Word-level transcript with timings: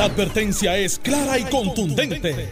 La 0.00 0.06
advertencia 0.06 0.78
es 0.78 0.98
clara 0.98 1.38
y 1.38 1.44
contundente. 1.44 2.48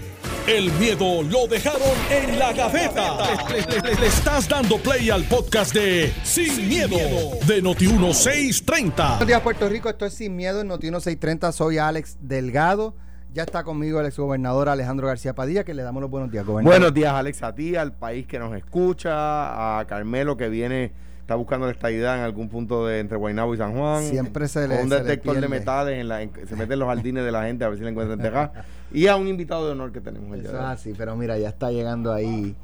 El 0.47 0.71
miedo 0.73 1.23
lo 1.23 1.47
dejaron 1.47 1.81
en 2.11 2.39
la 2.39 2.53
gaveta. 2.53 3.17
Le, 3.49 3.81
le- 3.81 3.95
le 3.99 4.07
estás 4.07 4.47
dando 4.47 4.77
play 4.77 5.09
al 5.09 5.25
podcast 5.25 5.73
de 5.73 6.13
Sin, 6.25 6.69
miedo, 6.69 6.99
de 7.47 7.63
Noti1630. 7.63 9.09
Buenos 9.09 9.27
días, 9.27 9.41
Puerto 9.41 9.67
Rico. 9.67 9.89
Esto 9.89 10.05
es 10.05 10.13
Sin 10.13 10.37
Miedo 10.37 10.61
en 10.61 10.69
Notino 10.69 11.01
630. 11.01 11.51
Soy 11.53 11.79
Alex 11.79 12.19
Delgado. 12.21 12.95
Ya 13.33 13.45
está 13.45 13.65
conmigo 13.65 13.99
el 14.01 14.05
exgobernador 14.09 14.69
Alejandro 14.69 15.07
García 15.07 15.35
Padilla, 15.35 15.65
que 15.65 15.73
le 15.73 15.83
damos 15.83 16.03
los 16.03 16.11
buenos 16.11 16.31
días, 16.31 16.45
gobernador. 16.45 16.79
Buenos 16.79 16.93
días, 16.93 17.15
Alex, 17.15 17.43
a 17.45 17.55
ti, 17.55 17.77
al 17.77 17.95
país 17.95 18.27
que 18.27 18.39
nos 18.39 18.55
escucha, 18.55 19.79
a 19.81 19.87
Carmelo 19.87 20.37
que 20.37 20.51
viene, 20.51 20.93
está 21.29 21.35
buscando 21.35 21.67
la 21.67 21.73
estabilidad 21.73 22.17
en 22.17 22.23
algún 22.25 22.49
punto 22.49 22.87
de 22.87 23.01
entre 23.01 23.19
Guaynabo 23.19 23.53
y 23.53 23.59
San 23.59 23.75
Juan. 23.77 24.03
Siempre 24.03 24.49
se 24.49 24.67
le- 24.67 24.83
un 24.83 24.89
le 24.89 25.01
detector 25.03 25.39
de 25.39 25.47
metales, 25.47 25.99
en 26.01 26.09
la, 26.09 26.23
en- 26.23 26.33
se 26.33 26.57
mete 26.57 26.73
en 26.73 26.79
los 26.79 26.89
jardines 26.89 27.23
de 27.23 27.31
la 27.31 27.43
gente 27.45 27.67
a 27.67 27.69
ver 27.69 27.77
si 27.77 27.85
le 27.85 27.91
encuentran 27.91 28.19
tejas. 28.19 28.51
Y 28.91 29.07
a 29.09 29.17
un 29.17 29.29
invitado 29.29 29.67
de 29.67 29.73
honor 29.73 29.93
que 29.93 30.01
tenemos 30.01 30.33
el 30.35 30.41
día 30.41 30.49
Eso 30.53 30.59
es 30.59 30.65
así, 30.65 30.95
pero 30.97 31.15
mira, 31.17 31.37
ya 31.37 31.51
está 31.51 31.71
llegando 31.71 32.15
ahí 32.15 32.57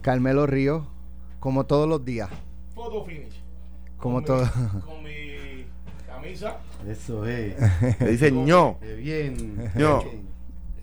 Carmelo 0.00 0.46
Ríos, 0.46 0.84
como 1.40 1.66
todos 1.66 1.88
los 1.88 2.04
días. 2.04 2.28
Photo 2.72 3.04
finish. 3.04 3.42
Como 3.96 4.18
Con 4.18 4.24
todo. 4.24 4.44
Mi, 4.44 4.80
con 4.80 5.02
mi 5.02 5.66
camisa. 6.06 6.58
Eso 6.88 7.26
es. 7.26 7.56
Le 8.00 8.10
dice 8.12 8.30
ño. 8.30 8.78
Qué 8.80 8.94
bien. 8.94 9.72
ño. 9.74 10.02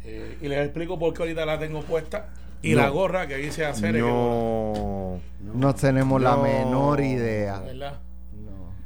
eh, 0.04 0.38
y 0.42 0.48
les 0.50 0.66
explico 0.66 1.00
por 1.00 1.14
qué 1.14 1.22
ahorita 1.24 1.46
la 1.46 1.58
tengo 1.58 1.82
puesta. 1.84 2.28
Y 2.62 2.72
No. 2.76 2.82
la 2.82 2.90
gorra 2.90 3.28
que 3.28 3.38
dice 3.38 3.66
hacer. 3.66 3.96
ño. 3.96 5.20
No 5.54 5.76
tenemos 5.76 6.22
la 6.22 6.36
No. 6.36 6.44
menor 6.44 7.02
idea. 7.02 7.60
¿verdad? 7.60 8.00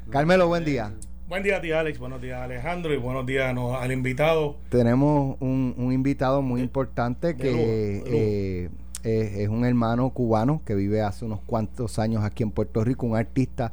Carmelo, 0.10 0.48
buen 0.48 0.64
día. 0.64 0.94
Buen 1.28 1.44
día 1.44 1.58
a 1.58 1.62
ti, 1.62 1.72
Alex. 1.72 1.98
Buenos 2.00 2.22
días, 2.22 2.42
Alejandro. 2.42 2.94
Y 2.94 2.98
buenos 2.98 3.26
días 3.26 3.54
no, 3.54 3.76
al 3.76 3.92
invitado. 3.92 4.58
Tenemos 4.70 5.36
un, 5.40 5.74
un 5.78 5.92
invitado 5.92 6.42
muy 6.42 6.62
importante 6.62 7.28
de 7.34 7.36
que 7.36 7.52
lujo, 7.52 7.64
de 7.64 7.96
lujo. 7.98 8.10
eh, 8.14 8.70
es, 9.04 9.34
es 9.40 9.50
un 9.50 9.66
hermano 9.66 10.10
cubano 10.12 10.62
que 10.66 10.76
vive 10.76 11.02
hace 11.02 11.26
unos 11.26 11.40
cuantos 11.46 12.00
años 12.00 12.24
aquí 12.24 12.44
en 12.44 12.52
Puerto 12.52 12.84
Rico, 12.84 13.06
un 13.08 13.16
artista 13.16 13.72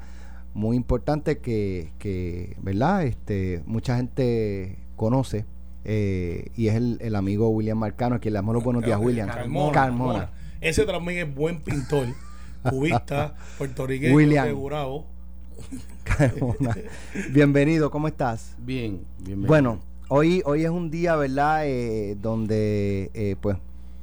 muy 0.54 0.76
importante 0.76 1.38
que, 1.38 1.90
que 1.98 2.56
¿verdad? 2.60 3.04
Este, 3.04 3.62
mucha 3.66 3.96
gente 3.96 4.78
conoce 4.96 5.44
eh, 5.84 6.50
y 6.56 6.68
es 6.68 6.74
el, 6.76 6.98
el 7.00 7.14
amigo 7.16 7.48
William 7.50 7.78
Marcano, 7.78 8.16
a 8.16 8.18
quien 8.18 8.34
le 8.34 8.38
damos 8.38 8.54
los 8.54 8.64
buenos 8.64 8.84
días, 8.84 8.98
William. 9.00 9.28
Carmona, 9.28 9.72
Carmona. 9.72 10.12
Carmona. 10.18 10.30
Ese 10.60 10.84
también 10.84 11.28
es 11.28 11.34
buen 11.34 11.60
pintor. 11.60 12.06
Cubista, 12.70 13.34
puertorriqueño, 13.58 14.14
William. 14.14 14.46
de 14.46 14.52
Gurabo. 14.52 15.06
Carmona. 16.04 16.76
Bienvenido, 17.32 17.90
¿cómo 17.90 18.08
estás? 18.08 18.54
Bien, 18.58 19.00
bien. 19.24 19.42
Bueno, 19.46 19.80
hoy, 20.08 20.42
hoy 20.44 20.64
es 20.64 20.70
un 20.70 20.90
día, 20.90 21.16
¿verdad? 21.16 21.66
Eh, 21.66 22.16
donde, 22.20 23.10
eh, 23.14 23.36
pues, 23.40 23.56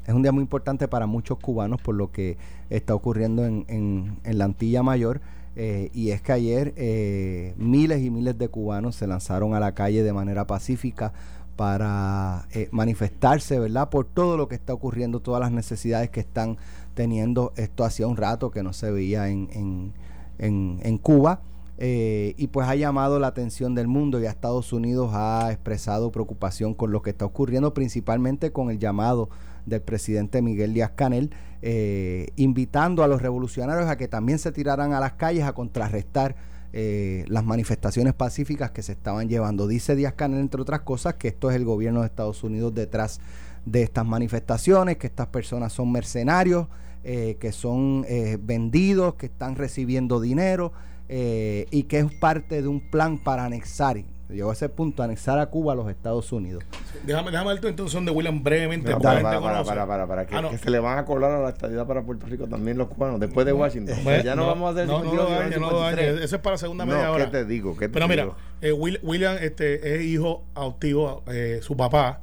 es 0.06 0.14
un 0.14 0.22
día 0.22 0.32
muy 0.32 0.42
importante 0.42 0.88
para 0.88 1.06
muchos 1.06 1.38
cubanos 1.40 1.82
por 1.82 1.96
lo 1.96 2.12
que 2.12 2.38
está 2.70 2.96
ocurriendo 2.96 3.46
en, 3.46 3.66
en- 3.68 4.18
en 4.24 4.38
la 4.38 4.46
Antilla 4.46 4.84
Mayor. 4.84 5.22
eh, 5.56 5.90
y 5.94 6.12
es 6.12 6.22
que 6.22 6.32
ayer 6.32 6.74
eh, 6.78 7.54
miles 7.58 8.02
y 8.02 8.10
miles 8.10 8.38
de 8.38 8.48
cubanos 8.50 8.96
se 8.96 9.08
lanzaron 9.08 9.54
a 9.56 9.60
la 9.60 9.74
calle 9.74 10.04
de 10.04 10.14
manera 10.14 10.46
pacífica 10.48 11.12
para 11.60 12.48
eh, 12.54 12.70
manifestarse, 12.72 13.60
¿verdad? 13.60 13.90
Por 13.90 14.06
todo 14.06 14.38
lo 14.38 14.48
que 14.48 14.56
está 14.56 14.74
ocurriendo, 14.74 15.20
todas 15.20 15.42
las 15.42 15.52
necesidades 15.52 16.10
que 16.10 16.22
están 16.22 16.56
teniendo. 16.94 17.52
Esto 17.58 17.84
hacía 17.84 18.08
un 18.08 18.16
rato 18.16 18.50
que 18.50 18.64
no 18.64 18.72
se 18.72 18.90
veía 18.92 19.28
en, 19.28 19.50
en, 19.52 19.94
en- 20.38 20.80
en 20.82 20.98
Cuba. 20.98 21.42
Eh, 21.78 22.34
y 22.38 22.48
pues 22.48 22.66
ha 22.70 22.76
llamado 22.76 23.20
la 23.20 23.28
atención 23.28 23.76
del 23.76 23.90
mundo 23.90 24.22
y 24.22 24.26
a 24.26 24.30
Estados 24.30 24.72
Unidos 24.72 25.12
ha 25.14 25.50
expresado 25.52 26.14
preocupación 26.14 26.74
con 26.74 26.92
lo 26.94 27.02
que 27.02 27.10
está 27.10 27.26
ocurriendo, 27.26 27.74
principalmente 27.74 28.54
con 28.54 28.72
el 28.72 28.80
llamado 28.80 29.30
del 29.66 29.82
presidente 29.82 30.42
Miguel 30.42 30.74
Díaz 30.74 30.92
Canel, 30.96 31.30
eh, 31.62 32.30
invitando 32.38 33.04
a 33.04 33.08
los 33.10 33.22
revolucionarios 33.22 33.90
a 33.90 33.98
que 33.98 34.08
también 34.08 34.40
se 34.40 34.54
tiraran 34.54 34.94
a 34.94 35.02
las 35.02 35.14
calles 35.14 35.44
a 35.44 35.52
contrarrestar 35.52 36.38
eh, 36.74 37.26
las 37.28 37.44
manifestaciones 37.44 38.14
pacíficas 38.14 38.72
que 38.72 38.84
se 38.84 38.92
estaban 38.92 39.30
llevando. 39.30 39.68
Dice 39.68 39.96
Díaz 39.96 40.14
Canel, 40.14 40.40
entre 40.40 40.62
otras 40.62 40.82
cosas, 40.82 41.16
que 41.16 41.30
esto 41.30 41.50
es 41.50 41.56
el 41.56 41.66
gobierno 41.66 42.02
de 42.02 42.08
Estados 42.08 42.44
Unidos 42.44 42.74
detrás 42.74 43.20
de 43.66 43.84
estas 43.84 44.06
manifestaciones, 44.06 44.98
que 44.98 45.08
estas 45.08 45.28
personas 45.28 45.74
son 45.74 45.92
mercenarios, 45.92 46.68
eh, 47.04 47.38
que 47.40 47.52
son 47.52 48.06
eh, 48.10 48.38
vendidos, 48.42 49.16
que 49.16 49.28
están 49.28 49.56
recibiendo 49.56 50.20
dinero 50.20 50.74
eh, 51.08 51.66
y 51.72 51.84
que 51.84 52.00
es 52.00 52.14
parte 52.20 52.62
de 52.62 52.68
un 52.68 52.82
plan 52.92 53.18
para 53.24 53.46
anexar, 53.46 54.04
llegó 54.30 54.50
a 54.52 54.54
ese 54.54 54.70
punto, 54.70 55.02
anexar 55.04 55.40
a 55.40 55.48
Cuba 55.48 55.74
a 55.74 55.76
los 55.76 55.90
Estados 55.90 56.32
Unidos. 56.32 56.64
Déjame, 57.06 57.32
déjame 57.32 57.50
dar 57.52 57.60
tu 57.60 57.68
introducción 57.68 58.06
de 58.06 58.12
William 58.12 58.44
brevemente. 58.44 58.92
Para, 58.92 59.22
para, 59.22 59.42
para, 59.42 59.64
para, 59.64 59.88
para, 59.88 60.08
para, 60.08 60.26
que, 60.28 60.36
Ah, 60.36 60.42
no. 60.42 60.50
que 60.52 60.58
se 60.58 60.70
le 60.70 60.80
van 60.80 60.98
a 61.00 61.06
cobrar 61.06 61.32
a 61.32 61.40
la 61.40 61.50
estadidad 61.50 61.88
para 61.88 62.04
Puerto 62.04 62.26
Rico 62.28 62.48
también 62.48 62.78
los 62.78 62.88
cubanos, 62.90 63.20
después 63.20 63.46
de 63.46 63.54
Washington. 63.54 63.98
Bueno, 64.04 64.24
ya 64.24 64.36
no, 64.36 64.48
vamos 64.48 64.68
a 64.70 64.72
hacer 64.74 64.88
No, 64.88 65.00
no 65.04 65.12
52, 65.12 65.30
lo 65.32 65.36
dañe, 65.40 65.54
sino 65.54 65.66
no 65.66 65.72
lo 65.72 65.80
dañe. 65.80 65.96
53. 65.98 66.26
Eso 66.26 66.36
es 66.36 66.42
para 66.42 66.54
la 66.54 66.58
segunda 66.60 66.86
No, 66.86 66.92
media 66.94 67.06
¿qué 67.06 67.12
hora. 67.12 67.32
te 67.32 67.46
digo? 67.46 67.74
¿Qué 67.78 67.88
te 67.88 67.94
Pero 67.94 68.08
mira, 68.08 68.30
eh, 68.62 68.72
Will- 68.72 69.00
William 69.04 69.38
este, 69.42 69.96
es 69.96 70.04
hijo 70.04 70.44
adoptivo, 70.56 71.24
eh, 71.28 71.60
su 71.62 71.76
papá 71.76 72.22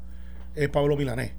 es 0.55 0.69
Pablo 0.69 0.97
Milanés. 0.97 1.33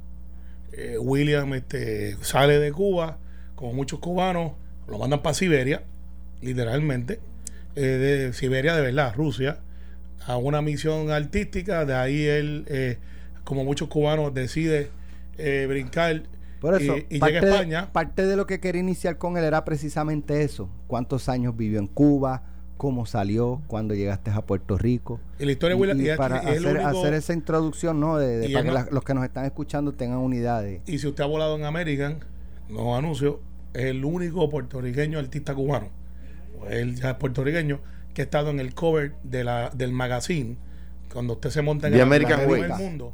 Eh, 0.73 0.97
William 0.99 1.53
este, 1.53 2.17
sale 2.21 2.59
de 2.59 2.71
Cuba, 2.71 3.17
como 3.55 3.73
muchos 3.73 3.99
cubanos, 3.99 4.51
lo 4.87 4.97
mandan 4.99 5.21
para 5.21 5.33
Siberia, 5.33 5.83
literalmente, 6.41 7.19
eh, 7.75 7.81
de 7.81 8.33
Siberia 8.33 8.75
de 8.75 8.81
verdad, 8.81 9.13
Rusia, 9.15 9.59
a 10.25 10.37
una 10.37 10.61
misión 10.61 11.09
artística, 11.11 11.85
de 11.85 11.93
ahí 11.95 12.23
él, 12.25 12.65
eh, 12.67 12.97
como 13.43 13.63
muchos 13.63 13.87
cubanos, 13.87 14.33
decide 14.33 14.89
eh, 15.37 15.65
brincar 15.69 16.23
Por 16.59 16.81
eso, 16.81 16.97
y, 17.09 17.19
llega 17.19 17.27
a 17.27 17.29
de- 17.41 17.51
España. 17.51 17.93
parte 17.93 18.25
de 18.25 18.35
lo 18.35 18.45
que 18.47 18.59
quería 18.59 18.81
iniciar 18.81 19.17
con 19.17 19.37
él 19.37 19.43
era 19.43 19.63
precisamente 19.63 20.41
eso. 20.43 20.69
¿Cuántos 20.87 21.29
años 21.29 21.55
vivió 21.55 21.79
en 21.79 21.87
Cuba? 21.87 22.43
¿Cómo 22.77 23.05
salió? 23.05 23.61
¿Cuándo 23.67 23.95
llegaste 23.95 24.29
a 24.31 24.41
Puerto 24.41 24.77
Rico? 24.77 25.19
Y 25.39 25.45
la 25.45 25.51
historia 25.51 25.75
de 25.77 26.03
Y- 26.03 26.07
y 26.09 26.11
y 26.11 26.15
para 26.17 26.39
es 26.39 26.59
hacer, 26.59 26.75
único- 26.75 26.87
hacer 26.87 27.13
esa 27.13 27.33
introducción, 27.33 27.99
¿no? 27.99 28.17
De, 28.17 28.37
de- 28.37 28.49
para 28.49 28.63
que 28.63 28.67
no- 28.67 28.73
la- 28.73 28.87
los 28.91 29.03
que 29.03 29.13
nos 29.13 29.23
están 29.23 29.45
escuchando 29.45 29.93
tengan 29.93 30.19
unidad 30.19 30.61
de... 30.61 30.81
Y 30.85 30.99
si 30.99 31.07
usted 31.07 31.23
ha 31.23 31.27
volado 31.27 31.55
en 31.55 31.65
American, 31.65 32.19
no 32.69 32.95
anuncio, 32.95 33.39
es 33.73 33.85
el 33.85 34.03
único 34.05 34.49
puertorriqueño 34.49 35.17
artista 35.19 35.55
cubano. 35.55 35.89
Él 36.69 36.95
ya 36.95 37.11
es 37.11 37.15
puertorriqueño 37.17 37.79
que 38.17 38.23
ha 38.23 38.25
estado 38.25 38.49
en 38.49 38.59
el 38.59 38.73
cover 38.73 39.13
de 39.21 39.43
la, 39.43 39.69
del 39.75 39.91
magazine. 39.91 40.57
Cuando 41.13 41.33
usted 41.33 41.51
se 41.51 41.61
monta 41.61 41.85
en 41.85 41.93
The 41.93 41.99
el 41.99 42.01
American 42.01 42.49
Way. 42.49 42.63
mundo, 42.75 43.13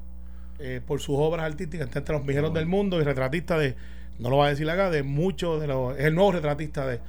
eh, 0.59 0.80
por 0.88 1.02
sus 1.02 1.18
obras 1.19 1.46
artísticas, 1.46 1.88
está 1.88 2.00
entre 2.00 2.16
los 2.16 2.25
viajeros 2.25 2.53
del 2.53 2.68
mundo 2.68 3.02
y 3.02 3.03
retratista 3.03 3.58
de, 3.58 3.75
no 4.19 4.30
lo 4.30 4.38
va 4.38 4.46
a 4.46 4.50
decir 4.52 4.69
acá, 4.69 4.90
de 4.90 5.03
muchos 5.03 5.59
de 5.59 5.68
los. 5.68 6.00
Es 6.00 6.06
el 6.06 6.16
nuevo 6.16 6.31
retratista 6.31 6.88
de, 6.88 7.02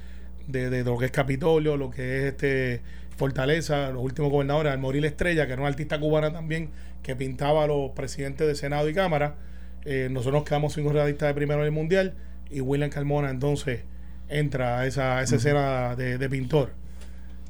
de, 0.49 0.69
de 0.69 0.83
lo 0.83 0.97
que 0.97 1.05
es 1.05 1.11
Capitolio, 1.11 1.77
lo 1.77 1.89
que 1.89 2.17
es 2.17 2.33
este 2.33 2.81
Fortaleza, 3.15 3.91
los 3.91 4.03
últimos 4.03 4.29
gobernadores, 4.29 4.73
Almoril 4.73 5.05
Estrella, 5.05 5.47
que 5.47 5.53
era 5.53 5.61
una 5.61 5.69
artista 5.69 5.97
cubana 5.97 6.33
también, 6.33 6.71
que 7.01 7.15
pintaba 7.15 7.63
a 7.63 7.67
los 7.67 7.91
presidentes 7.91 8.45
de 8.45 8.55
Senado 8.55 8.89
y 8.89 8.93
Cámara. 8.93 9.35
Eh, 9.85 10.09
nosotros 10.11 10.41
nos 10.41 10.43
quedamos 10.43 10.73
sin 10.73 10.85
un 10.85 10.91
retratista 10.91 11.27
de 11.27 11.33
primero 11.33 11.61
en 11.61 11.67
el 11.67 11.71
mundial 11.71 12.13
y 12.49 12.59
William 12.59 12.89
Carmona 12.89 13.29
entonces 13.29 13.83
entra 14.27 14.79
a 14.79 14.85
esa, 14.85 15.19
a 15.19 15.23
esa 15.23 15.37
escena 15.37 15.95
de, 15.95 16.17
de 16.17 16.29
pintor. 16.29 16.73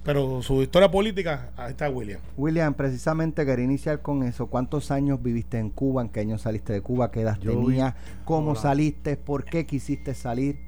Pero 0.06 0.42
su 0.44 0.62
historia 0.62 0.90
política, 0.92 1.50
ahí 1.58 1.72
está 1.72 1.90
William. 1.90 2.20
William, 2.38 2.74
precisamente 2.76 3.44
quería 3.46 3.66
iniciar 3.66 4.02
con 4.04 4.22
eso. 4.24 4.46
¿Cuántos 4.48 4.92
años 4.92 5.22
viviste 5.22 5.58
en 5.58 5.72
Cuba? 5.72 6.04
¿En 6.04 6.10
qué 6.10 6.20
año 6.20 6.38
saliste 6.38 6.74
de 6.74 6.82
Cuba? 6.82 7.10
¿Qué 7.10 7.22
edad 7.22 7.40
Yo 7.42 7.60
vi- 7.60 7.66
tenías? 7.68 7.96
¿Cómo 8.24 8.52
Hola. 8.52 8.60
saliste? 8.62 9.18
¿Por 9.18 9.46
qué 9.46 9.66
quisiste 9.66 10.14
salir? 10.14 10.60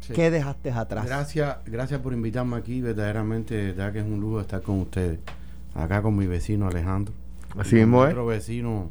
Sí. 0.00 0.14
¿Qué 0.14 0.30
dejaste 0.30 0.70
atrás? 0.70 1.04
Gracias, 1.04 1.58
gracias 1.66 2.00
por 2.00 2.14
invitarme 2.14 2.56
aquí. 2.56 2.80
Verdaderamente, 2.80 3.54
de 3.54 3.72
verdad 3.72 3.92
que 3.92 3.98
es 4.00 4.04
un 4.06 4.18
lujo 4.20 4.40
estar 4.40 4.62
con 4.62 4.80
ustedes. 4.80 5.18
Acá 5.74 6.00
con 6.00 6.16
mi 6.16 6.26
vecino 6.26 6.66
Alejandro. 6.66 7.12
Así 7.58 7.76
mismo 7.76 8.02
es. 8.04 8.12
Otro 8.12 8.24
vecino, 8.26 8.90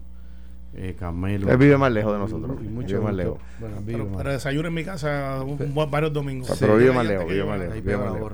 eh, 0.75 0.96
Carmelo. 0.99 1.49
Él 1.49 1.57
vive 1.57 1.78
más 1.78 1.91
lejos 1.91 2.13
de 2.13 2.19
nosotros. 2.19 2.57
Y 2.59 2.63
Vive 2.63 2.73
mucho 2.73 3.02
más 3.02 3.13
lejos. 3.16 3.40
Bueno, 3.59 3.78
Pero 3.85 4.07
para 4.09 4.34
desayuno 4.34 4.67
en 4.67 4.73
mi 4.75 4.84
casa 4.84 5.41
un- 5.43 5.59
un- 5.61 5.91
varios 5.91 6.13
domingos. 6.13 6.49
Sí. 6.49 6.57
Pero 6.59 6.78
vive 6.78 6.91
más 6.91 7.05
lejos, 7.07 7.28
vive 7.28 7.43
más 7.43 7.59
lejos. 7.59 8.34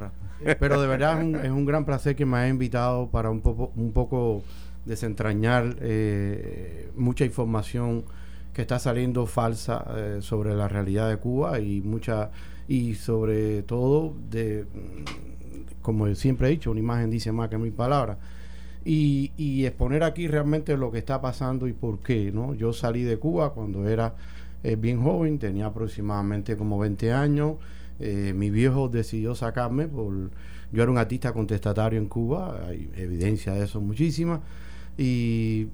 Pero 0.59 0.81
de 0.81 0.87
verdad 0.87 1.19
es 1.19 1.25
un, 1.25 1.35
es 1.35 1.49
un 1.51 1.65
gran 1.65 1.85
placer 1.85 2.15
que 2.15 2.25
me 2.25 2.37
haya 2.37 2.49
invitado 2.49 3.09
para 3.09 3.29
un 3.29 3.41
poco, 3.41 3.71
un 3.75 3.91
poco 3.91 4.43
desentrañar 4.85 5.75
eh, 5.79 6.89
mucha 6.95 7.25
información 7.25 8.03
que 8.53 8.61
está 8.61 8.79
saliendo 8.79 9.25
falsa 9.27 9.85
eh, 9.95 10.17
sobre 10.21 10.55
la 10.55 10.67
realidad 10.67 11.09
de 11.09 11.17
Cuba 11.17 11.59
y 11.59 11.81
mucha 11.81 12.31
y 12.67 12.95
sobre 12.95 13.63
todo 13.63 14.13
de 14.29 14.65
mm, 14.65 15.81
como 15.81 16.13
siempre 16.15 16.47
he 16.47 16.51
dicho 16.51 16.71
una 16.71 16.79
imagen 16.79 17.09
dice 17.09 17.31
más 17.31 17.49
que 17.49 17.57
mil 17.57 17.71
palabras. 17.73 18.17
Y, 18.83 19.31
y 19.37 19.65
exponer 19.65 20.03
aquí 20.03 20.27
realmente 20.27 20.75
lo 20.75 20.91
que 20.91 20.97
está 20.97 21.21
pasando 21.21 21.67
y 21.67 21.73
por 21.73 21.99
qué 21.99 22.31
no 22.31 22.55
yo 22.55 22.73
salí 22.73 23.03
de 23.03 23.17
Cuba 23.17 23.53
cuando 23.53 23.87
era 23.87 24.15
eh, 24.63 24.75
bien 24.75 25.01
joven 25.03 25.37
tenía 25.37 25.67
aproximadamente 25.67 26.57
como 26.57 26.79
20 26.79 27.13
años 27.13 27.55
eh, 28.01 28.33
mi 28.35 28.49
viejo 28.49 28.89
decidió 28.89 29.35
sacarme 29.35 29.87
por 29.87 30.31
yo 30.73 30.83
era 30.83 30.91
un 30.91 30.97
artista 30.97 31.31
contestatario 31.33 31.99
en 31.99 32.07
Cuba 32.07 32.65
hay 32.67 32.89
evidencia 32.95 33.53
de 33.53 33.65
eso 33.65 33.79
muchísima 33.79 34.41
y, 34.97 35.67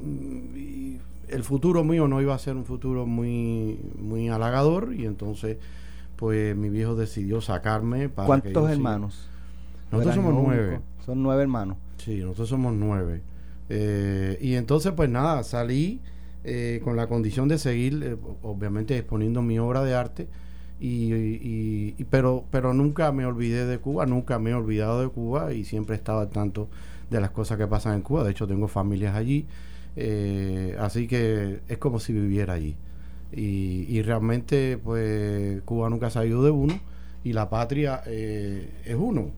y 0.56 1.00
el 1.30 1.44
futuro 1.44 1.84
mío 1.84 2.08
no 2.08 2.22
iba 2.22 2.36
a 2.36 2.40
ser 2.40 2.56
un 2.56 2.66
futuro 2.66 3.06
muy, 3.06 3.80
muy 4.00 4.30
halagador 4.30 4.94
y 4.94 5.06
entonces 5.06 5.58
pues 6.16 6.56
mi 6.56 6.70
viejo 6.70 6.96
decidió 6.96 7.42
sacarme 7.42 8.10
para 8.10 8.26
que 8.26 8.28
¿Cuántos 8.52 8.64
siga. 8.64 8.74
hermanos? 8.74 9.30
Nosotros 9.92 10.16
somos 10.16 10.34
nueve. 10.34 10.80
Son 11.06 11.24
nueve 11.24 11.44
hermanos. 11.44 11.78
Sí, 11.98 12.18
nosotros 12.20 12.50
somos 12.50 12.74
nueve. 12.74 13.22
Eh, 13.70 14.38
y 14.42 14.56
entonces, 14.56 14.94
pues 14.94 15.10
nada, 15.10 15.44
salí 15.44 16.02
eh, 16.44 16.82
con 16.84 16.96
la 16.96 17.08
condición 17.08 17.48
de 17.48 17.58
seguir, 17.58 18.02
eh, 18.04 18.18
obviamente, 18.42 18.98
exponiendo 18.98 19.42
mi 19.42 19.60
obra 19.60 19.84
de 19.84 19.96
arte. 19.96 20.28
Y, 20.80 21.14
y- 21.14 21.96
y- 21.98 22.04
pero, 22.06 22.46
pero 22.52 22.74
nunca 22.74 23.12
me 23.12 23.26
olvidé 23.26 23.66
de 23.66 23.80
Cuba, 23.80 24.06
nunca 24.06 24.38
me 24.40 24.52
he 24.52 24.54
olvidado 24.54 25.02
de 25.02 25.10
Cuba 25.10 25.54
y 25.54 25.66
siempre 25.66 25.96
he 25.96 25.98
estado 25.98 26.20
al 26.20 26.30
tanto 26.30 26.70
de 27.10 27.20
las 27.22 27.32
cosas 27.32 27.58
que 27.58 27.66
pasan 27.68 27.96
en 27.96 28.02
Cuba. 28.02 28.24
De 28.24 28.32
hecho, 28.32 28.48
tengo 28.48 28.68
familias 28.68 29.16
allí. 29.16 29.46
eh, 29.96 30.76
así 30.80 31.08
que 31.08 31.60
es 31.68 31.78
como 31.80 32.00
si 32.00 32.14
viviera 32.14 32.54
allí. 32.54 32.76
Y, 33.32 33.86
y 33.90 34.02
realmente, 34.04 34.78
pues, 34.78 35.62
Cuba 35.64 35.90
nunca 35.90 36.10
se 36.12 36.20
ha 36.20 36.26
ido 36.26 36.44
de 36.44 36.52
uno 36.52 36.80
y 37.24 37.34
la 37.34 37.50
patria 37.50 38.02
eh, 38.06 38.70
es 38.86 38.96
uno. 38.96 39.32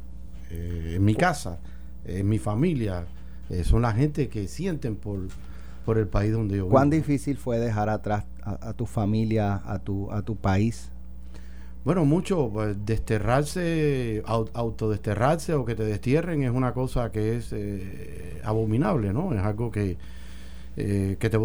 Eh, 0.52 0.94
en 0.98 1.06
mi 1.06 1.16
casa, 1.16 1.60
en 2.06 2.28
mi 2.28 2.40
familia, 2.40 3.06
eh, 3.50 3.64
son 3.64 3.84
la 3.84 3.94
gente 3.94 4.28
que 4.28 4.48
sienten 4.48 4.96
por, 4.98 5.20
por 5.86 5.98
el 5.98 6.08
país 6.08 6.34
donde 6.34 6.58
yo 6.58 6.64
vivo. 6.66 6.72
¿Cuán 6.72 6.90
difícil 6.90 7.38
fue 7.38 7.58
dejar 7.60 7.88
atrás 7.90 8.26
a, 8.44 8.70
a 8.70 8.74
tu 8.74 8.86
familia, 8.86 9.62
a 9.66 9.80
tu, 9.80 10.12
a 10.12 10.22
tu 10.24 10.36
país? 10.36 10.92
Bueno, 11.90 12.06
mucho, 12.06 12.52
pues, 12.54 12.86
desterrarse, 12.86 14.22
au- 14.28 14.48
autodesterrarse 14.54 15.56
o 15.56 15.66
que 15.66 15.74
te 15.74 15.84
destierren 15.84 16.44
es 16.44 16.52
una 16.52 16.72
cosa 16.72 17.12
que 17.12 17.36
es 17.38 17.50
eh, 17.52 18.40
abominable, 18.44 19.12
¿no? 19.12 19.34
Es 19.34 19.40
algo 19.40 19.72
que, 19.72 19.98
eh, 20.78 21.18
que 21.20 21.30
te 21.32 21.38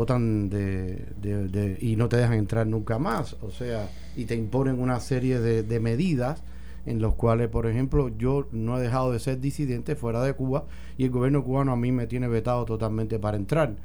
de- 1.18 1.48
de- 1.48 1.78
y 1.80 1.96
no 1.96 2.10
te 2.10 2.18
dejan 2.18 2.34
entrar 2.34 2.66
nunca 2.66 2.98
más. 2.98 3.38
O 3.40 3.50
sea, 3.50 3.88
y 4.16 4.26
te 4.26 4.34
imponen 4.34 4.80
una 4.80 5.00
serie 5.00 5.40
de, 5.40 5.62
de 5.62 5.80
medidas 5.80 6.42
en 6.84 7.00
los 7.00 7.14
cuales, 7.14 7.48
por 7.48 7.66
ejemplo, 7.66 8.10
yo 8.18 8.46
no 8.52 8.76
he 8.78 8.82
dejado 8.82 9.12
de 9.12 9.20
ser 9.20 9.40
disidente 9.40 9.96
fuera 9.96 10.22
de 10.22 10.34
Cuba 10.34 10.64
y 10.98 11.04
el 11.04 11.10
gobierno 11.10 11.42
cubano 11.42 11.72
a 11.72 11.76
mí 11.76 11.90
me 11.90 12.06
tiene 12.06 12.28
vetado 12.28 12.66
totalmente 12.66 13.18
para 13.18 13.38
entrar. 13.38 13.76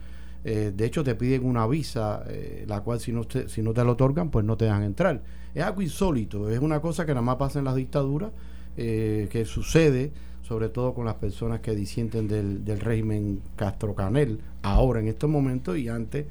Eh, 0.43 0.71
de 0.75 0.85
hecho, 0.85 1.03
te 1.03 1.15
piden 1.15 1.45
una 1.45 1.67
visa, 1.67 2.23
eh, 2.27 2.65
la 2.67 2.81
cual 2.81 2.99
si 2.99 3.11
no, 3.11 3.25
te, 3.25 3.49
si 3.49 3.61
no 3.61 3.73
te 3.73 3.83
la 3.83 3.91
otorgan, 3.91 4.29
pues 4.29 4.45
no 4.45 4.57
te 4.57 4.65
dejan 4.65 4.83
entrar. 4.83 5.21
Es 5.53 5.63
algo 5.63 5.81
insólito, 5.81 6.49
es 6.49 6.59
una 6.59 6.79
cosa 6.81 7.05
que 7.05 7.11
nada 7.13 7.21
más 7.23 7.35
pasa 7.37 7.59
en 7.59 7.65
las 7.65 7.75
dictaduras, 7.75 8.31
eh, 8.77 9.27
que 9.31 9.45
sucede 9.45 10.11
sobre 10.41 10.69
todo 10.69 10.93
con 10.93 11.05
las 11.05 11.15
personas 11.15 11.59
que 11.59 11.75
disienten 11.75 12.27
del, 12.27 12.65
del 12.65 12.79
régimen 12.79 13.41
Castro 13.55 13.93
Canel, 13.93 14.39
ahora 14.63 14.99
en 14.99 15.07
estos 15.07 15.29
momentos 15.29 15.77
y 15.77 15.89
antes 15.89 16.25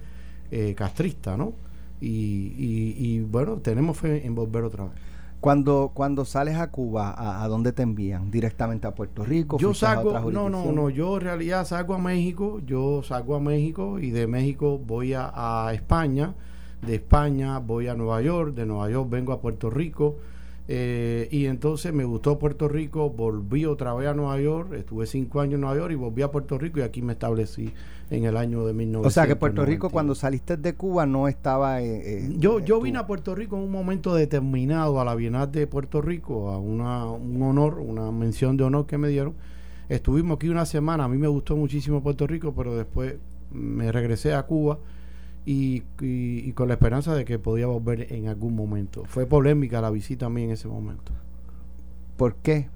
eh, 0.50 0.74
castrista, 0.76 1.36
¿no? 1.36 1.52
Y, 2.00 2.08
y- 2.56 2.94
y, 2.98 3.20
bueno, 3.20 3.56
tenemos 3.56 3.96
fe 3.98 4.24
en 4.26 4.34
volver 4.34 4.64
otra 4.64 4.84
vez. 4.84 4.92
Cuando, 5.40 5.92
cuando 5.94 6.24
sales 6.24 6.56
a 6.56 6.70
Cuba, 6.70 7.10
¿a, 7.10 7.44
a 7.44 7.48
dónde 7.48 7.72
te 7.72 7.82
envían? 7.82 8.30
¿Directamente 8.30 8.86
a 8.86 8.94
Puerto 8.94 9.24
Rico? 9.24 9.58
Yo 9.58 9.68
¿Fuiste 9.68 9.86
a 9.86 9.94
salgo, 9.94 10.10
otra 10.10 10.20
no, 10.20 10.50
no, 10.50 10.72
no, 10.72 10.90
yo 10.90 11.16
en 11.16 11.20
realidad 11.22 11.64
salgo 11.64 11.94
a 11.94 11.98
México, 11.98 12.60
yo 12.66 13.02
salgo 13.04 13.36
a 13.36 13.40
México 13.40 13.98
y 13.98 14.10
de 14.10 14.26
México 14.26 14.78
voy 14.78 15.14
a, 15.14 15.30
a 15.66 15.72
España, 15.74 16.34
de 16.84 16.96
España 16.96 17.58
voy 17.58 17.88
a 17.88 17.94
Nueva 17.94 18.20
York, 18.20 18.54
de 18.54 18.66
Nueva 18.66 18.90
York 18.90 19.08
vengo 19.10 19.32
a 19.32 19.40
Puerto 19.40 19.70
Rico 19.70 20.16
eh, 20.70 21.28
y 21.30 21.46
entonces 21.46 21.94
me 21.94 22.04
gustó 22.04 22.38
Puerto 22.38 22.68
Rico, 22.68 23.08
volví 23.08 23.64
otra 23.64 23.94
vez 23.94 24.06
a 24.08 24.12
Nueva 24.12 24.38
York, 24.38 24.74
estuve 24.74 25.06
cinco 25.06 25.40
años 25.40 25.54
en 25.54 25.62
Nueva 25.62 25.76
York 25.76 25.92
y 25.92 25.94
volví 25.94 26.20
a 26.20 26.30
Puerto 26.30 26.58
Rico 26.58 26.78
y 26.80 26.82
aquí 26.82 27.00
me 27.00 27.14
establecí 27.14 27.72
en 28.10 28.24
el 28.26 28.36
año 28.36 28.66
de 28.66 28.74
1990. 28.74 29.08
O 29.08 29.10
sea 29.10 29.26
que 29.26 29.34
Puerto 29.34 29.64
Rico, 29.64 29.88
cuando 29.88 30.14
saliste 30.14 30.58
de 30.58 30.74
Cuba, 30.74 31.06
no 31.06 31.26
estaba. 31.26 31.80
eh, 31.80 32.26
eh, 32.26 32.34
Yo, 32.38 32.60
yo 32.60 32.82
vine 32.82 32.98
a 32.98 33.06
Puerto 33.06 33.34
Rico 33.34 33.56
en 33.56 33.62
un 33.62 33.70
momento 33.70 34.14
determinado 34.14 35.00
a 35.00 35.06
la 35.06 35.14
Bienal 35.14 35.50
de 35.50 35.66
Puerto 35.66 36.02
Rico, 36.02 36.50
a 36.50 36.58
una, 36.58 37.06
un 37.10 37.40
honor, 37.42 37.78
una 37.78 38.12
mención 38.12 38.58
de 38.58 38.64
honor 38.64 38.86
que 38.86 38.98
me 38.98 39.08
dieron. 39.08 39.34
Estuvimos 39.88 40.36
aquí 40.36 40.50
una 40.50 40.66
semana, 40.66 41.04
a 41.04 41.08
mí 41.08 41.16
me 41.16 41.28
gustó 41.28 41.56
muchísimo 41.56 42.02
Puerto 42.02 42.26
Rico, 42.26 42.52
pero 42.54 42.76
después 42.76 43.14
me 43.50 43.90
regresé 43.90 44.34
a 44.34 44.42
Cuba 44.42 44.78
y, 45.50 45.82
y- 46.00 46.48
y 46.48 46.52
con 46.52 46.68
la 46.68 46.74
esperanza 46.74 47.14
de 47.14 47.24
que 47.24 47.38
podía 47.38 47.66
volver 47.66 48.12
en 48.12 48.28
algún 48.28 48.54
momento. 48.54 49.04
Fue 49.06 49.24
polémica 49.26 49.80
la 49.80 49.90
visita 49.90 50.26
a 50.26 50.28
mí 50.28 50.42
en 50.42 50.50
ese 50.50 50.68
momento. 50.68 51.12
¿Por 52.16 52.34
qué? 52.36 52.68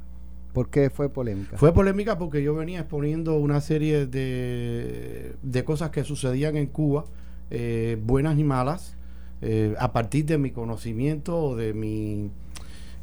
¿Por 0.55 0.69
qué 0.71 0.89
fue 0.91 1.09
polémica? 1.09 1.57
Fue 1.59 1.73
polémica 1.75 2.17
porque 2.19 2.43
yo 2.43 2.55
venía 2.55 2.81
exponiendo 2.81 3.37
una 3.39 3.61
serie 3.61 4.07
de, 4.07 5.35
de 5.43 5.65
cosas 5.65 5.91
que 5.91 6.05
sucedían 6.05 6.57
en 6.57 6.67
Cuba, 6.67 7.05
eh, 7.51 7.99
buenas 8.05 8.39
y 8.39 8.45
malas, 8.45 8.97
eh, 9.43 9.75
a 9.79 9.93
partir 9.93 10.25
de 10.27 10.39
mi 10.39 10.51
conocimiento 10.51 11.57
de 11.57 11.75
mi, 11.75 12.31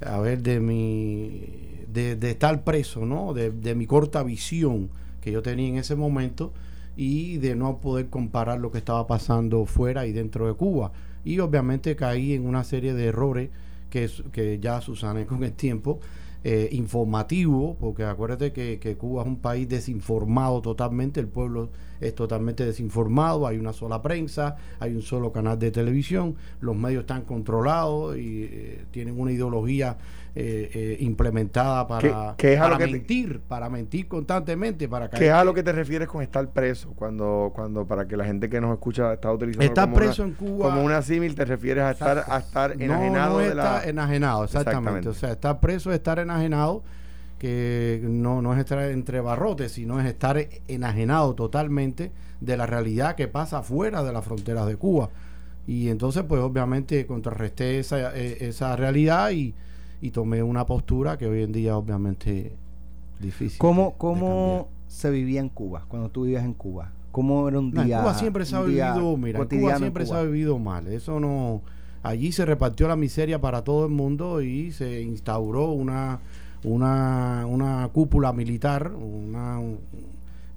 a 0.06 0.20
ver, 0.20 0.42
de 0.42 0.60
mi, 0.60 1.44
de, 1.92 2.16
de 2.16 2.32
estar 2.32 2.64
preso, 2.64 3.06
¿no? 3.06 3.34
De, 3.34 3.52
de 3.52 3.76
mi 3.76 3.86
corta 3.86 4.24
visión 4.24 4.90
que 5.22 5.32
yo 5.32 5.42
tenía 5.42 5.68
en 5.68 5.78
ese 5.78 5.96
momento 5.96 6.54
y 7.02 7.38
de 7.38 7.56
no 7.56 7.80
poder 7.80 8.10
comparar 8.10 8.60
lo 8.60 8.72
que 8.72 8.78
estaba 8.78 9.08
pasando 9.08 9.66
fuera 9.66 10.06
y 10.06 10.12
dentro 10.12 10.48
de 10.48 10.54
Cuba. 10.54 10.92
Y 11.24 11.40
obviamente 11.40 11.96
caí 11.96 12.34
en 12.34 12.46
una 12.46 12.66
serie 12.66 12.94
de 12.94 13.06
errores 13.06 13.52
que, 13.90 14.10
que 14.34 14.60
ya 14.60 14.82
Susana 14.82 15.26
con 15.26 15.42
el 15.46 15.54
tiempo 15.54 16.02
eh, 16.44 16.68
informativo, 16.74 17.78
porque 17.80 18.04
acuérdate 18.04 18.52
que, 18.52 18.80
que 18.80 18.98
Cuba 18.98 19.22
es 19.22 19.30
un 19.30 19.38
país 19.38 19.70
desinformado 19.70 20.62
totalmente, 20.62 21.22
el 21.22 21.30
pueblo 21.30 21.70
es 22.02 22.16
totalmente 22.16 22.66
desinformado, 22.66 23.46
hay 23.48 23.58
una 23.58 23.74
sola 23.74 24.02
prensa, 24.02 24.56
hay 24.80 24.94
un 24.96 25.02
solo 25.02 25.32
canal 25.32 25.58
de 25.60 25.72
televisión, 25.72 26.36
los 26.62 26.76
medios 26.76 27.02
están 27.02 27.22
controlados 27.24 28.18
y 28.18 28.44
eh, 28.52 28.86
tienen 28.92 29.20
una 29.20 29.32
ideología 29.32 29.98
eh, 30.36 30.70
eh, 30.74 30.98
implementada 31.00 31.88
para, 31.88 32.36
¿Qué- 32.38 32.54
qué 32.54 32.58
para 32.58 32.78
que 32.78 32.86
te- 32.86 32.92
mentir, 32.92 33.40
para 33.48 33.68
mentir 33.70 34.08
constantemente, 34.08 34.88
para 34.88 35.10
¿Qué 35.10 35.26
es 35.28 35.32
a 35.34 35.44
lo 35.44 35.54
que 35.54 35.64
te 35.64 35.72
refieres 35.72 36.08
con 36.08 36.22
estar 36.22 36.48
preso? 36.50 36.92
Cuando, 36.96 37.52
cuando 37.54 37.86
para 37.88 38.08
que 38.08 38.16
la 38.16 38.26
gente 38.26 38.48
que 38.48 38.62
nos 38.62 38.72
escucha 38.72 39.12
está 39.14 39.32
utilizando 39.34 39.66
Estar 39.66 39.86
como 39.86 39.96
preso 39.98 40.24
una, 40.24 40.30
en 40.32 40.36
Cuba- 40.38 40.70
como 40.70 40.84
una 40.84 41.02
símil, 41.02 41.34
te 41.36 41.46
refieres 41.46 41.84
a 41.84 41.92
estar, 41.92 42.24
a 42.28 42.38
estar 42.38 42.74
enajenado 42.80 43.40
no 43.40 43.42
está 43.42 43.56
la... 43.56 43.84
enajenado, 43.90 44.44
exactamente. 44.46 44.80
Exactamente. 44.80 45.10
O 45.10 45.14
sea, 45.14 45.32
estar 45.32 45.60
preso 45.60 45.90
es 45.90 45.96
estar 45.98 46.20
enajenado, 46.20 46.84
que 47.40 48.02
no, 48.04 48.42
no 48.42 48.54
es 48.54 48.60
estar 48.60 48.80
entre 48.92 49.22
barrotes, 49.22 49.72
sino 49.72 50.00
es 50.00 50.06
estar 50.06 50.38
enajenado 50.68 51.34
totalmente 51.34 52.12
de 52.42 52.58
la 52.58 52.66
realidad 52.68 53.16
que 53.16 53.28
pasa 53.28 53.64
fuera 53.64 54.04
de 54.04 54.14
las 54.14 54.24
fronteras 54.26 54.68
de 54.68 54.76
Cuba. 54.76 55.10
Y 55.66 55.90
entonces, 55.90 56.24
pues 56.28 56.42
obviamente 56.42 57.06
contrarresté 57.06 57.80
esa, 57.80 58.16
eh, 58.16 58.38
esa 58.42 58.76
realidad 58.76 59.32
y, 59.32 59.56
y 60.02 60.12
tomé 60.12 60.44
una 60.44 60.66
postura 60.66 61.18
que 61.18 61.26
hoy 61.28 61.44
en 61.44 61.52
día 61.52 61.76
obviamente 61.78 62.54
difícil. 63.20 63.58
¿Cómo, 63.58 63.92
de- 63.92 63.96
cómo 63.98 64.68
se 64.88 65.10
vivía 65.10 65.40
en 65.40 65.50
Cuba 65.50 65.86
cuando 65.88 66.10
tú 66.10 66.24
vivías 66.24 66.44
en 66.44 66.54
Cuba? 66.54 66.92
¿Cómo 67.12 67.48
era 67.48 67.60
un 67.60 67.72
No, 67.72 67.82
en 67.82 67.88
día? 67.88 68.02
Cuba 68.02 68.14
siempre 68.14 68.46
se 68.46 68.56
ha 68.56 68.64
día 68.64 68.94
vivido, 68.94 69.18
mira, 69.18 69.40
en 69.40 69.48
Cuba 69.48 69.78
siempre 69.78 70.06
se 70.06 70.14
ha 70.14 70.22
vivido 70.24 70.60
mal. 70.60 70.88
Eso 70.88 71.20
no. 71.20 71.62
Allí 72.02 72.32
se 72.32 72.46
repartió 72.46 72.88
la 72.88 72.96
miseria 72.96 73.42
para 73.42 73.64
todo 73.64 73.86
el 73.86 73.92
mundo 73.92 74.42
y 74.42 74.72
se 74.72 75.02
instauró 75.02 75.72
una 75.72 76.20
una, 76.64 77.46
una 77.48 77.88
cúpula 77.94 78.34
militar, 78.34 78.92
una 78.92 79.60
un- 79.60 79.80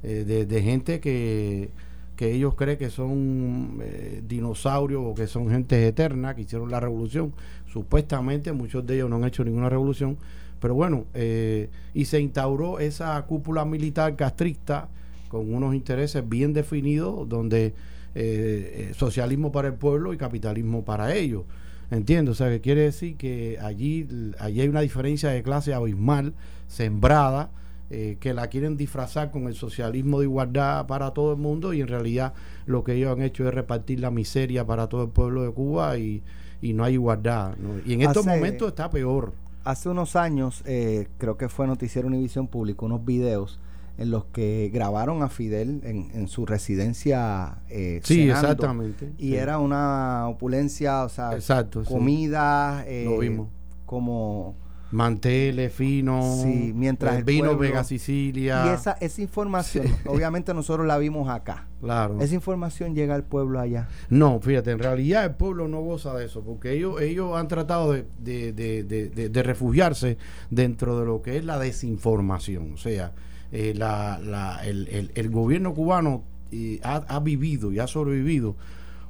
eh, 0.02 0.25
de, 0.49 0.62
gente 0.62 0.99
que, 1.00 1.71
que 2.16 2.32
ellos 2.32 2.54
creen 2.56 2.76
que 2.78 2.90
son 2.90 3.78
eh, 3.82 4.21
dinosaurios 4.26 5.02
o 5.04 5.14
que 5.14 5.26
son 5.28 5.49
gente 5.49 5.87
eterna, 5.87 6.35
que 6.35 6.42
hicieron 6.42 6.71
la 6.71 6.80
revolución. 6.80 7.32
Supuestamente 7.73 8.52
muchos 8.52 8.87
de 8.87 8.97
ellos 8.97 9.09
no 9.11 9.16
han 9.16 9.25
hecho 9.25 9.44
ninguna 9.44 9.68
revolución, 9.68 10.16
pero 10.61 10.75
bueno, 10.75 11.04
eh, 11.14 11.68
y 11.94 12.04
se 12.04 12.21
instauró 12.21 12.80
esa 12.80 13.21
cúpula 13.26 13.64
militar 13.64 14.16
castrista 14.16 14.88
con 15.28 15.54
unos 15.54 15.75
intereses 15.75 16.28
bien 16.28 16.52
definidos, 16.52 17.28
donde 17.28 17.66
eh, 17.66 17.73
eh, 18.14 18.92
socialismo 18.94 19.52
para 19.52 19.68
el 19.68 19.75
pueblo 19.75 20.12
y 20.12 20.16
capitalismo 20.18 20.85
para 20.85 21.14
ellos. 21.14 21.44
¿Entiendes? 21.92 22.32
O 22.32 22.34
sea, 22.34 22.49
que 22.49 22.61
quiere 22.61 22.82
decir 22.82 23.16
que 23.16 23.58
allí, 23.61 24.08
allí 24.38 24.61
hay 24.62 24.68
una 24.68 24.80
diferencia 24.80 25.28
de 25.30 25.42
clase 25.42 25.75
abismal, 25.75 26.32
sembrada, 26.66 27.50
eh, 27.90 28.16
que 28.18 28.32
la 28.32 28.46
quieren 28.49 28.78
disfrazar 28.78 29.30
con 29.30 29.46
el 29.46 29.54
socialismo 29.54 30.20
de 30.20 30.25
igualdad 30.25 30.87
para 30.87 31.11
todo 31.12 31.32
el 31.32 31.38
mundo 31.38 31.75
y 31.75 31.82
en 31.82 31.88
realidad 31.88 32.32
lo 32.64 32.82
que 32.82 32.94
ellos 32.94 33.12
han 33.12 33.22
hecho 33.22 33.46
es 33.46 33.52
repartir 33.52 34.00
la 34.00 34.11
miseria 34.11 34.64
para 34.66 34.88
todo 34.88 35.02
el 35.04 35.11
pueblo 35.11 35.42
de 35.42 35.50
Cuba 35.52 35.99
y, 35.99 36.22
y 36.62 36.72
no 36.72 36.84
hay 36.84 36.94
igualdad. 36.94 37.54
¿no? 37.58 37.75
Y 37.84 37.92
en 37.92 38.00
estos 38.02 38.26
Hace- 38.26 38.37
momentos 38.37 38.68
está 38.68 38.88
peor. 38.90 39.34
Hace 39.64 39.90
unos 39.90 40.16
años, 40.16 40.62
eh, 40.66 41.06
creo 41.18 41.37
que 41.37 41.49
fue 41.50 41.66
Noticiero 41.66 42.08
Univisión 42.08 42.49
publicó 42.49 42.87
unos 42.87 43.04
videos 43.04 43.61
en 43.99 44.11
los 44.11 44.25
que 44.26 44.70
grabaron 44.72 45.22
a 45.22 45.28
Fidel 45.28 45.80
en, 45.84 46.11
en 46.14 46.28
su 46.28 46.46
residencia 46.46 47.58
eh, 47.68 48.00
Sí, 48.04 48.22
cenando. 48.26 48.40
exactamente. 48.49 49.12
Y 49.18 49.28
Sí. 49.30 49.37
era 49.37 49.58
una 49.58 50.28
opulencia, 50.28 51.04
o 51.04 51.08
sea, 51.08 51.32
Exacto, 51.34 51.84
sí. 51.84 51.92
comida, 51.92 52.84
eh, 52.87 53.04
Lo 53.04 53.18
vimos. 53.18 53.49
como 53.87 54.56
manteles 54.90 55.72
finos, 55.72 56.42
Sí, 56.42 56.72
mientras 56.75 57.14
eh, 57.14 57.18
el 57.18 57.25
vino 57.25 57.44
pueblo- 57.46 57.58
Vega 57.61 57.82
Sicilia. 57.84 58.64
Y 58.66 58.75
esa, 58.75 58.92
esa 59.00 59.22
información, 59.22 59.87
obviamente 60.06 60.52
nosotros 60.52 60.87
la 60.87 60.99
vimos 60.99 61.30
acá. 61.30 61.66
claro. 61.80 62.20
Esa 62.20 62.34
información 62.34 62.94
llega 62.94 63.14
al 63.14 63.25
pueblo 63.25 63.58
allá. 63.58 63.88
No, 64.11 64.38
fíjate, 64.40 64.70
en 64.70 64.78
realidad 64.78 65.25
el 65.25 65.34
pueblo 65.34 65.66
no 65.66 65.80
goza 65.80 66.14
de 66.14 66.26
eso, 66.26 66.42
porque 66.42 66.72
ellos, 66.72 67.00
ellos 67.00 67.34
han 67.37 67.49
tratado 67.49 67.92
de- 67.92 68.04
de- 68.18 68.52
de- 68.52 69.28
de 69.30 69.42
refugiarse 69.42 70.18
dentro 70.50 70.99
de 71.00 71.06
lo 71.06 71.22
que 71.22 71.38
es 71.38 71.44
la 71.46 71.58
desinformación. 71.58 72.75
O 72.75 72.76
sea, 72.76 73.12
eh, 73.52 73.75
la- 73.76 74.18
la- 74.18 74.61
el, 74.66 74.88
el- 74.88 75.11
el 75.14 75.30
gobierno 75.30 75.75
cubano 75.75 76.23
eh, 76.50 76.80
ha, 76.82 77.21
vivido 77.21 77.73
y 77.73 77.78
ha 77.78 77.87
sobrevivido 77.87 78.56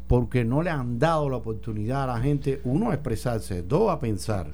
porque 0.06 0.44
no 0.44 0.62
le 0.62 0.70
han 0.70 0.99
dado 0.99 1.30
la 1.30 1.37
oportunidad 1.37 2.04
a 2.04 2.14
la 2.14 2.20
gente, 2.20 2.61
uno, 2.64 2.90
a 2.90 2.94
expresarse, 2.94 3.62
dos, 3.62 3.90
a 3.90 3.99
pensar, 3.99 4.49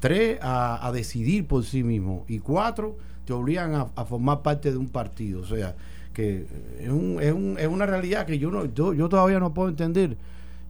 tres, 0.00 0.38
a, 0.40 0.86
a 0.86 0.92
decidir 0.92 1.46
por 1.46 1.62
sí 1.64 1.82
mismo, 1.84 2.24
y 2.26 2.38
cuatro, 2.38 2.96
te 3.26 3.32
obligan 3.34 3.74
a, 3.74 3.88
a 3.96 4.04
formar 4.06 4.40
parte 4.42 4.70
de 4.72 4.78
un 4.78 4.88
partido. 4.88 5.42
O 5.42 5.44
sea, 5.44 5.74
que 6.14 6.46
es, 6.80 6.88
un- 6.88 7.18
es, 7.20 7.32
un- 7.32 7.56
es 7.58 7.66
una 7.68 7.84
realidad 7.86 8.24
que 8.24 8.38
yo, 8.38 8.50
no, 8.50 8.64
yo, 8.66 8.94
yo 8.94 9.08
todavía 9.08 9.40
no 9.40 9.52
puedo 9.52 9.68
entender. 9.68 10.16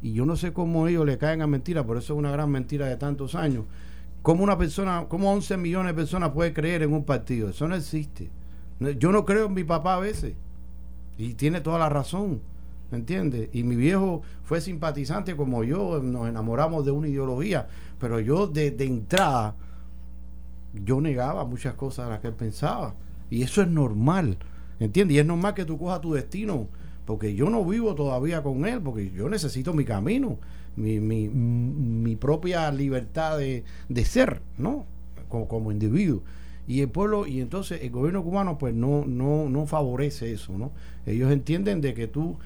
Y 0.02 0.12
yo 0.14 0.26
no 0.26 0.36
sé 0.36 0.52
cómo 0.52 0.88
ellos 0.88 1.06
le 1.06 1.16
caen 1.16 1.40
a 1.40 1.46
mentira, 1.46 1.84
por 1.86 1.96
eso 1.96 2.12
es 2.14 2.18
una 2.18 2.30
gran 2.32 2.50
mentira 2.50 2.86
de 2.86 2.96
tantos 2.96 3.34
años. 3.36 3.64
¿Cómo 4.22 4.42
una 4.42 4.58
persona, 4.58 5.04
cómo 5.08 5.32
11 5.32 5.56
millones 5.58 5.92
de 5.92 5.94
personas 5.94 6.30
puede 6.30 6.52
creer 6.52 6.82
en 6.82 6.92
un 6.92 7.04
partido? 7.04 7.50
Eso 7.50 7.68
no 7.68 7.74
existe. 7.76 8.30
Yo 8.80 9.12
no 9.12 9.24
creo 9.24 9.46
en 9.46 9.54
mi 9.54 9.64
papá 9.64 9.94
a 9.96 10.00
veces. 10.00 10.34
Y 11.16 11.34
tiene 11.34 11.60
toda 11.60 11.78
la 11.78 11.88
razón. 11.88 12.40
¿Me 12.90 12.98
entiendes? 12.98 13.48
Y 13.52 13.64
mi 13.64 13.76
viejo 13.76 14.22
fue 14.44 14.60
simpatizante 14.60 15.36
como 15.36 15.64
yo, 15.64 16.00
nos 16.02 16.28
enamoramos 16.28 16.84
de 16.84 16.92
una 16.92 17.08
ideología, 17.08 17.66
pero 17.98 18.20
yo 18.20 18.46
de, 18.46 18.70
de 18.70 18.84
entrada, 18.84 19.56
yo 20.84 21.00
negaba 21.00 21.44
muchas 21.44 21.74
cosas 21.74 22.06
a 22.06 22.10
las 22.10 22.20
que 22.20 22.28
él 22.28 22.34
pensaba. 22.34 22.94
Y 23.30 23.42
eso 23.42 23.62
es 23.62 23.68
normal, 23.68 24.36
¿entiendes? 24.78 25.16
Y 25.16 25.18
es 25.18 25.26
normal 25.26 25.54
que 25.54 25.64
tú 25.64 25.78
cojas 25.78 26.00
tu 26.02 26.12
destino, 26.12 26.68
porque 27.04 27.34
yo 27.34 27.50
no 27.50 27.64
vivo 27.64 27.94
todavía 27.94 28.42
con 28.42 28.66
él, 28.66 28.80
porque 28.80 29.10
yo 29.10 29.28
necesito 29.28 29.72
mi 29.72 29.84
camino, 29.84 30.38
mi, 30.76 31.00
mi, 31.00 31.28
mi 31.28 32.16
propia 32.16 32.70
libertad 32.70 33.38
de, 33.38 33.64
de 33.88 34.04
ser, 34.04 34.40
¿no? 34.58 34.84
Como, 35.28 35.48
como 35.48 35.72
individuo. 35.72 36.22
Y 36.66 36.80
el 36.80 36.88
pueblo, 36.88 37.26
y 37.26 37.40
entonces 37.40 37.82
el 37.82 37.90
gobierno 37.90 38.22
cubano 38.22 38.56
pues 38.58 38.74
no, 38.74 39.04
no, 39.06 39.48
no 39.48 39.66
favorece 39.66 40.32
eso, 40.32 40.56
¿no? 40.56 40.72
Ellos 41.04 41.30
entienden 41.30 41.80
de 41.80 41.92
que 41.92 42.06
tú, 42.06 42.36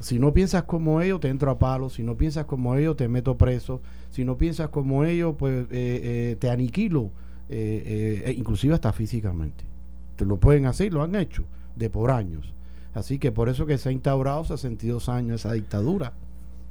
si 0.00 0.18
no 0.18 0.32
piensas 0.34 0.64
como 0.64 1.00
ellos, 1.00 1.20
te 1.20 1.28
entro 1.28 1.50
a 1.50 1.58
palos, 1.58 1.94
si 1.94 2.02
no 2.02 2.16
piensas 2.16 2.46
como 2.46 2.74
ellos, 2.74 2.96
te 2.96 3.06
meto 3.08 3.36
preso, 3.36 3.80
si 4.10 4.24
no 4.24 4.36
piensas 4.36 4.70
como 4.70 5.04
ellos, 5.04 5.36
pues 5.38 5.66
eh, 5.66 5.66
eh, 5.70 6.36
te 6.38 6.50
aniquilo, 6.50 7.10
eh, 7.48 8.22
eh, 8.24 8.30
e 8.30 8.32
inclusive 8.32 8.74
hasta 8.74 8.92
físicamente. 8.92 9.64
Te 10.16 10.24
lo 10.24 10.38
pueden 10.38 10.66
hacer, 10.66 10.92
lo 10.92 11.02
han 11.02 11.14
hecho, 11.14 11.44
de 11.76 11.90
por 11.90 12.10
años. 12.10 12.52
Así 12.94 13.18
que 13.18 13.32
por 13.32 13.48
eso 13.48 13.66
que 13.66 13.78
se 13.78 13.88
ha 13.88 13.92
instaurado 13.92 14.44
62 14.44 15.08
años 15.08 15.40
esa 15.40 15.52
dictadura. 15.52 16.12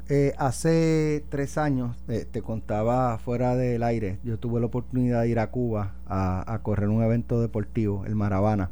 Eh, 0.10 0.34
hace 0.38 1.24
tres 1.30 1.58
años, 1.58 1.96
eh, 2.10 2.26
te 2.30 2.42
contaba 2.42 3.18
fuera 3.20 3.56
del 3.56 3.84
aire, 3.84 4.20
yo 4.26 4.38
tuve 4.38 4.60
la 4.60 4.66
oportunidad 4.66 5.22
de 5.22 5.30
ir 5.30 5.40
a 5.40 5.50
Cuba 5.50 5.96
a, 6.06 6.60
correr 6.62 6.90
un 6.90 7.04
evento 7.04 7.40
deportivo, 7.40 8.04
el 8.06 8.16
Maravana. 8.16 8.70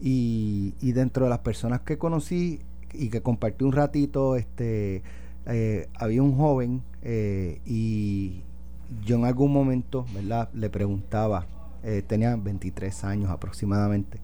Y, 0.00 0.74
y 0.80 0.92
dentro 0.92 1.24
de 1.24 1.30
las 1.30 1.40
personas 1.40 1.80
que 1.80 1.98
conocí 1.98 2.60
y 2.92 3.08
que 3.08 3.20
compartí 3.20 3.64
un 3.64 3.72
ratito, 3.72 4.36
este, 4.36 5.02
eh, 5.46 5.88
había 5.94 6.22
un 6.22 6.36
joven 6.36 6.82
eh, 7.02 7.60
y 7.66 8.42
yo 9.04 9.16
en 9.16 9.24
algún 9.24 9.52
momento, 9.52 10.06
¿verdad? 10.14 10.50
Le 10.54 10.70
preguntaba, 10.70 11.46
tenía 12.06 12.34
23 12.36 13.04
años 13.04 13.30
aproximadamente, 13.30 14.18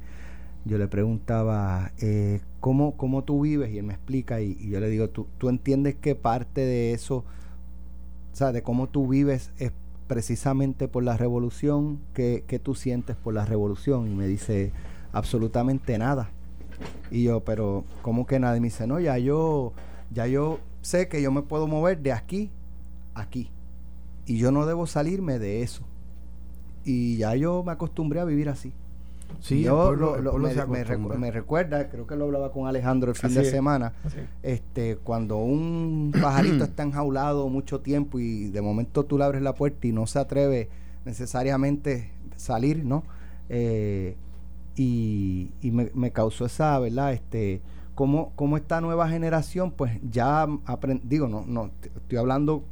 yo 0.65 0.79
le 0.79 0.89
preguntaba, 0.89 1.93
eh, 2.01 2.41
¿cómo, 2.61 2.97
¿cómo 2.97 3.25
tú 3.25 3.43
vives? 3.43 3.73
Y 3.73 3.79
él 3.79 3.85
me 3.85 3.95
explica 3.95 4.41
y, 4.41 4.57
yo 4.69 4.81
le 4.81 4.89
digo, 4.89 5.09
¿tú, 5.09 5.27
¿tú 5.39 5.49
entiendes 5.49 5.95
que 5.97 6.15
parte 6.15 6.61
de 6.61 6.93
eso, 6.93 7.25
o 8.33 8.37
sea, 8.37 8.53
de 8.53 8.63
cómo 8.63 8.89
tú 8.89 9.09
vives 9.09 9.53
es 9.59 9.73
precisamente 10.07 10.89
por 10.89 11.03
la 11.03 11.17
revolución? 11.17 12.01
¿Qué, 12.15 12.45
qué 12.47 12.59
tú 12.59 12.75
sientes 12.75 13.17
por 13.17 13.35
la 13.35 13.45
revolución? 13.45 14.11
Y 14.11 14.15
me 14.15 14.27
dice, 14.27 14.73
absolutamente 15.13 15.99
nada. 15.99 16.31
Y 17.11 17.25
yo, 17.25 17.41
pero 17.41 17.85
¿cómo 18.03 18.27
que 18.27 18.39
nada? 18.39 18.57
Y 18.57 18.61
me 18.61 18.69
dice, 18.69 18.87
no, 18.87 19.01
ya 19.01 19.19
yo, 19.19 19.73
ya 20.13 20.27
yo 20.27 20.61
sé 20.83 21.09
que 21.09 21.23
yo 21.23 21.33
me 21.33 21.43
puedo 21.43 21.67
mover 21.67 22.01
de 22.01 22.13
aquí 22.13 22.51
a 22.55 22.61
aquí. 23.15 23.51
Y 24.27 24.39
yo 24.39 24.53
no 24.53 24.67
debo 24.67 24.87
salirme 24.87 25.39
de 25.39 25.63
eso. 25.63 25.83
Y 26.85 27.17
ya 27.19 27.35
yo 27.35 27.63
me 27.65 27.73
acostumbré 27.73 28.21
a 28.21 28.25
vivir 28.25 28.49
así. 28.49 28.73
Sí, 29.39 29.63
yo 29.63 29.87
pueblo- 29.87 30.17
lo- 30.21 30.39
me, 30.39 30.51
se 30.53 30.67
me 30.67 30.83
recu- 30.85 30.85
acostumbra. 30.85 31.19
me 31.19 31.31
recuerda, 31.31 31.89
creo 31.89 32.07
que 32.07 32.17
lo 32.17 32.25
hablaba 32.27 32.51
con 32.53 32.67
Alejandro 32.67 33.11
el 33.11 33.17
fin 33.17 33.27
Así 33.29 33.37
de 33.37 33.43
es. 33.43 33.51
semana, 33.51 33.93
Así. 34.05 34.19
este, 34.43 34.97
cuando 34.97 35.39
un 35.39 36.13
pajarito 36.21 36.65
está 36.65 36.83
enjaulado 36.83 37.49
mucho 37.49 37.81
tiempo 37.81 38.19
y 38.19 38.49
de 38.51 38.61
momento 38.61 39.05
tú 39.05 39.17
le 39.19 39.25
abres 39.25 39.43
la 39.43 39.55
puerta 39.55 39.87
y 39.87 39.93
no 39.93 40.07
se 40.07 40.19
atreve 40.19 40.69
necesariamente 41.05 42.11
salir, 42.37 42.85
¿no? 42.85 43.05
Eh, 43.49 44.17
y 44.77 45.51
y 45.61 45.71
me, 45.71 45.91
me 45.95 46.11
causó 46.11 46.47
esa, 46.47 46.79
¿verdad? 46.79 47.13
Este, 47.13 47.61
cómo, 47.95 48.33
cómo 48.37 48.57
esta 48.57 48.81
nueva 48.81 49.09
generación, 49.09 49.71
pues 49.73 49.99
ya 50.11 50.47
digo, 51.05 51.29
no, 51.29 51.45
no, 51.47 51.71
estoy 51.83 52.19
hablando 52.19 52.65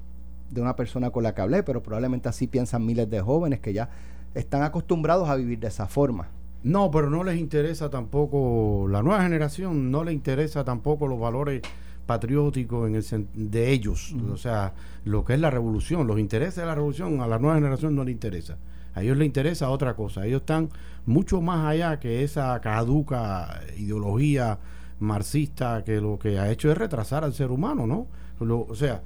de 0.50 0.62
una 0.62 0.75
persona 0.77 1.11
con 1.11 1.23
la 1.23 1.35
que 1.35 1.43
hablé, 1.43 1.62
pero 1.62 1.83
probablemente 1.83 2.29
así 2.29 2.47
piensan 2.47 2.87
miles 2.87 3.11
de 3.11 3.21
jóvenes 3.21 3.61
que 3.61 3.73
ya 3.75 3.91
están 4.35 4.62
acostumbrados 4.62 5.29
a 5.29 5.35
vivir 5.35 5.59
de 5.59 5.69
esa 5.69 5.87
forma. 5.87 6.29
No, 6.65 6.91
pero 6.91 7.09
no 7.09 7.23
les 7.25 7.38
interesa 7.38 7.88
tampoco, 7.88 8.87
la 8.91 9.03
nueva 9.03 9.23
generación 9.23 9.91
no 9.91 10.03
le 10.05 10.12
interesa 10.12 10.65
tampoco 10.65 11.07
los 11.07 11.19
valores 11.21 11.62
patrióticos 12.05 12.88
en 12.88 12.97
el 12.97 13.05
de 13.50 13.71
ellos, 13.71 14.15
o 14.33 14.37
sea, 14.37 14.73
lo 15.05 15.25
que 15.25 15.35
es 15.35 15.41
la 15.41 15.50
revolución, 15.50 16.07
los 16.07 16.19
intereses 16.19 16.57
de 16.57 16.67
la 16.67 16.75
revolución 16.75 17.21
a 17.21 17.27
la 17.27 17.38
nueva 17.38 17.57
generación 17.57 17.95
no 17.95 18.03
le 18.03 18.11
interesa. 18.12 18.57
A 18.95 19.03
ellos 19.03 19.17
les 19.19 19.27
interesa 19.27 19.71
otra 19.71 19.95
cosa, 19.95 20.27
ellos 20.27 20.41
están 20.41 20.71
mucho 21.07 21.41
más 21.41 21.67
allá 21.67 22.00
que 22.00 22.25
esa 22.25 22.59
caduca 22.61 23.61
ideología 23.77 24.59
marxista 25.00 25.85
que 25.85 26.00
lo 26.00 26.19
que 26.19 26.38
ha 26.38 26.50
hecho 26.50 26.73
es 26.73 26.79
retrasar 26.79 27.23
al 27.25 27.35
ser 27.35 27.50
humano, 27.53 27.87
¿no? 27.87 28.07
Lo- 28.41 28.62
o 28.62 28.75
sea, 28.75 29.03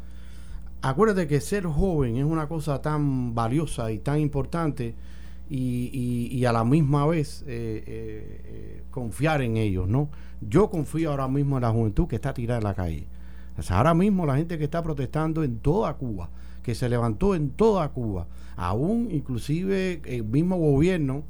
acuérdate 0.81 1.27
que 1.27 1.41
ser 1.41 1.65
joven 1.67 2.17
es 2.17 2.25
una 2.25 2.49
cosa 2.49 2.81
tan 2.81 3.35
valiosa 3.35 3.91
y 3.93 3.99
tan 3.99 4.21
importante 4.21 4.95
y, 5.53 5.91
y- 5.93 6.39
y 6.39 6.45
a 6.47 6.53
la 6.53 6.65
misma 6.65 7.07
vez 7.07 7.43
eh, 7.43 7.85
eh, 7.87 8.41
eh, 8.45 8.83
confiar 8.91 9.43
en 9.43 9.59
ellos, 9.59 9.87
¿no? 9.87 10.09
Yo 10.41 10.71
confío 10.71 11.11
ahora 11.11 11.29
mismo 11.29 11.59
en 11.59 11.63
la 11.63 11.71
juventud 11.71 12.09
que 12.09 12.17
está 12.17 12.33
tirada 12.33 12.59
en 12.59 12.65
la 12.65 12.75
calle. 12.75 13.07
O 13.59 13.63
sea, 13.63 13.77
ahora 13.77 13.93
mismo 13.93 14.25
la 14.25 14.37
gente 14.37 14.57
que 14.57 14.65
está 14.65 14.83
protestando 14.83 15.45
en 15.45 15.59
toda 15.59 15.93
Cuba, 15.95 16.31
que 16.63 16.75
se 16.75 16.89
levantó 16.89 17.35
en 17.35 17.51
toda 17.51 17.89
Cuba, 17.91 18.27
aún 18.57 19.09
inclusive 19.11 20.01
el 20.07 20.25
mismo 20.25 20.57
gobierno, 20.57 21.23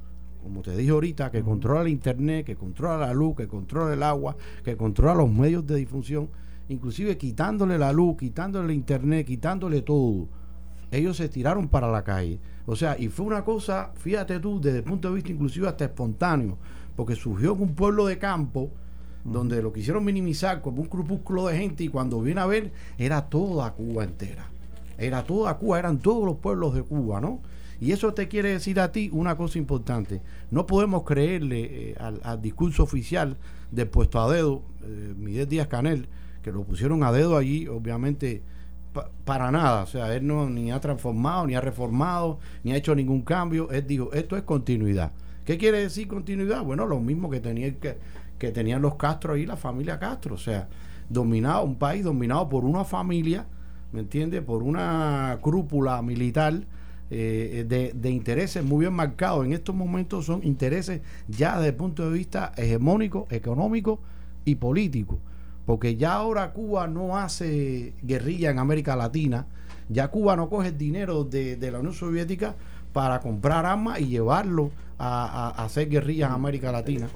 como 0.43 0.63
te 0.63 0.77
dije 0.77 0.91
ahorita, 0.91 1.31
que 1.33 1.43
controla 1.43 1.83
el 1.83 1.89
internet, 1.89 2.47
que 2.47 2.55
controla 2.55 3.07
la 3.09 3.13
luz, 3.15 3.37
que 3.37 3.49
controla 3.49 3.93
el 3.93 4.03
agua, 4.05 4.37
que 4.65 4.77
controla 4.77 5.15
los 5.15 5.31
medios 5.33 5.67
de 5.67 5.77
difusión, 5.77 6.29
inclusive 6.69 7.17
quitándole 7.19 7.77
la 7.77 7.93
luz, 7.93 8.17
quitándole 8.19 8.67
el 8.67 8.77
internet, 8.77 9.27
quitándole 9.27 9.83
todo 9.83 10.29
ellos 10.93 11.17
se 11.17 11.29
tiraron 11.29 11.69
para 11.69 11.91
la 11.91 12.05
calle. 12.05 12.39
O 12.67 12.77
sea, 12.77 12.97
y 12.99 13.09
fue 13.09 13.27
una 13.27 13.45
cosa, 13.45 13.93
fíjate 13.97 14.39
tú, 14.39 14.61
desde 14.61 14.79
el 14.79 14.85
punto 14.85 15.09
de 15.09 15.15
vista 15.15 15.33
inclusive 15.33 15.69
hasta 15.69 15.85
espontáneo, 15.87 16.59
porque 16.95 17.17
surgió 17.17 17.55
en 17.55 17.63
un 17.63 17.75
pueblo 17.75 18.07
de 18.07 18.19
campo, 18.19 18.71
donde 19.25 19.63
lo 19.63 19.73
quisieron 19.73 20.05
minimizar 20.05 20.63
como 20.63 20.83
un 20.83 20.89
grupúsculo 20.89 21.47
de 21.47 21.57
gente 21.57 21.85
y 21.85 21.89
cuando 21.89 22.21
viene 22.21 22.41
a 22.41 22.47
ver, 22.47 22.73
era 22.99 23.29
toda 23.29 23.73
Cuba 23.73 24.05
entera. 24.05 24.51
Era 24.99 25.25
toda 25.25 25.57
Cuba, 25.59 25.79
eran 25.79 25.99
todos 25.99 26.25
los 26.25 26.37
pueblos 26.37 26.75
de 26.75 26.83
Cuba, 26.83 27.21
¿no? 27.21 27.41
Y 27.81 27.91
eso 27.91 28.15
te 28.15 28.29
quiere 28.29 28.51
decir 28.51 28.79
a 28.79 28.93
ti 28.93 29.11
una 29.13 29.37
cosa 29.37 29.59
importante. 29.59 30.23
No 30.51 30.67
podemos 30.67 31.03
creerle 31.03 31.91
eh, 31.91 31.97
al, 31.99 32.21
al 32.23 32.41
discurso 32.41 32.85
oficial 32.85 33.37
del 33.73 33.89
puesto 33.89 34.21
a 34.21 34.33
dedo, 34.33 34.63
eh, 34.85 35.15
Miguel 35.17 35.49
Díaz 35.49 35.67
Canel, 35.67 36.07
que 36.43 36.53
lo 36.53 36.63
pusieron 36.63 37.03
a 37.03 37.11
dedo 37.11 37.37
allí, 37.37 37.67
obviamente 37.67 38.43
pa- 38.93 39.11
para 39.25 39.51
nada. 39.51 39.83
O 39.83 39.87
sea, 39.87 40.15
él 40.15 40.27
no 40.27 40.49
ni 40.49 40.71
ha 40.73 40.81
transformado, 40.81 41.47
ni 41.47 41.55
ha 41.55 41.61
reformado, 41.61 42.39
ni 42.65 42.73
ha 42.73 42.77
hecho 42.77 42.95
ningún 42.95 43.23
cambio. 43.23 43.71
Él 43.71 43.87
dijo, 43.87 44.13
esto 44.13 44.37
es 44.37 44.43
continuidad. 44.43 45.13
¿Qué 45.45 45.59
quiere 45.59 45.79
decir 45.81 46.09
continuidad? 46.09 46.63
Bueno, 46.65 46.87
lo 46.87 47.01
mismo 47.01 47.29
que, 47.31 47.41
tenía, 47.41 47.73
que, 47.79 47.99
que 48.39 48.53
tenían 48.53 48.83
los 48.83 48.95
Castro 48.97 49.35
ahí, 49.35 49.47
la 49.47 49.57
familia 49.57 49.99
Castro. 49.99 50.35
O 50.35 50.39
sea, 50.39 50.69
dominado, 51.09 51.65
un 51.65 51.77
país 51.77 52.05
dominado 52.05 52.49
por 52.49 52.65
una 52.65 52.85
familia, 52.85 53.47
¿me 53.93 54.01
entiendes? 54.01 54.43
Por 54.43 54.63
una 54.63 55.39
crúpula 55.43 56.01
militar. 56.03 56.55
eh, 57.11 57.65
de, 57.69 57.93
de 57.95 58.11
intereses 58.11 58.65
muy 58.65 58.81
bien 58.87 58.95
marcados. 58.95 59.45
En 59.45 59.53
estos 59.53 59.75
momentos 59.75 60.25
son 60.27 60.43
intereses 60.45 61.03
ya 61.29 61.57
desde 61.57 61.69
el 61.71 61.75
punto 61.75 62.09
de 62.11 62.17
vista 62.17 62.53
hegemónico, 62.57 63.27
económico 63.31 64.01
y 64.45 64.55
político 64.57 65.19
porque 65.67 65.97
ya 65.97 66.15
ahora 66.15 66.53
Cuba 66.53 66.87
no 66.87 67.17
hace 67.17 67.95
guerrilla 68.03 68.51
en 68.51 68.59
América 68.59 68.97
Latina, 68.97 69.47
ya 69.89 70.09
Cuba 70.09 70.37
no 70.37 70.49
coge 70.49 70.69
el 70.69 70.79
dinero 70.79 71.25
de, 71.25 71.57
de 71.57 71.71
la 71.71 71.79
Unión 71.81 71.95
Soviética 71.95 72.55
para 72.93 73.21
comprar 73.21 73.65
armas 73.67 74.01
y 74.01 74.07
llevarlo 74.07 74.71
a, 74.99 75.25
a- 75.59 75.65
hacer 75.65 75.89
guerrillas 75.89 76.29
en 76.31 76.35
América 76.35 76.73
Latina. 76.73 77.09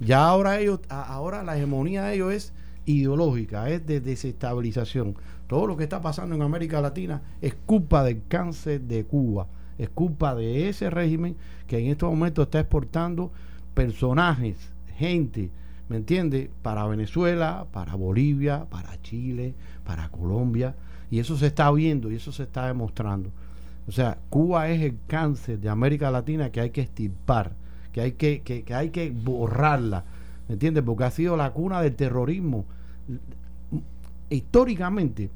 Ya 0.00 0.26
ahora 0.26 0.58
ellos, 0.60 0.80
ahora 0.88 1.42
la 1.42 1.56
hegemonía 1.56 2.04
de 2.04 2.14
ellos 2.14 2.32
es 2.32 2.52
ideológica, 2.86 3.70
es 3.70 3.86
de 3.86 4.00
desestabilización. 4.00 5.14
Todo 5.46 5.66
lo 5.66 5.76
que 5.76 5.84
está 5.84 6.00
pasando 6.00 6.34
en 6.34 6.42
América 6.42 6.80
Latina 6.80 7.22
es 7.40 7.54
culpa 7.66 8.02
del 8.04 8.22
cáncer 8.28 8.80
de 8.82 9.04
Cuba, 9.04 9.46
es 9.78 9.88
culpa 9.88 10.34
de 10.34 10.68
ese 10.68 10.90
régimen 10.90 11.36
que 11.66 11.78
en 11.78 11.86
estos 11.86 12.10
momentos 12.10 12.46
está 12.46 12.60
exportando 12.60 13.30
personajes, 13.74 14.56
gente, 14.96 15.50
¿me 15.88 15.96
entiende? 15.96 16.50
Para 16.62 16.86
Venezuela, 16.86 17.66
para 17.72 17.94
Bolivia, 17.94 18.66
para 18.70 19.00
Chile, 19.02 19.54
para 19.84 20.08
Colombia, 20.08 20.74
y 21.10 21.18
eso 21.18 21.36
se 21.36 21.46
está 21.46 21.70
viendo 21.70 22.10
y 22.10 22.16
eso 22.16 22.32
se 22.32 22.44
está 22.44 22.66
demostrando. 22.66 23.30
O 23.86 23.92
sea, 23.92 24.18
Cuba 24.30 24.68
es 24.70 24.80
el 24.80 24.98
cáncer 25.06 25.58
de 25.60 25.68
América 25.68 26.10
Latina 26.10 26.50
que 26.50 26.60
hay 26.60 26.70
que 26.70 26.82
extirpar, 26.82 27.52
que 27.92 28.00
hay 28.00 28.12
que, 28.12 28.42
que, 28.42 28.62
que 28.62 28.74
hay 28.74 28.90
que 28.90 29.10
borrarla, 29.10 30.04
¿me 30.48 30.54
entiendes? 30.54 30.82
Porque 30.84 31.04
ha 31.04 31.10
sido 31.10 31.36
la 31.36 31.52
cuna 31.52 31.80
del 31.82 31.94
terrorismo. 31.94 32.64
Históricamente, 34.30 35.30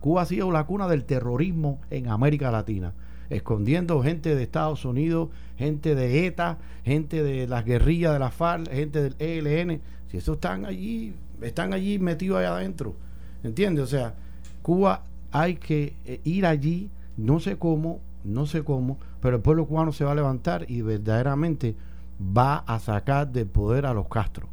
Cuba 0.00 0.22
ha 0.22 0.26
sido 0.26 0.52
la 0.52 0.64
cuna 0.64 0.86
del 0.86 1.04
terrorismo 1.04 1.80
en 1.90 2.08
América 2.08 2.50
Latina, 2.50 2.92
escondiendo 3.30 4.02
gente 4.02 4.34
de 4.34 4.42
Estados 4.42 4.84
Unidos, 4.84 5.30
gente 5.56 5.94
de 5.94 6.26
ETA, 6.26 6.58
gente 6.84 7.22
de 7.22 7.46
las 7.46 7.64
guerrillas 7.64 8.12
de 8.12 8.18
la 8.18 8.30
FARC, 8.30 8.70
gente 8.70 9.02
del 9.02 9.16
ELN. 9.18 9.80
Si 10.08 10.18
esos 10.18 10.36
están 10.36 10.64
allí, 10.64 11.14
están 11.40 11.72
allí 11.72 11.98
metidos 11.98 12.38
allá 12.38 12.56
adentro, 12.56 12.94
¿entiendes? 13.42 13.84
O 13.84 13.88
sea, 13.88 14.14
Cuba 14.62 15.04
hay 15.32 15.56
que 15.56 15.94
eh, 16.04 16.20
ir 16.24 16.46
allí, 16.46 16.90
no 17.16 17.40
sé 17.40 17.56
cómo, 17.56 18.00
no 18.24 18.46
sé 18.46 18.62
cómo, 18.62 18.98
pero 19.20 19.36
el 19.36 19.42
pueblo 19.42 19.66
cubano 19.66 19.92
se 19.92 20.04
va 20.04 20.12
a 20.12 20.16
levantar 20.16 20.66
y 20.68 20.82
verdaderamente 20.82 21.76
va 22.20 22.58
a 22.58 22.78
sacar 22.78 23.30
del 23.30 23.46
poder 23.46 23.86
a 23.86 23.94
los 23.94 24.08
Castro. 24.08 24.48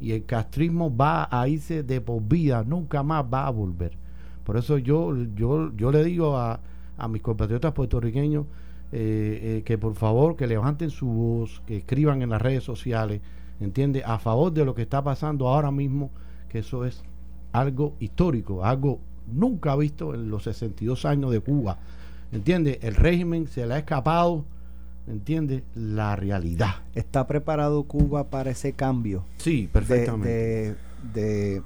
Y 0.00 0.12
el 0.12 0.24
castrismo 0.26 0.94
va 0.94 1.28
a 1.30 1.48
irse 1.48 1.82
de 1.82 2.00
por 2.00 2.22
vida, 2.22 2.64
nunca 2.64 3.02
más 3.02 3.24
va 3.32 3.46
a 3.46 3.50
volver. 3.50 3.96
Por 4.44 4.56
eso 4.56 4.76
yo, 4.76 5.14
yo, 5.34 5.74
yo 5.76 5.90
le 5.90 6.04
digo 6.04 6.36
a, 6.36 6.60
a 6.96 7.08
mis 7.08 7.22
compatriotas 7.22 7.72
puertorriqueños 7.72 8.46
eh, 8.92 9.58
eh, 9.58 9.62
que 9.64 9.76
por 9.78 9.94
favor 9.96 10.36
que 10.36 10.46
levanten 10.46 10.90
su 10.90 11.06
voz, 11.06 11.62
que 11.66 11.78
escriban 11.78 12.22
en 12.22 12.30
las 12.30 12.40
redes 12.40 12.62
sociales, 12.62 13.20
¿entiende? 13.60 14.04
A 14.04 14.18
favor 14.18 14.52
de 14.52 14.64
lo 14.64 14.74
que 14.74 14.82
está 14.82 15.02
pasando 15.02 15.48
ahora 15.48 15.70
mismo, 15.70 16.10
que 16.48 16.60
eso 16.60 16.84
es 16.84 17.02
algo 17.52 17.94
histórico, 17.98 18.64
algo 18.64 19.00
nunca 19.32 19.74
visto 19.74 20.14
en 20.14 20.28
los 20.28 20.44
62 20.44 21.04
años 21.06 21.32
de 21.32 21.40
Cuba. 21.40 21.78
¿Entiende? 22.30 22.78
El 22.82 22.94
régimen 22.94 23.46
se 23.48 23.66
le 23.66 23.74
ha 23.74 23.78
escapado, 23.78 24.44
¿entiende? 25.06 25.64
La 25.74 26.16
realidad. 26.16 26.82
¿Está 26.94 27.26
preparado 27.26 27.84
Cuba 27.84 28.30
para 28.30 28.50
ese 28.50 28.74
cambio? 28.74 29.24
Sí, 29.38 29.68
perfectamente. 29.72 30.28
de, 30.28 30.76
de 31.14 31.62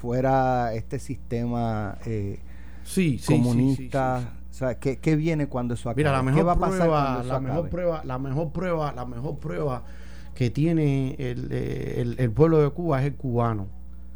fuera 0.00 0.74
este 0.74 0.98
sistema 0.98 1.98
eh, 2.04 2.38
sí, 2.84 3.20
comunista. 3.26 4.20
sí. 4.20 4.43
O 4.54 4.56
sea, 4.56 4.78
¿qué, 4.78 4.98
qué 4.98 5.16
viene 5.16 5.48
cuando 5.48 5.74
eso 5.74 5.90
acabe? 5.90 6.02
Mira, 6.02 6.12
la 6.12 6.18
¿Qué 6.20 6.24
mejor 6.26 6.46
va 6.46 6.52
a 6.52 6.58
pasar 6.60 6.78
prueba, 6.78 7.22
la 7.24 7.40
mejor 7.40 7.56
acabe? 7.58 7.70
prueba, 7.70 8.02
la 8.04 8.18
mejor 8.20 8.52
prueba, 8.52 8.92
la 8.92 9.04
mejor 9.04 9.38
prueba 9.38 9.82
que 10.32 10.50
tiene 10.50 11.16
el, 11.18 11.48
eh, 11.50 11.94
el- 12.00 12.14
el 12.20 12.30
pueblo 12.30 12.58
de 12.62 12.70
Cuba 12.70 13.00
es 13.00 13.06
el 13.06 13.14
cubano. 13.16 13.66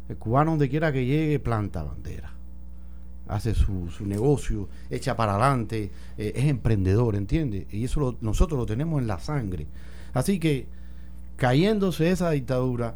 El 0.07 0.15
cubano 0.15 0.51
donde 0.51 0.69
quiera 0.69 0.93
que 0.93 1.05
llegue 1.05 1.39
planta 1.39 1.83
bandera. 1.83 2.31
Hace 3.27 3.53
su, 3.53 3.89
su 3.89 4.05
negocio, 4.05 4.69
echa 4.89 5.17
para 5.17 5.33
adelante, 5.35 5.91
eh, 6.17 6.31
es 6.33 6.45
emprendedor, 6.45 7.17
¿entiendes? 7.17 7.65
Y 7.73 7.83
eso 7.83 7.99
lo- 7.99 8.15
nosotros 8.21 8.57
lo 8.57 8.65
tenemos 8.65 9.01
en 9.01 9.07
la 9.07 9.19
sangre. 9.19 9.67
Así 10.13 10.39
que, 10.39 10.67
cayéndose 11.35 12.11
esa 12.11 12.29
dictadura, 12.31 12.95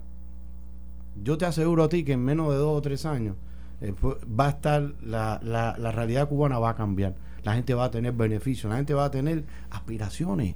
yo 1.21 1.38
te 1.38 1.45
aseguro 1.45 1.83
a 1.83 1.89
ti 1.89 2.05
que 2.05 2.13
en 2.13 2.23
menos 2.23 2.50
de 2.51 2.55
dos 2.57 2.77
o 2.77 2.81
tres 2.81 3.05
años 3.05 3.35
eh, 3.81 3.93
pu- 3.93 4.17
va 4.39 4.47
a 4.47 4.50
estar, 4.51 4.93
la, 5.03 5.41
la, 5.43 5.75
la 5.77 5.91
realidad 5.91 6.29
cubana 6.29 6.57
va 6.57 6.69
a 6.69 6.75
cambiar. 6.75 7.15
La 7.43 7.53
gente 7.55 7.74
va 7.74 7.85
a 7.85 7.91
tener 7.91 8.13
beneficios, 8.13 8.70
la 8.70 8.77
gente 8.77 8.94
va 8.94 9.05
a 9.05 9.11
tener 9.11 9.44
aspiraciones. 9.70 10.55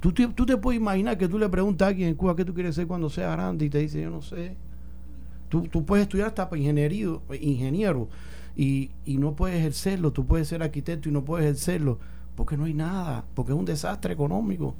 ¿Tú 0.00 0.12
te, 0.12 0.28
tú 0.28 0.46
te 0.46 0.56
puedes 0.56 0.80
imaginar 0.80 1.18
que 1.18 1.28
tú 1.28 1.38
le 1.38 1.48
preguntas 1.48 1.86
a 1.86 1.88
alguien 1.88 2.10
en 2.10 2.14
Cuba 2.14 2.36
qué 2.36 2.44
tú 2.44 2.54
quieres 2.54 2.74
ser 2.74 2.86
cuando 2.86 3.10
seas 3.10 3.32
grande 3.32 3.64
y 3.64 3.70
te 3.70 3.78
dice, 3.78 4.00
yo 4.00 4.10
no 4.10 4.22
sé. 4.22 4.56
Tú, 5.48 5.62
tú 5.62 5.84
puedes 5.84 6.04
estudiar 6.04 6.28
hasta 6.28 6.48
ingeniero, 6.56 7.22
ingeniero 7.40 8.08
y, 8.56 8.90
y 9.04 9.16
no 9.16 9.34
puedes 9.34 9.58
ejercerlo. 9.58 10.12
Tú 10.12 10.24
puedes 10.24 10.46
ser 10.46 10.62
arquitecto 10.62 11.08
y 11.08 11.12
no 11.12 11.24
puedes 11.24 11.46
ejercerlo 11.46 11.98
porque 12.36 12.56
no 12.56 12.64
hay 12.64 12.74
nada, 12.74 13.24
porque 13.34 13.50
es 13.50 13.58
un 13.58 13.64
desastre 13.64 14.12
económico. 14.12 14.76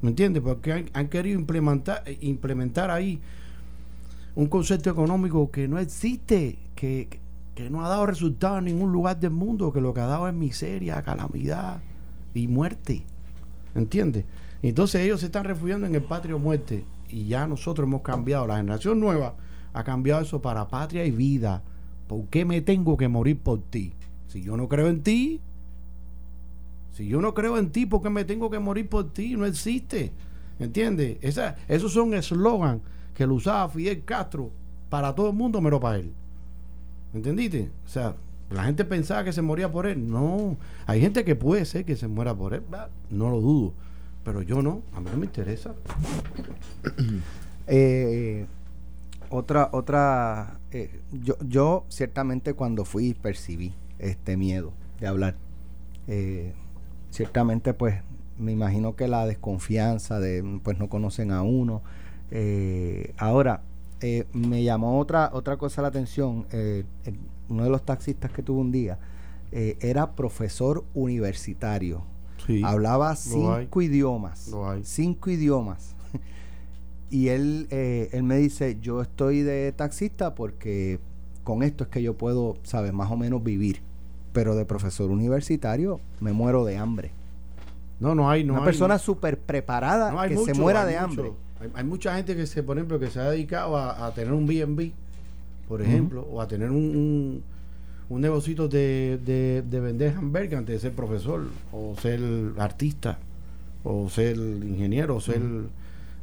¿Me 0.00 0.10
entiendes? 0.10 0.42
Porque 0.42 0.72
han, 0.72 0.90
han 0.94 1.08
querido 1.08 1.38
implementar, 1.38 2.02
implementar 2.20 2.90
ahí 2.90 3.20
un 4.34 4.46
concepto 4.46 4.90
económico 4.90 5.50
que 5.50 5.66
no 5.66 5.78
existe, 5.78 6.58
que, 6.74 7.20
que- 7.56 7.68
no 7.70 7.84
ha 7.84 7.88
dado 7.88 8.06
resultado 8.06 8.58
en 8.58 8.66
ningún 8.66 8.92
lugar 8.92 9.18
del 9.18 9.32
mundo, 9.32 9.72
que 9.72 9.80
lo 9.80 9.92
que 9.92 10.00
ha 10.00 10.06
dado 10.06 10.28
es 10.28 10.34
miseria, 10.34 11.02
calamidad 11.02 11.80
y 12.34 12.46
muerte. 12.46 13.02
¿Entiendes? 13.74 14.24
Entonces 14.62 15.00
ellos 15.02 15.20
se 15.20 15.26
están 15.26 15.44
refugiando 15.44 15.86
en 15.86 15.94
el 15.96 16.02
patrio 16.02 16.38
muerte 16.38 16.84
y 17.08 17.26
ya 17.26 17.46
nosotros 17.48 17.86
hemos 17.88 18.02
cambiado, 18.02 18.46
la 18.46 18.56
generación 18.58 19.00
nueva 19.00 19.34
ha 19.72 19.84
cambiado 19.84 20.22
eso 20.22 20.40
para 20.40 20.68
patria 20.68 21.04
y 21.04 21.10
vida. 21.10 21.62
¿Por 22.06 22.26
qué 22.26 22.44
me 22.44 22.60
tengo 22.60 22.96
que 22.96 23.08
morir 23.08 23.38
por 23.40 23.60
ti? 23.60 23.92
Si 24.28 24.42
yo 24.42 24.56
no 24.56 24.68
creo 24.68 24.88
en 24.88 25.02
ti, 25.02 25.40
si 26.92 27.08
yo 27.08 27.20
no 27.20 27.34
creo 27.34 27.58
en 27.58 27.70
ti, 27.70 27.84
¿por 27.84 28.02
qué 28.02 28.10
me 28.10 28.24
tengo 28.24 28.50
que 28.50 28.58
morir 28.58 28.88
por 28.88 29.12
ti? 29.12 29.36
No 29.36 29.44
existe. 29.44 30.12
¿Entiendes? 30.58 31.18
Esa, 31.20 31.56
esos 31.68 31.92
son 31.92 32.14
eslogan 32.14 32.80
que 33.14 33.26
lo 33.26 33.34
usaba 33.34 33.68
Fidel 33.68 34.04
Castro 34.04 34.50
para 34.88 35.14
todo 35.14 35.28
el 35.30 35.36
mundo, 35.36 35.60
menos 35.60 35.80
para 35.80 35.96
él. 35.98 36.12
¿Entendiste? 37.16 37.70
O 37.86 37.88
sea, 37.88 38.14
la 38.50 38.64
gente 38.64 38.84
pensaba 38.84 39.24
que 39.24 39.32
se 39.32 39.40
moría 39.40 39.72
por 39.72 39.86
él. 39.86 40.08
No, 40.08 40.56
hay 40.86 41.00
gente 41.00 41.24
que 41.24 41.34
puede 41.34 41.64
ser 41.64 41.84
que 41.86 41.96
se 41.96 42.08
muera 42.08 42.34
por 42.34 42.52
él. 42.52 42.62
va, 42.72 42.90
No 43.10 43.30
lo 43.30 43.40
dudo. 43.40 43.72
Pero 44.22 44.42
yo 44.42 44.60
no, 44.60 44.82
a 44.92 45.00
mí 45.00 45.08
no 45.10 45.18
me 45.18 45.26
interesa. 45.26 45.74
Eh, 47.68 48.46
otra, 49.28 49.70
otra, 49.72 50.60
eh, 50.70 51.00
yo, 51.10 51.36
yo 51.48 51.84
ciertamente 51.88 52.54
cuando 52.54 52.84
fui 52.84 53.12
percibí 53.12 53.74
este 53.98 54.36
miedo 54.36 54.72
de 55.00 55.08
hablar. 55.08 55.34
Eh, 56.06 56.52
ciertamente 57.10 57.74
pues 57.74 58.02
me 58.38 58.52
imagino 58.52 58.94
que 58.94 59.08
la 59.08 59.26
desconfianza 59.26 60.20
de 60.20 60.60
pues 60.62 60.78
no 60.78 60.88
conocen 60.88 61.32
a 61.32 61.42
uno. 61.42 61.82
Ahora, 63.18 63.62
eh, 64.00 64.26
me 64.32 64.62
llamó 64.62 64.98
otra, 64.98 65.30
otra 65.32 65.56
cosa 65.56 65.82
la 65.82 65.88
atención. 65.88 66.46
eh, 66.52 66.84
uno 67.48 67.64
de 67.64 67.70
los 67.70 67.84
taxistas 67.84 68.32
que 68.32 68.42
tuve 68.42 68.60
un 68.60 68.72
día 68.72 68.98
eh, 69.52 69.76
era 69.80 70.12
profesor 70.12 70.84
universitario. 70.94 72.02
Sí. 72.46 72.62
Hablaba 72.64 73.14
cinco 73.16 73.82
idiomas. 73.82 74.50
Cinco 74.82 75.30
idiomas. 75.30 75.94
y 77.10 77.28
él, 77.28 77.66
eh, 77.70 78.08
él 78.12 78.22
me 78.22 78.36
dice, 78.36 78.78
yo 78.80 79.00
estoy 79.02 79.42
de 79.42 79.72
taxista 79.72 80.34
porque 80.34 80.98
con 81.44 81.62
esto 81.62 81.84
es 81.84 81.90
que 81.90 82.02
yo 82.02 82.14
puedo, 82.14 82.56
sabes, 82.62 82.92
más 82.92 83.10
o 83.10 83.16
menos 83.16 83.42
vivir. 83.42 83.80
Pero 84.32 84.54
de 84.54 84.64
profesor 84.66 85.10
universitario 85.10 86.00
me 86.20 86.32
muero 86.32 86.64
de 86.64 86.76
hambre. 86.76 87.12
No, 87.98 88.14
no 88.14 88.28
hay, 88.28 88.44
no 88.44 88.52
Una 88.54 88.62
hay. 88.62 88.66
persona 88.66 88.98
súper 88.98 89.38
preparada 89.38 90.10
no 90.10 90.20
que 90.28 90.36
se 90.52 90.52
muera 90.60 90.84
de 90.84 91.00
mucho. 91.00 91.36
Hay, 91.60 91.70
hay 91.74 91.84
mucha 91.84 92.16
gente 92.16 92.36
que 92.36 92.46
se, 92.46 92.62
por 92.62 92.76
ejemplo, 92.76 92.98
que 92.98 93.08
se 93.10 93.20
ha 93.20 93.30
dedicado 93.30 93.76
a, 93.76 94.06
a 94.06 94.12
tener 94.14 94.32
un 94.32 94.46
B&B, 94.46 94.92
por 95.68 95.82
ejemplo, 95.82 96.26
o 96.30 96.40
a 96.40 96.46
tener 96.46 96.70
un, 96.70 96.76
un, 96.96 97.42
un 98.08 98.20
negocito 98.20 98.68
de, 98.68 99.18
de, 99.24 99.62
de 99.68 99.80
vender 99.80 100.14
hamburgues 100.16 100.58
antes 100.58 100.74
de 100.76 100.80
ser 100.80 100.92
profesor, 100.92 101.48
o 101.72 101.94
ser 102.00 102.20
artista, 102.58 103.18
o 103.84 104.08
ser 104.08 104.36
ingeniero, 104.36 105.16
o 105.16 105.20
ser... 105.20 105.40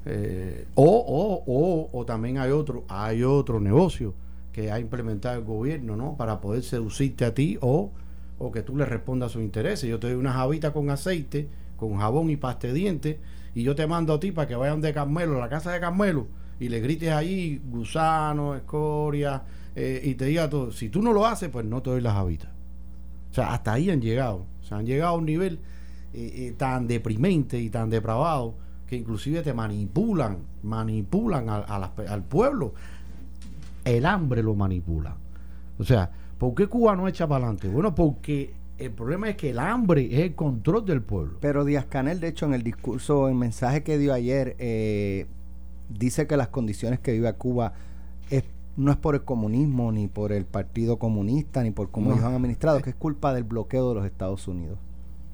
eh, 0.06 0.66
o, 0.76 0.84
o, 0.86 1.44
o, 1.46 1.90
o 1.92 2.06
también 2.06 2.38
hay 2.38 2.52
otro, 2.52 2.84
hay 2.88 3.24
otro 3.24 3.60
negocio 3.60 4.14
que 4.52 4.72
ha 4.72 4.80
implementado 4.80 5.40
el 5.40 5.46
gobierno, 5.46 5.96
¿no? 5.96 6.16
Para 6.16 6.40
poder 6.40 6.64
seducirte 6.64 7.26
a 7.26 7.34
ti 7.34 7.58
o, 7.62 7.90
o 8.38 8.52
que 8.52 8.62
tú 8.62 8.78
le 8.78 8.86
respondas 8.86 9.32
a 9.32 9.34
sus 9.34 9.42
intereses. 9.42 9.90
Yo 9.90 10.00
te 10.00 10.08
doy 10.08 10.16
una 10.16 10.34
jabita 10.34 10.72
con 10.72 10.90
aceite, 10.90 11.48
con 11.76 11.98
jabón 11.98 12.30
y 12.30 12.36
pasta 12.38 12.68
de 12.68 12.74
dientes, 12.74 13.18
y 13.56 13.64
yo 13.64 13.76
te 13.76 13.88
mando 13.88 14.14
a 14.14 14.20
ti 14.20 14.32
para 14.32 14.48
que 14.48 14.56
vayan 14.56 14.82
de 14.82 14.94
Carmelo, 14.94 15.38
a 15.38 15.40
la 15.40 15.50
casa 15.50 15.72
de 15.72 15.80
Carmelo, 15.80 16.28
y 16.60 16.70
le 16.70 16.80
grites 16.80 17.12
ahí 17.12 17.62
gusano, 17.70 18.56
escoria, 18.56 19.44
eh, 19.76 20.02
y 20.04 20.16
te 20.16 20.26
diga 20.26 20.50
todo. 20.50 20.72
Si 20.72 20.90
tú 20.90 21.02
no 21.02 21.14
lo 21.14 21.26
haces, 21.26 21.50
pues 21.50 21.66
no 21.66 21.82
te 21.82 21.90
doy 21.90 22.02
la 22.02 22.14
jabita. 22.14 22.52
O 23.32 23.34
sea, 23.34 23.54
hasta 23.54 23.74
ahí 23.74 23.90
han 23.90 24.02
llegado. 24.02 24.46
O 24.62 24.66
sea, 24.66 24.78
han 24.78 24.86
llegado 24.86 25.16
a 25.16 25.18
un 25.18 25.26
nivel 25.26 25.60
eh, 26.14 26.32
eh, 26.36 26.56
tan 26.58 26.88
deprimente 26.88 27.60
y 27.60 27.70
tan 27.70 27.90
depravado 27.90 28.56
que 28.88 28.96
inclusive 28.96 29.42
te 29.42 29.54
manipulan, 29.54 30.38
manipulan 30.62 31.48
las 31.48 31.92
al 32.08 32.24
pueblo. 32.24 32.74
El 33.84 34.06
hambre 34.06 34.44
lo 34.44 34.56
manipula. 34.56 35.16
O 35.80 35.84
sea, 35.84 36.10
¿por 36.38 36.54
qué 36.54 36.68
Cuba 36.68 36.96
no 36.96 37.08
echa 37.08 37.28
para 37.28 37.46
adelante? 37.46 37.68
Bueno, 37.68 37.96
porque 37.96 38.54
el 38.86 38.92
problema 38.92 39.30
es 39.30 39.36
que 39.36 39.50
el 39.52 39.60
hambre 39.60 40.06
es 40.12 40.20
el 40.22 40.36
control 40.36 40.86
del 40.86 41.02
pueblo. 41.02 41.38
Pero 41.42 41.66
Díaz 41.66 41.86
Canel, 41.86 42.20
de 42.20 42.28
hecho, 42.30 42.46
en 42.46 42.54
el 42.54 42.64
discurso, 42.64 43.28
el 43.28 43.36
mensaje 43.36 43.84
que 43.84 43.98
dio 43.98 44.14
ayer, 44.14 44.56
eh, 44.60 45.28
dice 45.90 46.28
que 46.28 46.38
las 46.38 46.48
condiciones 46.50 47.00
que 47.00 47.12
vive 47.12 47.32
Cuba 47.34 47.74
es, 48.30 48.44
no 48.78 48.92
es 48.92 48.98
por 48.98 49.16
el 49.16 49.24
comunismo, 49.24 49.92
ni 49.92 50.08
por 50.08 50.32
el 50.32 50.46
Partido 50.46 50.98
Comunista, 50.98 51.62
ni 51.64 51.72
por 51.72 51.92
cómo 51.92 52.10
No. 52.10 52.16
ellos 52.16 52.26
han 52.26 52.34
administrado, 52.36 52.82
que 52.82 52.90
es 52.92 52.96
culpa 52.96 53.34
del 53.34 53.44
bloqueo 53.44 53.90
de 53.90 53.96
los 53.96 54.06
Estados 54.06 54.48
Unidos. 54.48 54.78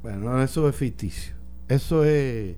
Bueno, 0.03 0.41
eso 0.41 0.67
es 0.67 0.75
ficticio. 0.75 1.33
Eso 1.67 2.03
es, 2.03 2.55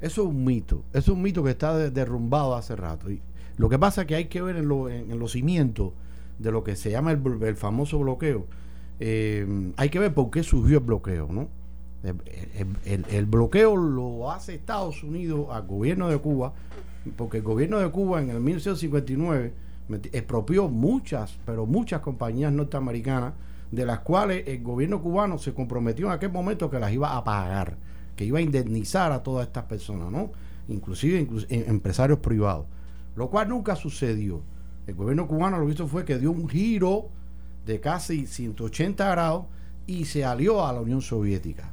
eso 0.00 0.22
es 0.22 0.28
un 0.28 0.44
mito. 0.44 0.82
Eso 0.92 1.12
es 1.12 1.16
un 1.16 1.22
mito 1.22 1.42
que 1.44 1.50
está 1.50 1.76
de- 1.76 1.90
derrumbado 1.90 2.54
hace 2.56 2.74
rato. 2.76 3.10
Y 3.10 3.20
lo 3.56 3.68
que 3.68 3.78
pasa 3.78 4.02
es 4.02 4.06
que 4.06 4.14
hay 4.16 4.24
que 4.26 4.42
ver 4.42 4.56
en, 4.56 4.68
lo- 4.68 4.88
en- 4.88 5.10
en 5.10 5.18
los 5.18 5.32
cimientos 5.32 5.92
de 6.38 6.50
lo 6.52 6.64
que 6.64 6.74
se 6.76 6.90
llama 6.90 7.12
el 7.12 7.56
famoso 7.56 7.98
bloqueo. 7.98 8.46
Eh, 9.00 9.72
hay 9.76 9.88
que 9.88 9.98
ver 9.98 10.14
por 10.14 10.30
qué 10.30 10.42
surgió 10.42 10.78
el 10.78 10.84
bloqueo, 10.84 11.28
¿no? 11.30 11.48
El, 12.02 12.16
el- 12.84 13.04
el- 13.10 13.26
bloqueo 13.26 13.76
lo 13.76 14.30
hace 14.30 14.54
Estados 14.54 15.02
Unidos 15.02 15.48
al 15.50 15.66
gobierno 15.66 16.08
de 16.08 16.16
Cuba, 16.18 16.52
porque 17.16 17.38
el 17.38 17.42
gobierno 17.42 17.78
de 17.78 17.90
Cuba 17.90 18.22
en 18.22 18.30
el 18.30 18.40
1959 18.40 19.52
meti- 19.88 20.08
expropió 20.12 20.68
muchas, 20.68 21.38
pero 21.44 21.66
muchas 21.66 22.00
compañías 22.00 22.52
norteamericanas, 22.52 23.34
de 23.70 23.84
las 23.86 24.00
cuales 24.00 24.44
el 24.48 24.62
gobierno 24.62 25.00
cubano 25.02 25.38
se 25.38 25.52
comprometió 25.54 26.06
en 26.06 26.12
aquel 26.12 26.32
momento 26.32 26.70
que 26.70 26.80
las 26.80 26.92
iba 26.92 27.16
a 27.16 27.22
pagar, 27.22 27.76
que 28.16 28.24
iba 28.24 28.38
a 28.38 28.42
indemnizar 28.42 29.12
a 29.12 29.22
todas 29.22 29.46
estas 29.46 29.64
personas, 29.64 30.10
¿no? 30.10 30.30
Inclusive 30.68 31.20
inclus- 31.26 31.46
em- 31.50 31.64
empresarios 31.68 32.18
privados, 32.18 32.66
lo 33.14 33.28
cual 33.30 33.48
nunca 33.48 33.76
sucedió. 33.76 34.40
El 34.86 34.94
gobierno 34.94 35.28
cubano 35.28 35.58
lo 35.58 35.66
que 35.66 35.72
hizo 35.74 35.86
fue 35.86 36.04
que 36.04 36.18
dio 36.18 36.30
un 36.32 36.48
giro 36.48 37.08
de 37.66 37.80
casi 37.80 38.26
180 38.26 39.10
grados 39.10 39.46
y 39.86 40.04
se 40.04 40.24
alió 40.24 40.66
a 40.66 40.72
la 40.72 40.80
Unión 40.80 41.02
Soviética. 41.02 41.72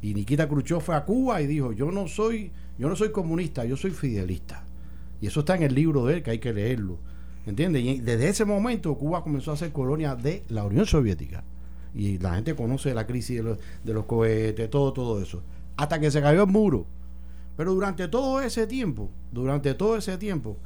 Y 0.00 0.14
Nikita 0.14 0.48
Khrushchev 0.48 0.80
fue 0.80 0.94
a 0.94 1.04
Cuba 1.04 1.40
y 1.42 1.46
dijo, 1.46 1.72
yo 1.72 1.90
no 1.90 2.08
soy, 2.08 2.52
yo 2.78 2.88
no 2.88 2.96
soy 2.96 3.10
comunista, 3.10 3.64
yo 3.64 3.76
soy 3.76 3.90
fidelista. 3.90 4.64
Y 5.20 5.26
eso 5.26 5.40
está 5.40 5.56
en 5.56 5.64
el 5.64 5.74
libro 5.74 6.06
de 6.06 6.14
él, 6.14 6.22
que 6.22 6.30
hay 6.30 6.38
que 6.38 6.52
leerlo. 6.52 6.98
¿Entiendes? 7.46 7.82
Y 7.82 8.00
desde 8.00 8.28
ese 8.28 8.44
momento 8.44 8.94
Cuba 8.96 9.22
comenzó 9.22 9.52
a 9.52 9.56
ser 9.56 9.72
colonia 9.72 10.14
de 10.14 10.44
la 10.48 10.64
Unión 10.64 10.86
Soviética. 10.86 11.42
Y 11.94 12.18
la 12.18 12.34
gente 12.34 12.54
conoce 12.54 12.94
la 12.94 13.06
crisis 13.06 13.38
de 13.38 13.42
los, 13.42 13.58
de 13.82 13.94
los 13.94 14.04
cohetes, 14.04 14.70
todo, 14.70 14.92
todo 14.92 15.20
eso. 15.20 15.42
Hasta 15.76 15.98
que 15.98 16.10
se 16.10 16.20
cayó 16.20 16.42
el 16.42 16.50
muro. 16.50 16.86
Pero 17.56 17.74
durante 17.74 18.06
todo 18.06 18.40
ese 18.40 18.66
tiempo, 18.66 19.10
durante 19.32 19.74
todo 19.74 19.96
ese 19.96 20.16
tiempo, 20.16 20.58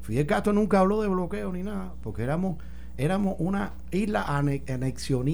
Fidel 0.00 0.26
Castro 0.26 0.52
nunca 0.52 0.80
habló 0.80 1.02
de 1.02 1.08
bloqueo 1.08 1.52
ni 1.52 1.62
nada, 1.62 1.92
porque 2.02 2.22
éramos, 2.22 2.56
éramos 3.04 3.36
una 3.38 3.72
isla 3.90 4.24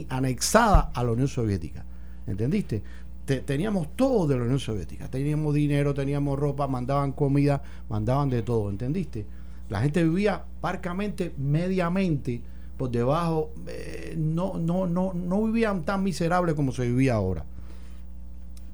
anexada 0.09 0.91
a 0.95 1.05
la 1.05 1.13
Unión 1.13 1.29
Soviética. 1.29 1.85
¿Entendiste? 2.27 2.83
Te- 3.25 3.41
teníamos 3.41 3.89
todo 3.97 4.27
de 4.27 4.37
la 4.37 4.43
Unión 4.45 4.59
Soviética. 4.59 5.09
Teníamos 5.09 5.55
dinero, 5.55 5.93
teníamos 5.95 6.39
ropa, 6.39 6.67
mandaban 6.67 7.13
comida, 7.13 7.63
mandaban 7.89 8.31
de 8.31 8.43
todo. 8.43 8.71
¿Entendiste? 8.71 9.27
La 9.69 9.81
gente 9.83 10.03
vivía 10.03 10.43
parcamente, 10.61 11.33
mediamente, 11.37 12.41
por 12.77 12.91
debajo. 12.91 13.51
eh, 13.67 14.15
no, 14.17 14.55
no, 14.59 14.87
no, 14.87 15.13
no 15.15 15.43
vivían 15.45 15.83
tan 15.85 16.03
miserable 16.03 16.55
como 16.55 16.73
se 16.73 16.87
vivía 16.87 17.15
ahora. 17.15 17.45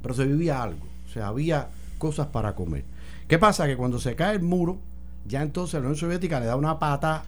Pero 0.02 0.14
se 0.14 0.24
vivía 0.26 0.62
algo. 0.62 0.86
O 1.06 1.12
sea, 1.12 1.28
había 1.28 1.68
cosas 1.98 2.26
para 2.28 2.54
comer. 2.54 2.84
¿Qué 3.26 3.38
pasa? 3.38 3.66
Que 3.66 3.76
cuando 3.76 3.98
se 3.98 4.14
cae 4.14 4.36
el 4.36 4.42
muro, 4.42 4.78
ya 5.26 5.42
entonces 5.42 5.74
la 5.74 5.80
Unión 5.80 5.96
Soviética 5.96 6.38
le 6.40 6.46
da 6.46 6.56
una 6.56 6.78
pata, 6.78 7.24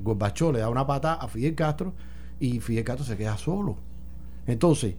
Gorbachov 0.00 0.52
le 0.52 0.60
da 0.60 0.68
una 0.68 0.86
pata 0.86 1.14
a 1.14 1.28
Fidel 1.28 1.54
Castro 1.54 1.92
y 2.40 2.60
Fidel 2.60 2.84
Castro 2.84 3.04
se 3.04 3.16
queda 3.16 3.36
solo. 3.36 3.76
Entonces, 4.46 4.94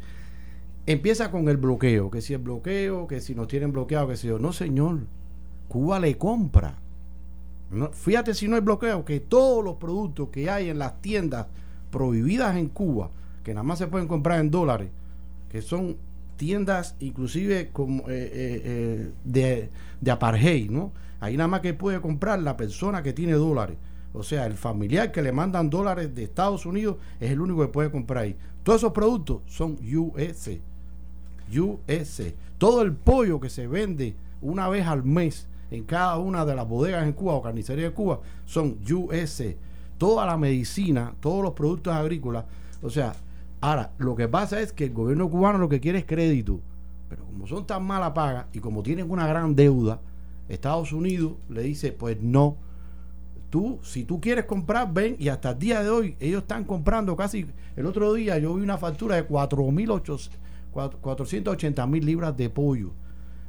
empieza 0.86 1.32
con 1.32 1.48
el 1.50 1.58
bloqueo, 1.58 2.10
que 2.12 2.22
si 2.22 2.34
el 2.34 2.40
bloqueo, 2.40 3.08
que 3.08 3.22
si 3.22 3.36
nos 3.36 3.48
tienen 3.48 3.72
bloqueado, 3.72 4.08
que 4.08 4.18
si 4.18 4.28
yo, 4.28 4.40
no 4.40 4.54
señor, 4.54 5.00
Cuba 5.68 6.00
le 6.00 6.18
compra. 6.18 6.78
No, 7.72 7.92
fíjate 7.92 8.34
si 8.34 8.48
no 8.48 8.56
hay 8.56 8.62
bloqueo, 8.62 9.04
que 9.04 9.20
todos 9.20 9.64
los 9.64 9.76
productos 9.78 10.30
que 10.30 10.50
hay 10.50 10.70
en 10.70 10.78
las 10.80 11.02
tiendas 11.02 11.48
prohibidas 11.92 12.56
en 12.56 12.70
Cuba, 12.70 13.10
que 13.44 13.54
nada 13.54 13.64
más 13.64 13.80
se 13.80 13.88
pueden 13.88 14.08
comprar 14.08 14.40
en 14.40 14.52
dólares, 14.52 14.90
que 15.50 15.62
son 15.62 15.98
tiendas 16.38 16.96
inclusive 17.00 17.70
como 17.72 18.04
eh, 18.10 18.14
eh, 18.14 18.62
eh, 18.66 19.12
de, 19.24 19.70
de 20.02 20.12
apartheid, 20.12 20.70
¿no? 20.70 20.92
Ahí 21.20 21.38
nada 21.38 21.48
más 21.48 21.62
que 21.62 21.74
puede 21.74 22.02
comprar 22.02 22.42
la 22.42 22.58
persona 22.58 23.02
que 23.02 23.14
tiene 23.14 23.34
dólares. 23.34 23.78
O 24.14 24.22
sea, 24.22 24.46
el 24.46 24.54
familiar 24.54 25.12
que 25.12 25.22
le 25.22 25.32
mandan 25.32 25.70
dólares 25.70 26.14
de 26.14 26.24
Estados 26.24 26.66
Unidos 26.66 26.98
es 27.20 27.32
el 27.32 27.42
único 27.42 27.62
que 27.62 27.68
puede 27.68 27.92
comprar 27.92 28.24
ahí. 28.24 28.36
Todos 28.64 28.82
esos 28.82 28.94
productos 28.94 29.42
son 29.48 29.78
US. 29.96 30.50
US. 31.52 32.34
Todo 32.58 32.82
el 32.84 32.94
pollo 32.94 33.40
que 33.40 33.50
se 33.50 33.68
vende 33.68 34.16
una 34.42 34.70
vez 34.70 34.86
al 34.86 35.04
mes 35.04 35.48
en 35.72 35.84
cada 35.84 36.18
una 36.18 36.46
de 36.46 36.56
las 36.56 36.68
bodegas 36.68 37.04
en 37.04 37.14
Cuba 37.14 37.34
o 37.34 37.42
carnicerías 37.42 37.90
de 37.90 37.96
Cuba 37.96 38.20
son 38.46 38.78
US. 38.92 39.56
Toda 39.98 40.26
la 40.26 40.38
medicina, 40.38 41.14
todos 41.20 41.44
los 41.44 41.54
productos 41.54 41.94
agrícolas. 41.94 42.46
O 42.84 42.90
sea, 42.90 43.16
ahora, 43.62 43.92
lo 43.98 44.16
que 44.16 44.28
pasa 44.28 44.62
es 44.62 44.72
que 44.72 44.86
el 44.86 44.94
gobierno 44.94 45.30
cubano 45.30 45.58
lo 45.58 45.70
que 45.70 45.80
quiere 45.80 46.00
es 46.00 46.06
crédito. 46.06 46.60
Pero 47.10 47.26
como 47.26 47.48
son 47.48 47.66
tan 47.66 47.84
mala 47.84 48.14
paga 48.14 48.48
y 48.54 48.60
como 48.60 48.84
tienen 48.84 49.10
una 49.10 49.28
gran 49.28 49.56
deuda, 49.56 50.00
Estados 50.50 50.92
Unidos 50.92 51.34
le 51.50 51.64
dice, 51.64 51.92
pues 51.92 52.22
no. 52.22 52.58
Tú, 53.54 53.78
si 53.84 54.04
tú 54.04 54.20
quieres 54.20 54.46
comprar, 54.46 54.92
ven 54.92 55.16
y 55.20 55.28
hasta 55.28 55.52
el 55.52 55.60
día 55.60 55.84
de 55.84 55.90
hoy 55.92 56.16
ellos 56.20 56.42
están 56.42 56.64
comprando 56.64 57.16
casi, 57.16 57.46
el 57.76 57.86
otro 57.86 58.12
día 58.16 58.40
yo 58.40 58.56
vi 58.56 58.64
una 58.64 58.80
factura 58.80 59.16
de 59.16 59.28
4.800 59.28 60.32
cuatro- 60.72 60.98
480 61.00 61.86
mil 61.86 62.04
libras 62.04 62.36
de 62.36 62.50
pollo, 62.50 62.94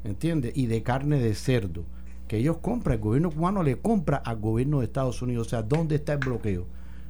¿entiendes? 0.05 0.53
Y 0.59 0.67
de 0.67 0.83
carne 0.83 1.19
de 1.21 1.35
cerdo, 1.35 1.85
que 2.29 2.37
ellos 2.37 2.59
compran, 2.59 2.97
el 2.97 3.01
gobierno 3.01 3.31
cubano 3.31 3.62
le 3.62 3.79
compra 3.79 4.19
al 4.19 4.40
gobierno 4.40 4.81
de 4.81 4.85
Estados 4.85 5.23
Unidos. 5.23 5.47
O 5.47 5.51
sea, 5.51 5.62
¿dónde 5.62 5.95
está 5.95 6.12
el 6.12 6.19
bloqueo? 6.19 6.67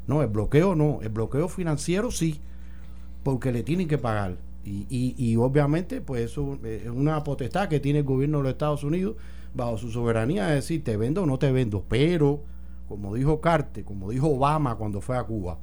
No, 0.07 0.23
el 0.23 0.29
bloqueo 0.29 0.77
no, 0.77 1.01
el 1.03 1.09
bloqueo 1.09 1.49
financiero 1.49 2.13
sí, 2.13 2.39
porque 3.23 3.53
le 3.53 3.63
tienen 3.65 3.89
que 3.89 3.99
pagar. 3.99 4.37
Y, 4.65 4.87
y, 4.89 5.15
y 5.19 5.37
obviamente, 5.37 6.01
pues 6.01 6.23
eso 6.31 6.59
es 6.65 6.89
una 6.89 7.25
potestad 7.25 7.69
que 7.69 7.81
tiene 7.81 7.99
el 8.01 8.05
gobierno 8.05 8.39
de 8.39 8.45
los 8.45 8.53
Estados 8.53 8.85
Unidos 8.85 9.17
bajo 9.53 9.79
su 9.79 9.91
soberanía 9.91 10.47
de 10.47 10.57
decir, 10.57 10.85
te 10.85 10.97
vendo 10.97 11.23
o 11.23 11.27
no 11.27 11.39
te 11.39 11.53
vendo. 11.53 11.85
Pero, 11.89 12.41
como 12.89 13.15
dijo 13.15 13.41
Carter, 13.41 13.85
como 13.85 14.11
dijo 14.11 14.29
Obama 14.29 14.77
cuando 14.77 15.01
fue 15.01 15.17
a 15.17 15.25
Cuba, 15.25 15.59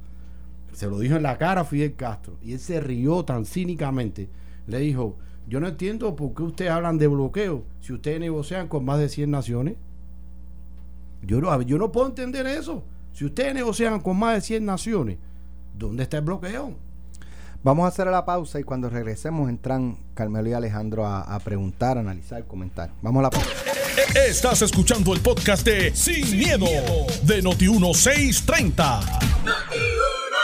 se 0.72 0.86
lo 0.86 0.98
dijo 0.98 1.16
en 1.16 1.22
la 1.22 1.38
cara 1.38 1.62
a 1.62 1.64
Fidel 1.64 1.94
Castro 1.94 2.36
y 2.42 2.52
él 2.52 2.58
se 2.58 2.80
rió 2.80 3.24
tan 3.24 3.44
cínicamente. 3.44 4.28
Le 4.66 4.78
dijo, 4.78 5.16
yo 5.46 5.60
no 5.60 5.68
entiendo 5.68 6.14
por 6.16 6.34
qué 6.34 6.42
ustedes 6.42 6.70
hablan 6.70 6.98
de 6.98 7.08
bloqueo 7.08 7.64
si 7.80 7.92
ustedes 7.92 8.20
negocian 8.20 8.68
con 8.68 8.84
más 8.84 8.98
de 8.98 9.08
100 9.08 9.30
naciones. 9.30 9.76
Yo 11.22 11.40
no, 11.40 11.62
yo 11.62 11.78
no 11.78 11.92
puedo 11.92 12.08
entender 12.08 12.46
eso. 12.46 12.84
Si 13.12 13.24
ustedes 13.24 13.54
negocian 13.54 14.00
con 14.00 14.18
más 14.18 14.34
de 14.34 14.40
100 14.40 14.64
naciones, 14.64 15.18
¿dónde 15.76 16.04
está 16.04 16.18
el 16.18 16.24
bloqueo? 16.24 16.74
Vamos 17.62 17.84
a 17.84 17.88
hacer 17.88 18.08
la 18.08 18.24
pausa 18.24 18.58
y 18.58 18.64
cuando 18.64 18.88
regresemos 18.88 19.48
entran 19.48 19.98
Carmelo 20.14 20.48
y 20.48 20.52
Alejandro 20.52 21.06
a, 21.06 21.20
a 21.20 21.38
preguntar, 21.38 21.98
analizar, 21.98 22.44
comentar. 22.46 22.90
Vamos 23.02 23.20
a 23.20 23.22
la 23.22 23.30
pausa. 23.30 23.81
Estás 23.96 24.62
escuchando 24.62 25.12
el 25.12 25.20
podcast 25.20 25.66
de 25.66 25.94
Sin, 25.94 26.38
miedo, 26.38 26.64
de 27.24 27.42
Noti1630. 27.42 29.00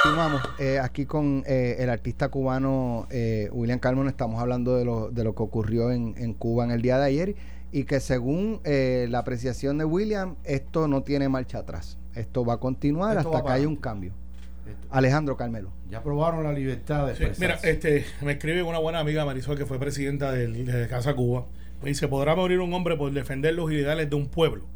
Continuamos 0.02 0.42
eh, 0.58 0.78
aquí 0.78 1.06
con 1.06 1.42
eh, 1.46 1.76
el 1.78 1.88
artista 1.88 2.28
cubano 2.28 3.06
eh, 3.10 3.48
William 3.52 3.78
Carmona. 3.78 4.10
Estamos 4.10 4.38
hablando 4.40 4.76
de 4.76 4.84
lo, 4.84 5.10
de 5.10 5.24
lo 5.24 5.34
que 5.34 5.42
ocurrió 5.42 5.90
en, 5.90 6.14
en 6.18 6.34
Cuba 6.34 6.64
en 6.64 6.72
el 6.72 6.82
día 6.82 6.98
de 6.98 7.06
ayer 7.06 7.36
y 7.72 7.84
que 7.84 8.00
según 8.00 8.60
eh, 8.64 9.06
la 9.08 9.20
apreciación 9.20 9.78
de 9.78 9.86
William, 9.86 10.36
esto 10.44 10.86
no 10.86 11.02
tiene 11.02 11.30
marcha 11.30 11.58
atrás. 11.58 11.96
Esto 12.14 12.44
va 12.44 12.54
a 12.54 12.58
continuar 12.58 13.16
Esto 13.16 13.34
hasta 13.34 13.46
que 13.46 13.52
haya 13.52 13.68
un 13.68 13.76
cambio. 13.76 14.12
Alejandro 14.90 15.36
Carmelo. 15.38 15.70
Ya 15.90 16.02
probaron 16.02 16.44
la 16.44 16.52
libertad 16.52 17.06
de 17.06 17.16
Sí, 17.16 17.24
mira, 17.40 17.54
este, 17.62 18.04
me 18.20 18.32
escribe 18.32 18.62
una 18.62 18.78
buena 18.78 18.98
amiga 18.98 19.24
Marisol 19.24 19.56
que 19.56 19.64
fue 19.64 19.78
presidenta 19.78 20.32
del- 20.32 20.66
de, 20.66 20.86
Casa 20.88 21.14
Cuba. 21.14 21.46
Me 21.82 21.88
dice, 21.90 22.08
podrá 22.08 22.34
morir 22.34 22.60
un 22.60 22.72
hombre 22.74 22.96
por 22.96 23.12
defender 23.12 23.54
los 23.54 23.70
ideales 23.72 24.10
de 24.10 24.16
un 24.16 24.28
pueblo, 24.28 24.66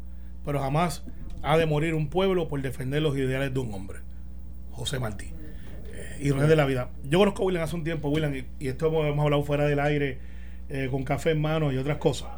pero 0.45 0.59
jamás 0.59 1.03
ha 1.41 1.57
de 1.57 1.65
morir 1.65 1.93
un 1.95 2.07
pueblo 2.09 2.47
por 2.47 2.61
defender 2.61 3.01
los 3.01 3.17
ideales 3.17 3.53
de 3.53 3.59
un 3.59 3.73
hombre. 3.73 3.99
José 4.71 4.99
Martí. 4.99 5.25
Eh, 5.93 6.17
y 6.21 6.29
es 6.29 6.47
de 6.47 6.55
la 6.55 6.65
vida. 6.65 6.89
Yo 7.03 7.19
conozco 7.19 7.43
a 7.43 7.45
William 7.45 7.63
hace 7.63 7.75
un 7.75 7.83
tiempo, 7.83 8.09
William, 8.09 8.33
y, 8.33 8.45
y 8.59 8.67
esto 8.69 8.87
hemos, 8.87 9.19
hablado 9.19 9.43
fuera 9.43 9.65
del 9.65 9.79
aire, 9.79 10.19
eh, 10.69 10.87
con 10.89 11.03
café 11.03 11.31
en 11.31 11.41
mano 11.41 11.71
y 11.71 11.77
otras 11.77 11.97
cosas. 11.97 12.29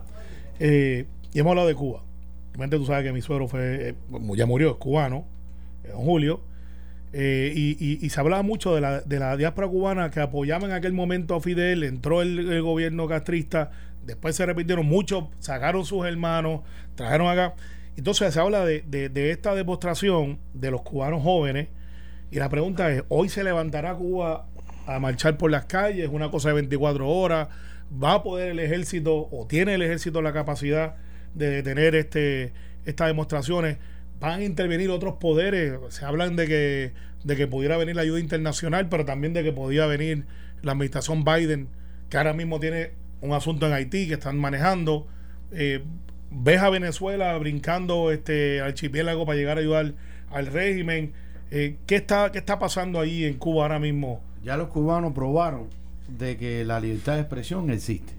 Eh, 0.60 1.06
y 1.34 1.40
hemos 1.40 1.52
hablado 1.52 1.68
de 1.68 1.76
Cuba. 1.76 2.04
Obviamente 2.52 2.78
tú 2.78 2.86
sabes 2.86 3.04
que 3.04 3.14
mi 3.14 3.22
suegro 3.22 3.48
fue, 3.48 3.90
eh, 3.90 3.96
ya 4.36 4.46
murió, 4.46 4.72
es 4.72 4.76
cubano, 4.78 5.26
don 5.88 6.02
Julio. 6.02 6.42
Y, 7.14 7.78
y- 7.80 8.00
y 8.02 8.10
se 8.10 8.20
hablaba 8.20 8.42
mucho 8.44 8.76
de 8.76 8.82
la, 8.82 9.00
de 9.00 9.20
la 9.20 9.38
diáspora 9.38 9.70
cubana 9.70 10.10
que 10.12 10.20
apoyaba 10.20 10.66
en 10.66 10.74
aquel 10.74 10.92
momento 10.92 11.36
a 11.36 11.40
Fidel, 11.40 11.84
entró 11.84 12.22
el, 12.22 12.38
el 12.52 12.62
gobierno 12.62 13.08
castrista, 13.08 13.72
después 14.06 14.36
se 14.36 14.46
repitieron 14.46 14.86
muchos, 14.86 15.26
sacaron 15.40 15.86
sus 15.86 16.06
hermanos, 16.06 16.62
trajeron 16.96 17.28
acá. 17.28 17.56
Entonces 17.98 18.34
se 18.34 18.40
habla 18.40 18.66
de, 18.66 18.82
de- 18.82 19.32
esta 19.32 19.56
demostración 19.56 20.40
de 20.54 20.72
los 20.72 20.82
cubanos 20.82 21.24
jóvenes 21.24 21.70
y 22.32 22.38
la 22.40 22.50
pregunta 22.50 22.92
es, 22.92 23.04
¿hoy 23.10 23.30
se 23.30 23.44
levantará 23.44 23.96
Cuba 23.96 24.48
a 24.88 25.00
marchar 25.00 25.38
por 25.38 25.52
las 25.52 25.66
calles, 25.66 26.10
una 26.12 26.30
cosa 26.30 26.50
de 26.50 26.56
24 26.56 27.08
horas. 27.10 27.48
Va 27.92 28.14
a 28.16 28.24
poder 28.24 28.50
el 28.50 28.60
ejército 28.60 29.28
o 29.32 29.48
tiene 29.48 29.76
el 29.76 29.82
ejército 29.82 30.22
la 30.22 30.34
capacidad 30.34 30.96
de 31.34 31.64
tener 31.64 31.96
este, 31.96 32.54
estas 32.86 33.08
demostraciones. 33.08 33.78
Van 34.20 34.42
a 34.42 34.44
intervenir 34.44 34.90
otros 34.90 35.16
poderes. 35.16 35.74
Se 35.90 36.06
hablan 36.06 36.36
de 36.36 36.48
que, 36.48 36.94
de 37.24 37.36
que 37.36 37.48
pudiera 37.48 37.78
venir 37.78 37.96
la 37.96 38.04
ayuda 38.04 38.20
internacional, 38.20 38.90
pero 38.90 39.06
también 39.06 39.34
de 39.34 39.44
que 39.44 39.52
podía 39.52 39.86
venir 39.88 40.26
la 40.62 40.72
administración 40.74 41.24
Biden, 41.24 41.70
que 42.10 42.18
ahora 42.18 42.34
mismo 42.34 42.60
tiene 42.60 42.92
un 43.26 43.34
asunto 43.34 43.68
en 43.68 43.74
Haití 43.74 44.08
que 44.08 44.14
están 44.14 44.38
manejando. 44.38 45.08
Eh, 45.52 45.84
ves 46.32 46.62
a 46.62 46.70
Venezuela 46.70 47.38
brincando 47.38 48.12
este 48.12 48.62
archipiélago 48.62 49.26
para 49.26 49.38
llegar 49.38 49.58
a 49.58 49.62
ayudar 49.62 49.94
al 50.32 50.46
régimen. 50.48 51.14
Eh, 51.52 51.78
¿qué, 51.86 51.96
está, 51.96 52.32
¿Qué 52.32 52.40
está 52.40 52.60
pasando 52.60 53.00
ahí 53.00 53.26
en 53.26 53.36
Cuba 53.36 53.64
ahora 53.64 53.80
mismo? 53.80 54.22
Ya 54.44 54.58
los 54.58 54.68
cubanos 54.70 55.14
probaron 55.14 55.68
de 56.08 56.38
que 56.38 56.66
la 56.66 56.80
libertad 56.80 57.16
de 57.16 57.22
expresión 57.22 57.70
existe. 57.70 58.14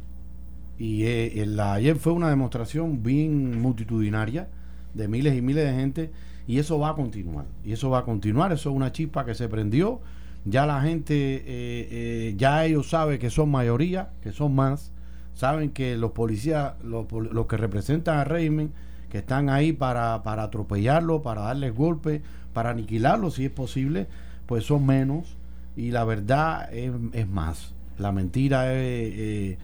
Y 0.79 1.05
eh, 1.05 1.45
la, 1.47 1.75
ayer 1.75 1.97
fue 1.97 2.12
una 2.12 2.29
demostración 2.29 3.03
bien 3.03 3.61
multitudinaria 3.61 4.49
de 4.95 5.09
miles 5.09 5.37
y 5.37 5.42
miles 5.42 5.64
de 5.64 5.75
gente 5.75 6.11
y 6.47 6.59
eso 6.59 6.79
va 6.79 6.90
a 6.90 6.95
continuar. 6.95 7.47
Y 7.64 7.73
eso 7.73 7.90
va 7.90 8.01
a 8.01 8.05
continuar, 8.05 8.53
eso 8.53 8.71
es 8.71 8.77
una 8.77 8.92
chispa 8.92 9.25
que 9.25 9.35
se 9.35 9.49
prendió. 9.49 10.01
Ya 10.45 10.64
la 10.64 10.81
gente, 10.81 11.14
eh, 11.14 11.45
eh, 11.47 12.35
ya 12.37 12.64
ellos 12.64 12.88
saben 12.88 13.19
que 13.19 13.31
son 13.31 13.51
mayoría, 13.51 14.11
que 14.23 14.33
son 14.33 14.55
más. 14.55 14.92
Saben 15.37 15.70
que 15.70 15.96
los 15.96 16.11
policías, 16.11 16.75
los, 16.83 17.07
que 17.46 17.57
representan 17.57 18.18
al 18.18 18.27
régimen, 18.27 18.72
que 19.09 19.18
están 19.18 19.49
ahí 19.49 19.72
para, 19.72 20.25
para 20.25 20.42
atropellarlo, 20.42 21.22
para 21.22 21.42
darles 21.42 21.72
golpes, 21.72 22.22
para 22.53 22.70
aniquilarlo 22.70 23.31
si 23.31 23.44
es 23.44 23.53
posible, 23.53 24.09
pues 24.46 24.64
son 24.64 24.85
menos 24.85 25.37
y 25.77 25.92
la 25.92 26.05
verdad 26.05 26.68
es, 26.75 27.29
más. 27.29 27.72
La 27.99 28.11
mentira 28.11 28.75
es 28.75 29.57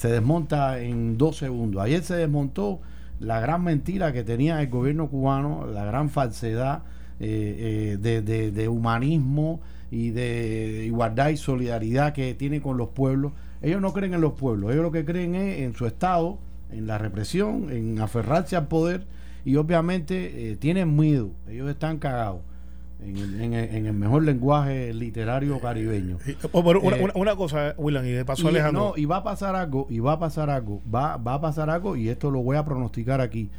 se 0.00 0.08
desmonta 0.08 0.80
en 0.80 1.18
dos 1.18 1.36
segundos. 1.36 1.82
Ayer 1.82 2.02
se 2.02 2.14
desmontó 2.14 2.80
la 3.18 3.38
gran 3.38 3.62
mentira 3.62 4.14
que 4.14 4.24
tenía 4.24 4.62
el 4.62 4.70
gobierno 4.70 5.08
cubano, 5.08 5.66
la 5.66 5.84
gran 5.84 6.08
falsedad 6.08 6.84
eh, 7.20 7.98
eh, 8.02 8.50
de, 8.50 8.68
humanismo 8.68 9.60
y 9.90 10.08
de 10.08 10.84
igualdad 10.86 11.28
y 11.28 11.36
solidaridad 11.36 12.14
que 12.14 12.32
tiene 12.32 12.62
con 12.62 12.78
los 12.78 12.88
pueblos. 12.88 13.32
Ellos 13.62 13.80
no 13.80 13.92
creen 13.92 14.14
en 14.14 14.20
los 14.20 14.32
pueblos, 14.32 14.72
ellos 14.72 14.82
lo 14.82 14.92
que 14.92 15.04
creen 15.04 15.34
es 15.34 15.60
en 15.60 15.74
su 15.74 15.86
Estado, 15.86 16.38
en 16.70 16.86
la 16.86 16.98
represión, 16.98 17.70
en 17.70 18.00
aferrarse 18.00 18.56
al 18.56 18.68
poder 18.68 19.06
y 19.44 19.56
obviamente 19.56 20.50
eh, 20.50 20.56
tienen 20.56 20.96
miedo, 20.96 21.30
ellos 21.48 21.68
están 21.68 21.98
cagados 21.98 22.40
en, 23.02 23.54
el 23.54 23.92
mejor 23.94 24.24
lenguaje 24.24 24.92
literario 24.92 25.58
caribeño. 25.60 26.18
Oh, 26.52 26.72
eh, 26.72 27.10
una, 27.14 27.36
cosa, 27.36 27.74
William, 27.78 28.04
y 28.04 28.22
pasó 28.24 28.48
Alejandro. 28.48 28.90
No, 28.90 28.92
y 28.96 29.06
va 29.06 29.16
a 29.16 29.24
pasar 29.24 29.56
algo, 29.56 29.86
y 29.88 30.00
va 30.00 30.12
a 30.12 30.18
pasar 30.18 30.50
algo, 30.50 30.82
va, 30.92 31.16
va 31.16 31.34
a 31.34 31.40
pasar 31.40 31.70
algo, 31.70 31.96
y 31.96 32.08
esto 32.08 32.30
lo 32.30 32.42
voy 32.42 32.56
a 32.56 32.64
pronosticar 32.64 33.20
aquí. 33.20 33.50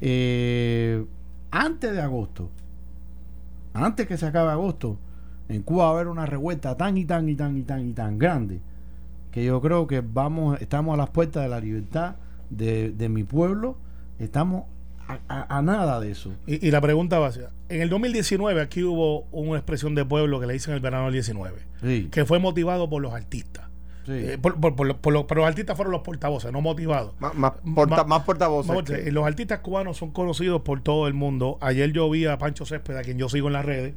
Eh, 0.00 1.04
antes 1.50 1.92
de 1.92 2.00
agosto, 2.00 2.50
antes 3.74 4.06
que 4.06 4.16
se 4.16 4.26
acabe 4.26 4.50
agosto, 4.50 4.98
en 5.48 5.62
Cuba 5.62 5.84
va 5.84 5.90
a 5.90 5.94
haber 5.94 6.08
una 6.08 6.26
revuelta 6.26 6.76
tan 6.76 6.96
y 6.96 7.04
tan 7.04 7.28
y 7.28 7.34
tan 7.34 7.56
y 7.56 7.62
tan 7.62 7.88
y 7.88 7.92
tan 7.92 8.18
grande 8.18 8.60
que 9.32 9.44
yo 9.44 9.60
creo 9.60 9.86
que 9.86 10.00
vamos, 10.00 10.60
estamos 10.60 10.94
a 10.94 10.96
las 10.96 11.10
puertas 11.10 11.42
de 11.42 11.48
la 11.48 11.58
libertad 11.58 12.16
de, 12.50 12.90
de 12.90 13.08
mi 13.08 13.24
pueblo, 13.24 13.76
estamos 14.18 14.64
a, 15.28 15.62
nada 15.62 16.00
de 16.00 16.10
eso. 16.10 16.32
Y, 16.46 16.70
la 16.70 16.80
pregunta 16.80 17.18
va 17.18 17.28
a 17.28 17.32
ser, 17.32 17.50
en 17.68 17.82
el 17.82 17.88
2019 17.88 18.60
aquí 18.60 18.82
hubo 18.82 19.22
una 19.32 19.58
expresión 19.58 19.94
de 19.94 20.04
pueblo 20.04 20.40
que 20.40 20.46
le 20.46 20.54
dicen 20.54 20.74
el 20.74 20.80
verano 20.80 21.04
del 21.04 21.14
19, 21.14 22.08
que 22.10 22.24
fue 22.24 22.38
motivado 22.38 22.88
por 22.88 23.02
los 23.02 23.12
artistas. 23.12 23.68
Eh, 24.08 24.36
por, 24.40 24.58
pero 24.74 25.24
los 25.40 25.46
artistas 25.46 25.76
fueron 25.76 25.92
los 25.92 26.02
portavoces, 26.02 26.50
no 26.52 26.60
motivados. 26.60 27.14
más, 27.20 27.52
portavoces. 28.24 29.12
Los 29.12 29.26
artistas 29.26 29.60
cubanos 29.60 29.96
son 29.96 30.10
conocidos 30.10 30.62
por 30.62 30.80
todo 30.82 31.06
el 31.06 31.14
mundo. 31.14 31.58
Ayer 31.60 31.92
yo 31.92 32.10
vi 32.10 32.26
a 32.26 32.38
Pancho 32.38 32.64
Césped, 32.64 32.96
a 32.96 33.02
quien 33.02 33.18
yo 33.18 33.28
sigo 33.28 33.46
en 33.46 33.52
las 33.52 33.64
redes, 33.64 33.94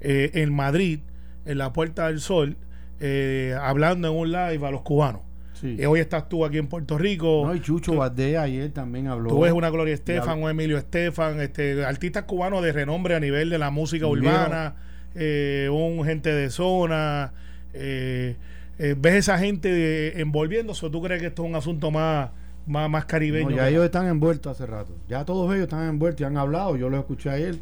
eh, 0.00 0.30
en 0.34 0.54
Madrid, 0.54 1.00
en 1.44 1.58
la 1.58 1.72
Puerta 1.72 2.06
del 2.06 2.20
Sol, 2.20 2.56
eh, 3.04 3.56
hablando 3.60 4.08
en 4.08 4.14
un 4.14 4.30
live 4.30 4.64
a 4.64 4.70
los 4.70 4.82
cubanos. 4.82 5.22
Y 5.62 5.84
hoy 5.84 6.00
estás 6.00 6.28
tú 6.28 6.44
aquí 6.44 6.58
en 6.58 6.66
Puerto 6.66 6.98
Rico. 6.98 7.44
No, 7.46 7.54
y 7.54 7.60
Chucho 7.60 7.94
Badea 7.94 8.42
ayer 8.42 8.70
también 8.72 9.06
habló. 9.06 9.30
Tú 9.30 9.40
ves 9.40 9.52
una 9.52 9.70
Gloria 9.70 9.94
Estefan, 9.94 10.42
un 10.42 10.50
Emilio 10.50 10.76
Estefan, 10.76 11.40
este, 11.40 11.84
artistas 11.84 12.24
cubanos 12.24 12.64
de 12.64 12.72
renombre 12.72 13.14
a 13.14 13.20
nivel 13.20 13.48
de 13.48 13.58
la 13.58 13.70
música 13.70 14.06
urbana, 14.06 14.74
eh, 15.14 15.68
un 15.70 16.04
gente 16.04 16.34
de 16.34 16.50
zona. 16.50 17.32
Eh, 17.74 18.36
eh, 18.78 18.96
ves 18.98 19.14
esa 19.14 19.38
gente 19.38 20.20
envolviéndose 20.20 20.84
o 20.84 20.90
tú 20.90 21.00
crees 21.00 21.20
que 21.20 21.28
esto 21.28 21.44
es 21.44 21.48
un 21.48 21.54
asunto 21.54 21.92
más, 21.92 22.30
más, 22.66 22.90
más 22.90 23.04
caribeño. 23.04 23.50
ya 23.50 23.68
ellos 23.68 23.84
están 23.84 24.08
envueltos 24.08 24.52
hace 24.52 24.66
rato. 24.66 24.96
Ya 25.08 25.24
todos 25.24 25.48
ellos 25.52 25.64
están 25.64 25.88
envueltos 25.88 26.22
y 26.22 26.24
han 26.24 26.36
hablado. 26.38 26.76
Yo 26.76 26.88
lo 26.88 26.98
escuché 26.98 27.30
ayer. 27.30 27.56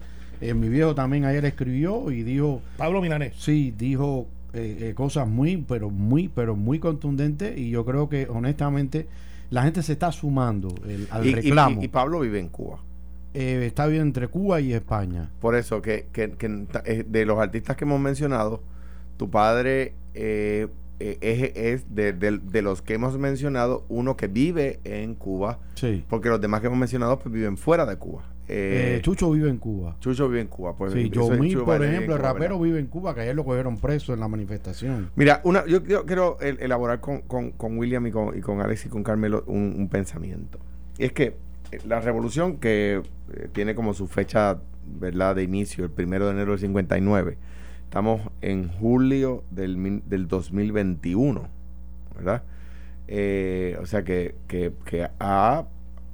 mi 0.55 0.71
viejo 0.71 0.95
también 0.95 1.27
ayer 1.27 1.45
escribió 1.45 2.11
y 2.11 2.23
dijo. 2.23 2.63
Pablo 2.79 3.03
Milanés. 3.03 3.35
Sí, 3.37 3.75
dijo 3.77 4.27
eh, 4.53 4.77
eh, 4.81 4.95
cosas 4.95 5.29
muy, 5.29 5.59
pero 5.59 5.91
muy, 5.91 6.29
pero 6.29 6.57
muy 6.57 6.79
contundentes 6.79 7.57
y 7.57 7.71
yo 7.71 7.85
creo 7.85 8.09
que 8.09 8.27
honestamente 8.29 9.07
la 9.51 9.63
gente 9.63 9.83
se 9.83 9.93
está 9.93 10.13
sumando 10.13 10.75
al 11.11 11.33
reclamo. 11.33 11.83
Y, 11.83 11.89
Pablo 11.89 12.21
vive 12.21 12.41
en 12.41 12.49
Cuba. 12.49 12.79
Eh, 13.35 13.65
está 13.67 13.87
bien 13.87 14.03
entre 14.03 14.29
Cuba 14.29 14.61
y 14.61 14.73
España. 14.73 15.31
Por 15.41 15.55
eso, 15.55 15.83
que, 15.83 16.07
que, 16.13 16.29
de 16.29 17.27
los 17.27 17.39
artistas 17.39 17.77
que 17.77 17.85
hemos 17.85 18.01
mencionado, 18.01 18.63
tu 19.17 19.31
padre 19.31 19.95
es, 20.15 20.69
es 20.99 21.95
de, 21.95 22.13
de, 22.13 22.63
los 22.63 22.83
que 22.83 22.95
hemos 22.95 23.17
mencionado 23.19 23.85
uno 23.89 24.17
que 24.17 24.27
vive 24.27 24.81
en 24.85 25.15
Cuba. 25.15 25.59
Sí. 25.75 26.05
Porque 26.09 26.29
los 26.29 26.41
demás 26.41 26.61
que 26.61 26.67
hemos 26.67 26.79
mencionado 26.79 27.19
pues, 27.19 27.33
viven 27.33 27.57
fuera 27.57 27.87
de 27.87 27.97
Cuba. 27.97 28.25
Eh, 28.53 28.97
eh, 28.97 29.01
Chucho 29.01 29.31
vive 29.31 29.49
en 29.49 29.59
Cuba. 29.59 29.97
Chucho 30.01 30.29
vive 30.29 30.41
en 30.41 30.49
Cuba. 30.49 30.75
Pues, 30.75 30.93
sí, 30.93 31.09
por 31.09 31.85
ejemplo, 31.85 32.17
el 32.17 32.21
rapero 32.21 32.59
vive 32.59 32.81
en 32.81 32.89
Cuba, 32.89 33.15
que 33.15 33.21
ayer 33.21 33.37
lo 33.37 33.45
cogieron 33.45 33.79
preso 33.79 34.13
en 34.13 34.19
la 34.19 34.27
manifestación. 34.27 35.13
Mira, 35.15 35.41
una, 35.45 35.65
yo, 35.67 36.05
quiero 36.05 36.37
elaborar 36.41 36.99
con, 36.99 37.21
con, 37.21 37.79
William 37.79 38.05
y 38.09 38.11
con, 38.11 38.37
y 38.37 38.41
con 38.41 38.61
Alex 38.61 38.87
y 38.87 38.89
con 38.89 39.05
Carmelo 39.05 39.45
un, 39.47 39.89
pensamiento. 39.89 40.59
Y 40.99 41.05
es 41.05 41.13
que 41.13 41.37
eh, 41.71 41.79
la 41.87 42.01
revolución 42.01 42.57
que 42.57 43.03
tiene 43.53 43.77
como 43.77 43.95
su 43.95 44.09
fecha 44.09 44.59
¿verdad? 44.85 45.37
de 45.37 45.45
inicio, 45.45 45.85
el 45.85 45.91
primero 45.93 46.27
de 46.27 46.33
enero 46.33 46.51
del 46.51 46.59
59, 46.59 47.39
estamos 47.85 48.21
en 48.41 48.69
julio 48.69 49.45
del, 49.53 50.03
del 50.07 50.27
2021, 50.27 51.49
¿verdad? 52.17 52.43
o 53.81 53.87
sea 53.87 54.03
que, 54.03 54.35
que, 54.49 54.73
que 54.85 55.09
ha 55.21 55.67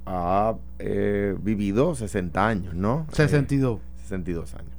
ha 0.07 0.55
eh, 0.79 1.35
vivido 1.39 1.93
60 1.93 2.47
años, 2.47 2.73
¿no? 2.73 3.05
62. 3.11 3.81
62 4.03 4.53
años. 4.55 4.71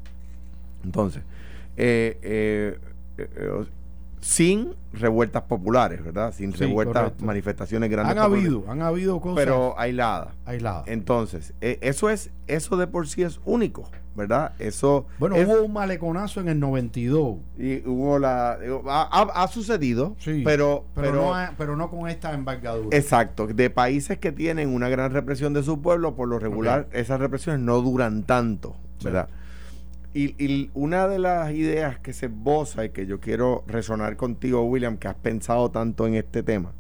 Entonces, 0.85 1.23
eh, 1.77 2.19
eh, 2.23 2.79
sin 4.21 4.75
revueltas 4.93 5.43
populares, 5.43 6.03
¿verdad? 6.03 6.33
Sin 6.33 6.53
revueltas, 6.53 7.13
manifestaciones 7.21 7.91
grandes. 7.91 8.17
Han 8.17 8.23
habido, 8.23 8.65
han 8.69 8.81
habido 8.81 9.21
cosas. 9.21 9.45
Pero 9.45 9.79
aisladas. 9.79 10.35
Aisladas. 10.47 10.89
Entonces, 10.89 11.53
eso 11.61 12.09
es, 12.09 12.31
eso 12.47 12.77
de 12.79 12.87
por 12.87 13.07
sí 13.07 13.23
es 13.23 13.39
único. 13.45 13.91
¿Verdad? 14.19 14.53
Eso. 14.59 15.07
Bueno, 15.19 15.37
hubo 15.37 15.63
un 15.63 15.73
maleconazo 15.73 16.41
en 16.41 16.49
el 16.49 16.59
92. 16.59 17.39
Y 17.57 17.87
hubo 17.89 18.19
la. 18.19 18.59
Ha, 18.85 19.49
sucedido, 19.49 20.17
sí, 20.19 20.43
pero. 20.45 20.85
Pero, 20.95 21.13
no 21.13 21.35
pero 21.57 21.77
no 21.77 21.89
con 21.89 22.09
esta 22.09 22.35
embargadura. 22.35 22.95
Exacto. 22.97 23.47
De 23.47 23.71
países 23.71 24.19
que 24.19 24.33
tienen 24.33 24.69
una 24.69 24.89
gran 24.89 25.13
represión 25.13 25.55
de 25.55 25.63
su 25.63 25.81
pueblo, 25.81 26.17
por 26.17 26.29
lo 26.29 26.39
regular, 26.39 26.89
esas 26.93 27.21
represiones 27.21 27.63
no 27.63 27.81
duran 27.81 28.25
tanto, 28.25 28.77
¿verdad? 29.03 29.29
Y, 30.13 30.71
una 30.75 31.07
de 31.07 31.21
las 31.21 31.53
ideas 31.53 32.01
que 32.01 32.13
se 32.13 32.27
esboza 32.27 32.85
y 32.85 32.91
que 32.91 33.07
yo 33.07 33.21
quiero 33.21 33.63
resonar 33.69 34.17
contigo, 34.17 34.65
William, 34.65 34.97
que 34.97 35.07
has 35.07 35.15
pensado 35.15 35.71
tanto 35.71 36.09
en 36.09 36.15
este 36.15 36.43
tema, 36.43 36.73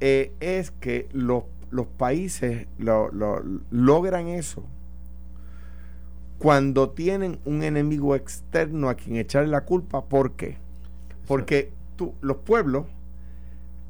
eh, 0.00 0.32
es 0.40 0.70
que 0.70 1.06
los, 1.12 1.44
los 1.70 1.86
países 1.86 2.66
lo, 2.78 3.10
logran 3.70 4.28
eso 4.28 4.64
cuando 6.40 6.88
tienen 6.88 7.38
un 7.44 7.62
enemigo 7.62 8.16
externo 8.16 8.88
a 8.88 8.94
quien 8.94 9.16
echarle 9.16 9.50
la 9.50 9.66
culpa. 9.66 10.06
¿Por 10.06 10.32
qué? 10.32 10.56
Porque 11.28 11.70
tú, 11.96 12.14
los 12.22 12.38
pueblos, 12.38 12.86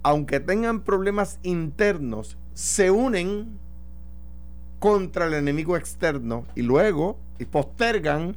aunque 0.02 0.40
tengan 0.40 0.80
problemas 0.80 1.38
internos, 1.44 2.36
se 2.52 2.90
unen 2.90 3.56
contra 4.80 5.26
el 5.26 5.34
enemigo 5.34 5.76
externo 5.76 6.44
y 6.56 6.62
luego 6.62 7.18
y 7.38 7.44
postergan 7.44 8.34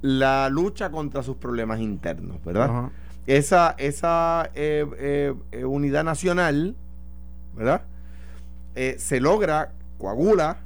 la 0.00 0.48
lucha 0.48 0.90
contra 0.90 1.22
sus 1.22 1.36
problemas 1.36 1.80
internos, 1.80 2.42
¿verdad? 2.42 2.90
Esa, 3.26 3.74
esa 3.76 4.50
eh, 4.54 4.86
eh, 4.96 5.34
eh, 5.52 5.64
unidad 5.66 6.02
nacional, 6.02 6.76
¿verdad? 7.54 7.82
se 8.96 9.20
logra, 9.20 9.70
coagula, 9.98 10.61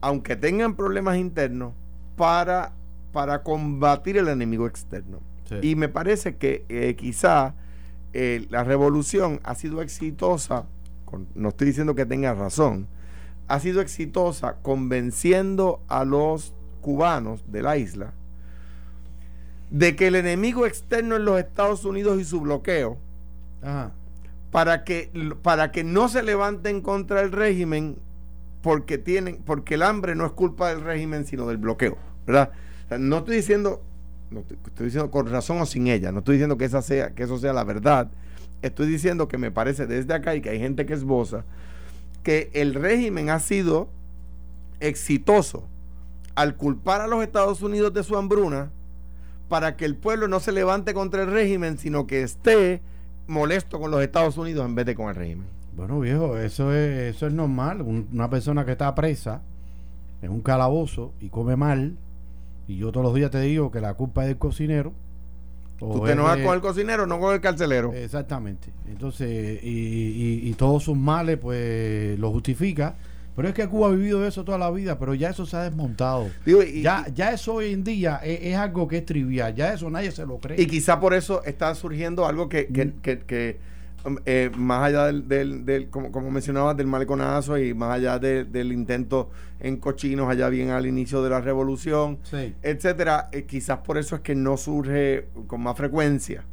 aunque 0.00 0.36
tengan 0.36 0.74
problemas 0.76 1.16
internos, 1.18 1.72
para, 2.16 2.72
para 3.12 3.42
combatir 3.42 4.16
el 4.18 4.28
enemigo 4.28 4.66
externo. 4.66 5.20
Sí. 5.48 5.56
Y 5.62 5.74
me 5.74 5.88
parece 5.88 6.36
que 6.36 6.64
eh, 6.68 6.94
quizá 6.96 7.54
eh, 8.12 8.46
la 8.50 8.62
revolución 8.64 9.40
ha 9.42 9.54
sido 9.54 9.80
exitosa, 9.82 10.64
con- 11.06 11.26
no 11.34 11.48
estoy 11.50 11.68
diciendo 11.68 11.94
que 11.94 12.06
tenga 12.06 12.34
razón, 12.34 12.86
ha 13.48 13.58
sido 13.58 13.80
exitosa 13.80 14.56
convenciendo 14.62 15.80
a 15.88 16.04
los 16.04 16.52
cubanos 16.82 17.42
de 17.50 17.62
la 17.62 17.76
isla 17.76 18.12
de 19.70 19.94
que 19.96 20.08
el 20.08 20.14
enemigo 20.16 20.66
externo 20.66 21.16
en 21.16 21.24
los 21.24 21.38
Estados 21.38 21.84
Unidos 21.84 22.20
y 22.20 22.24
su 22.24 22.40
bloqueo, 22.40 22.96
Ajá. 23.62 23.92
para 24.50 24.82
que, 24.84 25.10
para 25.42 25.70
que 25.70 25.84
no 25.84 26.08
se 26.08 26.22
levanten 26.24 26.80
contra 26.80 27.20
el 27.20 27.30
régimen 27.32 27.96
porque 28.62 28.98
tienen 28.98 29.38
porque 29.44 29.74
el 29.74 29.82
hambre 29.82 30.14
no 30.14 30.26
es 30.26 30.32
culpa 30.32 30.68
del 30.68 30.82
régimen 30.82 31.26
sino 31.26 31.46
del 31.46 31.56
bloqueo 31.56 31.96
verdad 32.26 32.50
no 32.98 33.18
estoy 33.18 33.36
diciendo 33.36 33.82
no 34.30 34.40
estoy, 34.40 34.58
estoy 34.66 34.86
diciendo 34.86 35.10
con 35.10 35.28
razón 35.28 35.60
o 35.60 35.66
sin 35.66 35.86
ella 35.88 36.12
no 36.12 36.18
estoy 36.20 36.36
diciendo 36.36 36.56
que 36.56 36.64
esa 36.64 36.82
sea 36.82 37.14
que 37.14 37.24
eso 37.24 37.38
sea 37.38 37.52
la 37.52 37.64
verdad. 37.64 38.10
Estoy 38.62 38.88
diciendo 38.88 39.26
que 39.26 39.38
me 39.38 39.50
parece 39.50 39.86
desde 39.86 40.12
acá 40.12 40.34
y 40.34 40.42
que 40.42 40.50
hay 40.50 40.58
gente 40.58 40.84
que 40.84 40.92
esboza 40.92 41.44
que 42.22 42.50
el 42.52 42.74
régimen 42.74 43.30
ha 43.30 43.40
sido 43.40 43.88
exitoso 44.80 45.66
al 46.34 46.56
culpar 46.56 47.00
a 47.00 47.06
los 47.06 47.22
Estados 47.22 47.62
Unidos 47.62 47.94
de 47.94 48.02
su 48.02 48.16
hambruna 48.16 48.70
para 49.48 49.76
que 49.76 49.86
el 49.86 49.96
pueblo 49.96 50.28
no 50.28 50.40
se 50.40 50.52
levante 50.52 50.92
contra 50.92 51.22
el 51.22 51.30
régimen 51.30 51.78
sino 51.78 52.06
que 52.06 52.22
esté 52.22 52.82
molesto 53.26 53.80
con 53.80 53.90
los 53.90 54.02
Estados 54.02 54.36
Unidos 54.36 54.66
en 54.66 54.74
vez 54.74 54.86
de 54.86 54.94
con 54.94 55.08
el 55.08 55.14
régimen 55.14 55.46
Bueno, 55.80 55.98
viejo, 56.00 56.36
eso 56.36 56.74
es, 56.74 57.14
eso 57.16 57.26
es 57.26 57.32
normal. 57.32 57.80
Un- 57.80 58.06
una 58.12 58.28
persona 58.28 58.66
que 58.66 58.72
está 58.72 58.94
presa 58.94 59.40
en 60.20 60.30
un 60.30 60.42
calabozo 60.42 61.12
y 61.20 61.30
come 61.30 61.56
mal, 61.56 61.96
y 62.68 62.76
yo 62.76 62.92
todos 62.92 63.04
los 63.06 63.14
días 63.14 63.30
te 63.30 63.40
digo 63.40 63.70
que 63.70 63.80
la 63.80 63.94
culpa 63.94 64.22
es 64.22 64.28
del 64.28 64.36
cocinero. 64.36 64.92
Tú 65.78 66.02
te 66.04 66.12
enojas 66.12 66.38
con 66.40 66.54
el 66.54 66.60
cocinero, 66.60 67.06
no 67.06 67.18
con 67.18 67.32
el 67.32 67.40
carcelero. 67.40 67.94
Exactamente. 67.94 68.68
Entonces, 68.86 69.62
y, 69.64 69.68
y- 69.70 70.48
y 70.50 70.52
todos 70.52 70.82
sus 70.84 70.96
males, 70.98 71.38
pues 71.38 72.18
lo 72.18 72.30
justifica. 72.30 72.96
Pero 73.34 73.48
es 73.48 73.54
que 73.54 73.66
Cuba 73.66 73.86
ha 73.88 73.90
vivido 73.92 74.26
eso 74.26 74.44
toda 74.44 74.58
la 74.58 74.70
vida, 74.70 74.98
pero 74.98 75.14
ya 75.14 75.30
eso 75.30 75.46
se 75.46 75.56
ha 75.56 75.62
desmontado. 75.62 76.28
Digo, 76.44 76.62
y, 76.62 76.82
ya, 76.82 77.06
ya 77.14 77.32
eso 77.32 77.54
hoy 77.54 77.72
en 77.72 77.82
día 77.84 78.20
es, 78.22 78.40
es 78.42 78.56
algo 78.56 78.86
que 78.86 78.98
es 78.98 79.06
trivial. 79.06 79.54
Ya 79.54 79.72
eso 79.72 79.88
nadie 79.88 80.10
se 80.10 80.26
lo 80.26 80.36
cree. 80.36 80.60
y 80.60 80.66
quizá 80.66 81.00
por 81.00 81.14
eso 81.14 81.42
está 81.44 81.74
surgiendo 81.74 82.26
algo 82.26 82.50
que, 82.50 82.66
que, 82.66 82.84
Mm. 82.86 82.92
que- 83.00 83.18
que, 83.20 83.70
eh, 84.26 84.50
más 84.56 84.82
allá 84.84 85.06
del, 85.06 85.28
del, 85.28 85.64
del- 85.64 85.90
como, 85.90 86.10
como 86.12 86.30
mencionabas, 86.30 86.76
del 86.76 86.86
maleconazo 86.86 87.58
y 87.58 87.74
más 87.74 87.90
allá 87.96 88.18
de- 88.18 88.44
del 88.44 88.72
intento 88.72 89.30
en 89.60 89.76
cochinos, 89.76 90.28
allá 90.30 90.48
bien 90.48 90.70
al 90.70 90.86
inicio 90.86 91.22
de 91.22 91.30
la 91.30 91.40
revolución, 91.40 92.18
sí. 92.22 92.54
etcétera, 92.62 93.28
eh, 93.32 93.44
quizás 93.44 93.78
por 93.78 93.98
eso 93.98 94.14
es 94.16 94.22
que 94.22 94.34
no 94.34 94.56
surge 94.56 95.26
con 95.46 95.62
más 95.62 95.76
frecuencia 95.76 96.44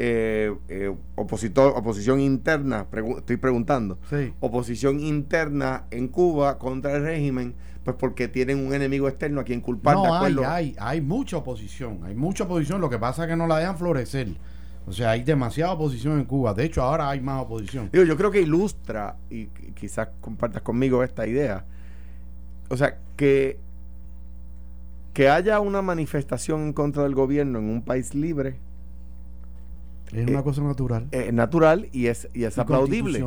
eh, 0.00 0.54
eh, 0.68 0.94
opositor, 1.16 1.72
oposición 1.76 2.20
interna, 2.20 2.86
pregu- 2.88 3.18
estoy 3.18 3.36
preguntando, 3.36 3.98
Sí. 4.08 4.32
oposición 4.38 5.00
interna 5.00 5.86
en 5.90 6.06
Cuba 6.06 6.58
contra 6.58 6.94
el 6.96 7.02
régimen, 7.02 7.54
pues 7.82 7.96
porque 7.98 8.28
tienen 8.28 8.64
un 8.64 8.72
enemigo 8.72 9.08
externo 9.08 9.40
a 9.40 9.44
quien 9.44 9.60
culpar 9.60 9.96
de 9.96 10.02
No, 10.02 10.14
hay, 10.14 10.16
acuerdo. 10.32 10.46
hay, 10.48 10.76
hay 10.78 11.00
mucha 11.00 11.38
oposición, 11.38 12.00
hay 12.04 12.14
mucha 12.14 12.44
oposición, 12.44 12.80
lo 12.80 12.88
que 12.90 12.98
pasa 12.98 13.24
es 13.24 13.28
que 13.30 13.34
no 13.36 13.48
la 13.48 13.58
dejan 13.58 13.76
florecer. 13.76 14.28
O 14.88 14.92
sea, 14.92 15.10
hay 15.10 15.22
demasiada 15.22 15.72
oposición 15.72 16.18
en 16.18 16.24
Cuba. 16.24 16.54
De 16.54 16.64
hecho, 16.64 16.82
ahora 16.82 17.10
hay 17.10 17.20
más 17.20 17.42
oposición. 17.42 17.90
Digo, 17.92 18.04
yo 18.04 18.16
creo 18.16 18.30
que 18.30 18.40
ilustra, 18.40 19.16
y 19.30 19.44
qu- 19.46 19.74
quizás 19.74 20.08
compartas 20.20 20.62
conmigo 20.62 21.02
esta 21.04 21.26
idea, 21.26 21.64
o 22.70 22.76
sea, 22.76 22.96
que, 23.16 23.58
que 25.12 25.28
haya 25.28 25.60
una 25.60 25.82
manifestación 25.82 26.62
en 26.62 26.72
contra 26.72 27.02
del 27.02 27.14
gobierno 27.14 27.58
en 27.58 27.66
un 27.66 27.82
país 27.82 28.14
libre 28.14 28.56
Es 30.12 30.26
una 30.28 30.42
cosa 30.42 30.62
natural. 30.62 31.06
es 31.10 31.32
natural 31.32 31.88
y 31.92 32.06
es, 32.06 32.28
y 32.32 32.44
es 32.44 32.56
Y 32.56 32.60
aplaudible. 32.60 33.24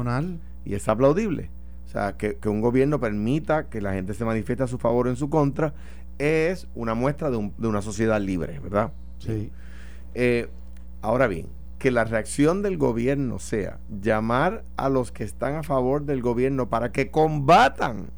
Y 0.66 0.74
es 0.74 0.88
aplaudible. 0.88 1.50
O 1.88 1.90
sea, 1.92 2.14
que, 2.18 2.36
que 2.38 2.48
un 2.50 2.62
gobierno 2.62 3.00
permita 3.00 3.66
que 3.70 3.82
la 3.82 3.94
gente 3.94 4.14
se 4.14 4.24
manifieste 4.26 4.64
a 4.64 4.68
su 4.68 4.78
favor 4.78 5.08
o 5.08 5.10
en 5.10 5.16
su 5.18 5.30
contra 5.30 5.74
es 6.18 6.68
una 6.76 6.94
muestra 6.94 7.30
de, 7.30 7.38
un- 7.38 7.54
de 7.58 7.68
una 7.68 7.82
sociedad 7.82 8.22
libre, 8.22 8.60
¿verdad? 8.60 8.92
Sí. 9.20 9.52
Eh, 10.14 10.48
ahora 11.02 11.28
bien, 11.28 11.48
que 11.80 11.92
la 11.92 12.04
reacción 12.04 12.62
del 12.62 12.78
gobierno 12.78 13.40
sea 13.40 13.80
llamar 14.02 14.64
a 14.78 14.90
los 14.90 15.12
que 15.12 15.24
están 15.24 15.56
a 15.56 15.64
favor 15.64 16.06
del 16.06 16.22
gobierno 16.22 16.70
para 16.70 16.92
que 16.92 17.10
combatan 17.10 18.12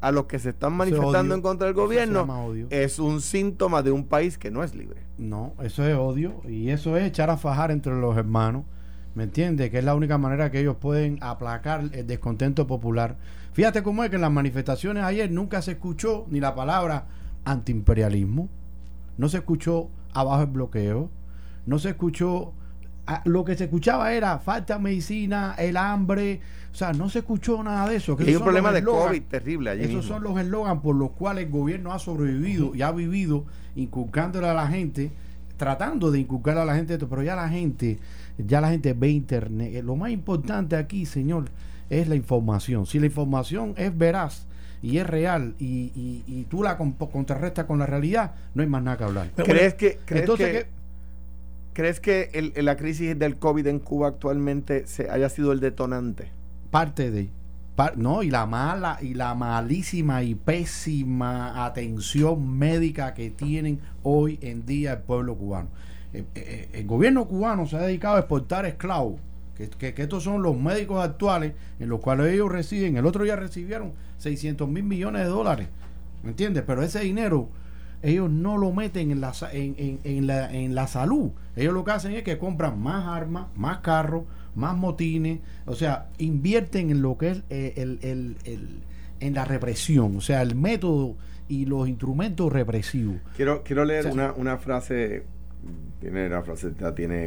a 0.00 0.12
los 0.12 0.26
que 0.26 0.38
se 0.38 0.50
están 0.50 0.74
manifestando 0.74 1.34
en 1.34 1.40
contra 1.40 1.66
del 1.66 1.74
gobierno, 1.74 2.28
es 2.68 2.98
un 2.98 3.22
síntoma 3.22 3.82
de 3.82 3.90
un 3.90 4.04
país 4.04 4.36
que 4.36 4.50
no 4.50 4.62
es 4.62 4.74
libre. 4.74 5.00
No, 5.16 5.54
eso 5.62 5.82
es 5.86 5.96
odio 5.96 6.42
y 6.46 6.68
eso 6.68 6.96
es 6.96 7.04
echar 7.04 7.30
a 7.30 7.38
fajar 7.38 7.70
entre 7.70 7.98
los 7.98 8.16
hermanos. 8.16 8.64
¿Me 9.14 9.24
entiendes? 9.24 9.70
Que 9.70 9.78
es 9.78 9.84
la 9.84 9.94
única 9.94 10.18
manera 10.18 10.50
que 10.50 10.60
ellos 10.60 10.76
pueden 10.76 11.18
aplacar 11.22 11.88
el 11.92 12.06
descontento 12.06 12.66
popular. 12.66 13.16
Fíjate 13.54 13.82
cómo 13.82 14.04
es 14.04 14.10
que 14.10 14.16
en 14.16 14.22
las 14.22 14.30
manifestaciones 14.30 15.04
ayer 15.04 15.30
nunca 15.30 15.62
se 15.62 15.72
escuchó 15.72 16.26
ni 16.28 16.38
la 16.38 16.54
palabra 16.54 17.06
antiimperialismo, 17.44 18.48
no 19.16 19.28
se 19.28 19.38
escuchó 19.38 19.88
abajo 20.12 20.42
el 20.42 20.48
bloqueo, 20.48 21.10
no 21.66 21.78
se 21.78 21.90
escuchó. 21.90 22.52
Lo 23.26 23.44
que 23.44 23.54
se 23.54 23.64
escuchaba 23.64 24.14
era 24.14 24.38
falta 24.38 24.76
de 24.76 24.80
medicina, 24.80 25.54
el 25.58 25.76
hambre, 25.76 26.40
o 26.72 26.74
sea, 26.74 26.94
no 26.94 27.10
se 27.10 27.18
escuchó 27.18 27.62
nada 27.62 27.86
de 27.88 27.96
eso. 27.96 28.16
que 28.16 28.24
hay 28.24 28.34
un 28.36 28.42
problema 28.42 28.72
de. 28.72 28.82
COVID 28.82 29.22
terrible 29.24 29.70
allí 29.70 29.82
Esos 29.82 29.96
mismo. 29.96 30.14
son 30.14 30.22
los 30.22 30.38
eslogans 30.40 30.80
por 30.80 30.96
los 30.96 31.10
cuales 31.10 31.44
el 31.44 31.50
gobierno 31.50 31.92
ha 31.92 31.98
sobrevivido 31.98 32.74
y 32.74 32.80
ha 32.80 32.90
vivido 32.92 33.44
inculcándole 33.76 34.48
a 34.48 34.54
la 34.54 34.68
gente, 34.68 35.10
tratando 35.58 36.10
de 36.10 36.20
inculcar 36.20 36.56
a 36.56 36.64
la 36.64 36.74
gente 36.76 36.94
esto, 36.94 37.06
pero 37.08 37.22
ya 37.22 37.36
la 37.36 37.48
gente, 37.50 37.98
ya 38.38 38.62
la 38.62 38.70
gente 38.70 38.94
ve 38.94 39.10
internet. 39.10 39.74
Eh, 39.74 39.82
Lo 39.82 39.96
más 39.96 40.10
importante 40.10 40.74
aquí, 40.76 41.04
señor, 41.04 41.44
es 41.90 42.08
la 42.08 42.14
información. 42.14 42.86
Si 42.86 42.98
la 43.00 43.06
información 43.06 43.74
es 43.76 43.96
veraz 43.96 44.46
y 44.80 44.96
es 44.96 45.06
real 45.06 45.54
y, 45.58 45.92
y- 45.94 46.24
y 46.26 46.44
tú 46.48 46.62
la 46.62 46.78
comp- 46.78 47.10
contrarrestas 47.10 47.66
con 47.66 47.78
la 47.78 47.84
realidad, 47.84 48.32
no 48.54 48.62
hay 48.62 48.68
más 48.68 48.82
nada 48.82 48.96
que 48.96 49.04
hablar. 49.04 49.30
¿Crees 49.36 49.74
que, 49.74 49.98
crees 50.06 50.22
Entonces, 50.22 50.64
que. 50.64 50.73
¿Crees 51.74 52.00
que 52.00 52.30
el- 52.32 52.52
la 52.64 52.76
crisis 52.76 53.18
del 53.18 53.36
COVID 53.36 53.66
en 53.66 53.78
Cuba 53.80 54.08
actualmente 54.08 54.86
se 54.86 55.10
haya 55.10 55.28
sido 55.28 55.52
el 55.52 55.60
detonante? 55.60 56.30
parte 56.70 57.10
de 57.10 57.28
par- 57.76 57.96
no 57.98 58.22
y 58.22 58.30
la 58.30 58.46
mala 58.46 58.98
y 59.02 59.14
la 59.14 59.34
malísima 59.34 60.22
y 60.22 60.34
pésima 60.34 61.64
atención 61.64 62.58
médica 62.58 63.14
que 63.14 63.30
tienen 63.30 63.80
hoy 64.02 64.38
en 64.42 64.64
día 64.66 64.92
el 64.94 64.98
pueblo 65.00 65.36
cubano 65.36 65.68
Eh, 66.12 66.24
eh, 66.36 66.68
el 66.74 66.86
gobierno 66.86 67.26
cubano 67.26 67.66
se 67.66 67.76
ha 67.76 67.80
dedicado 67.80 68.14
a 68.16 68.20
exportar 68.20 68.64
esclavos 68.66 69.20
que, 69.56 69.68
que- 69.68 69.94
que 69.94 70.02
estos 70.02 70.22
son 70.22 70.42
los 70.42 70.56
médicos 70.56 71.02
actuales 71.04 71.52
en 71.80 71.88
los 71.88 71.98
cuales 72.00 72.32
ellos 72.32 72.50
reciben 72.52 72.96
el 72.96 73.04
otro 73.06 73.24
día 73.24 73.34
recibieron 73.36 73.92
600 74.18 74.68
mil 74.68 74.84
millones 74.84 75.22
de 75.22 75.28
dólares 75.28 75.68
¿me 76.22 76.30
entiendes? 76.30 76.62
pero 76.66 76.82
ese 76.84 77.00
dinero 77.00 77.48
ellos 78.04 78.30
no 78.30 78.56
lo 78.58 78.70
meten 78.72 79.10
en 79.10 79.20
la, 79.20 79.32
en, 79.52 79.74
en- 79.78 79.98
en 80.04 80.26
la, 80.26 80.52
en 80.52 80.74
la 80.74 80.86
salud. 80.86 81.30
Ellos 81.56 81.74
lo 81.74 81.84
que 81.84 81.90
hacen 81.92 82.12
es 82.12 82.22
que 82.22 82.38
compran 82.38 82.78
más 82.80 83.06
armas, 83.06 83.46
más 83.56 83.78
carros, 83.78 84.24
más 84.54 84.76
motines, 84.76 85.40
o 85.66 85.74
sea, 85.74 86.08
invierten 86.18 86.90
en 86.90 87.02
lo 87.02 87.18
que 87.18 87.30
es 87.30 87.42
eh, 87.50 87.72
el, 87.76 87.98
el- 88.02 88.36
el- 88.44 88.80
en 89.20 89.34
la 89.34 89.44
represión, 89.44 90.16
o 90.16 90.20
sea, 90.20 90.42
el 90.42 90.54
método 90.54 91.16
y 91.48 91.64
los 91.66 91.88
instrumentos 91.88 92.52
represivos. 92.52 93.16
Quiero, 93.36 93.62
quiero 93.64 93.84
leer 93.84 94.00
O 94.00 94.02
sea, 94.04 94.12
una, 94.12 94.32
una 94.34 94.58
frase, 94.58 95.24
tiene 96.00 96.28
la 96.28 96.42
frase, 96.42 96.72
ya 96.78 96.94
tiene, 96.94 97.24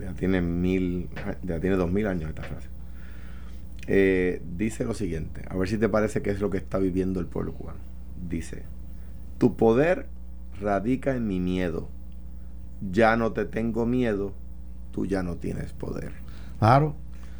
ya 0.00 0.12
tiene 0.14 0.40
mil, 0.40 1.08
ya 1.42 1.60
tiene 1.60 1.76
dos 1.76 1.90
mil 1.92 2.06
años 2.06 2.30
esta 2.30 2.42
frase. 2.42 2.68
Eh, 3.86 4.40
dice 4.56 4.84
lo 4.84 4.94
siguiente, 4.94 5.42
a 5.48 5.56
ver 5.56 5.68
si 5.68 5.76
te 5.78 5.88
parece 5.88 6.22
que 6.22 6.30
es 6.30 6.40
lo 6.40 6.48
que 6.50 6.58
está 6.58 6.78
viviendo 6.78 7.18
el 7.20 7.26
pueblo 7.26 7.52
cubano. 7.54 7.80
Dice, 8.28 8.62
tu 9.40 9.56
poder 9.56 10.06
radica 10.60 11.16
en 11.16 11.26
mi 11.26 11.40
miedo. 11.40 11.88
Ya 12.92 13.16
no 13.16 13.32
te 13.32 13.46
tengo 13.46 13.86
miedo, 13.86 14.32
tú 14.92 15.06
ya 15.06 15.22
no 15.22 15.36
tienes 15.36 15.72
poder. 15.72 16.12
Claro. 16.58 16.94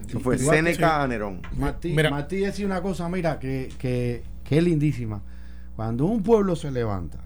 Eso 0.08 0.18
fue 0.18 0.36
Igual 0.36 0.74
sí. 0.74 0.82
a 0.82 1.06
Nerón. 1.06 1.42
Martí, 1.58 1.92
Mira. 1.94 2.10
Martí 2.10 2.36
decía 2.38 2.64
una 2.64 2.80
cosa, 2.80 3.06
mira, 3.10 3.38
que, 3.38 3.68
que, 3.78 4.22
que 4.44 4.56
es 4.58 4.64
lindísima. 4.64 5.20
Cuando 5.76 6.06
un 6.06 6.22
pueblo 6.22 6.56
se 6.56 6.70
levanta 6.70 7.18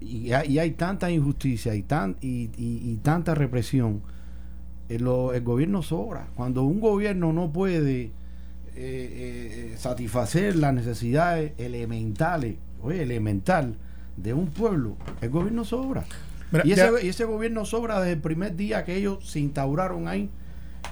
y 0.00 0.32
hay, 0.32 0.52
y 0.52 0.58
hay 0.58 0.70
tanta 0.70 1.10
injusticia 1.10 1.74
y, 1.74 1.82
tan, 1.82 2.16
y, 2.22 2.44
y- 2.56 2.90
y 2.92 2.96
tanta 3.02 3.34
represión, 3.34 4.00
eh, 4.88 4.98
lo- 4.98 5.34
el 5.34 5.42
gobierno 5.42 5.82
sobra. 5.82 6.28
Cuando 6.34 6.62
un 6.64 6.80
gobierno 6.80 7.34
no 7.34 7.52
puede 7.52 8.04
eh, 8.04 8.12
eh, 8.76 9.74
satisfacer 9.76 10.56
las 10.56 10.72
necesidades 10.72 11.52
elementales, 11.58 12.56
oye, 12.82 13.02
elemental 13.02 13.74
de 14.16 14.34
un 14.34 14.46
pueblo, 14.48 14.96
el 15.20 15.30
gobierno 15.30 15.64
sobra. 15.64 16.04
Mira, 16.52 16.64
y, 16.66 16.74
ya- 16.74 16.88
ese, 16.88 17.06
y 17.06 17.08
ese 17.10 17.24
gobierno 17.24 17.64
sobra 17.64 18.00
desde 18.00 18.12
el 18.14 18.20
primer 18.20 18.56
día 18.56 18.84
que 18.84 18.96
ellos 18.96 19.18
se 19.28 19.40
instauraron 19.40 20.08
ahí. 20.08 20.28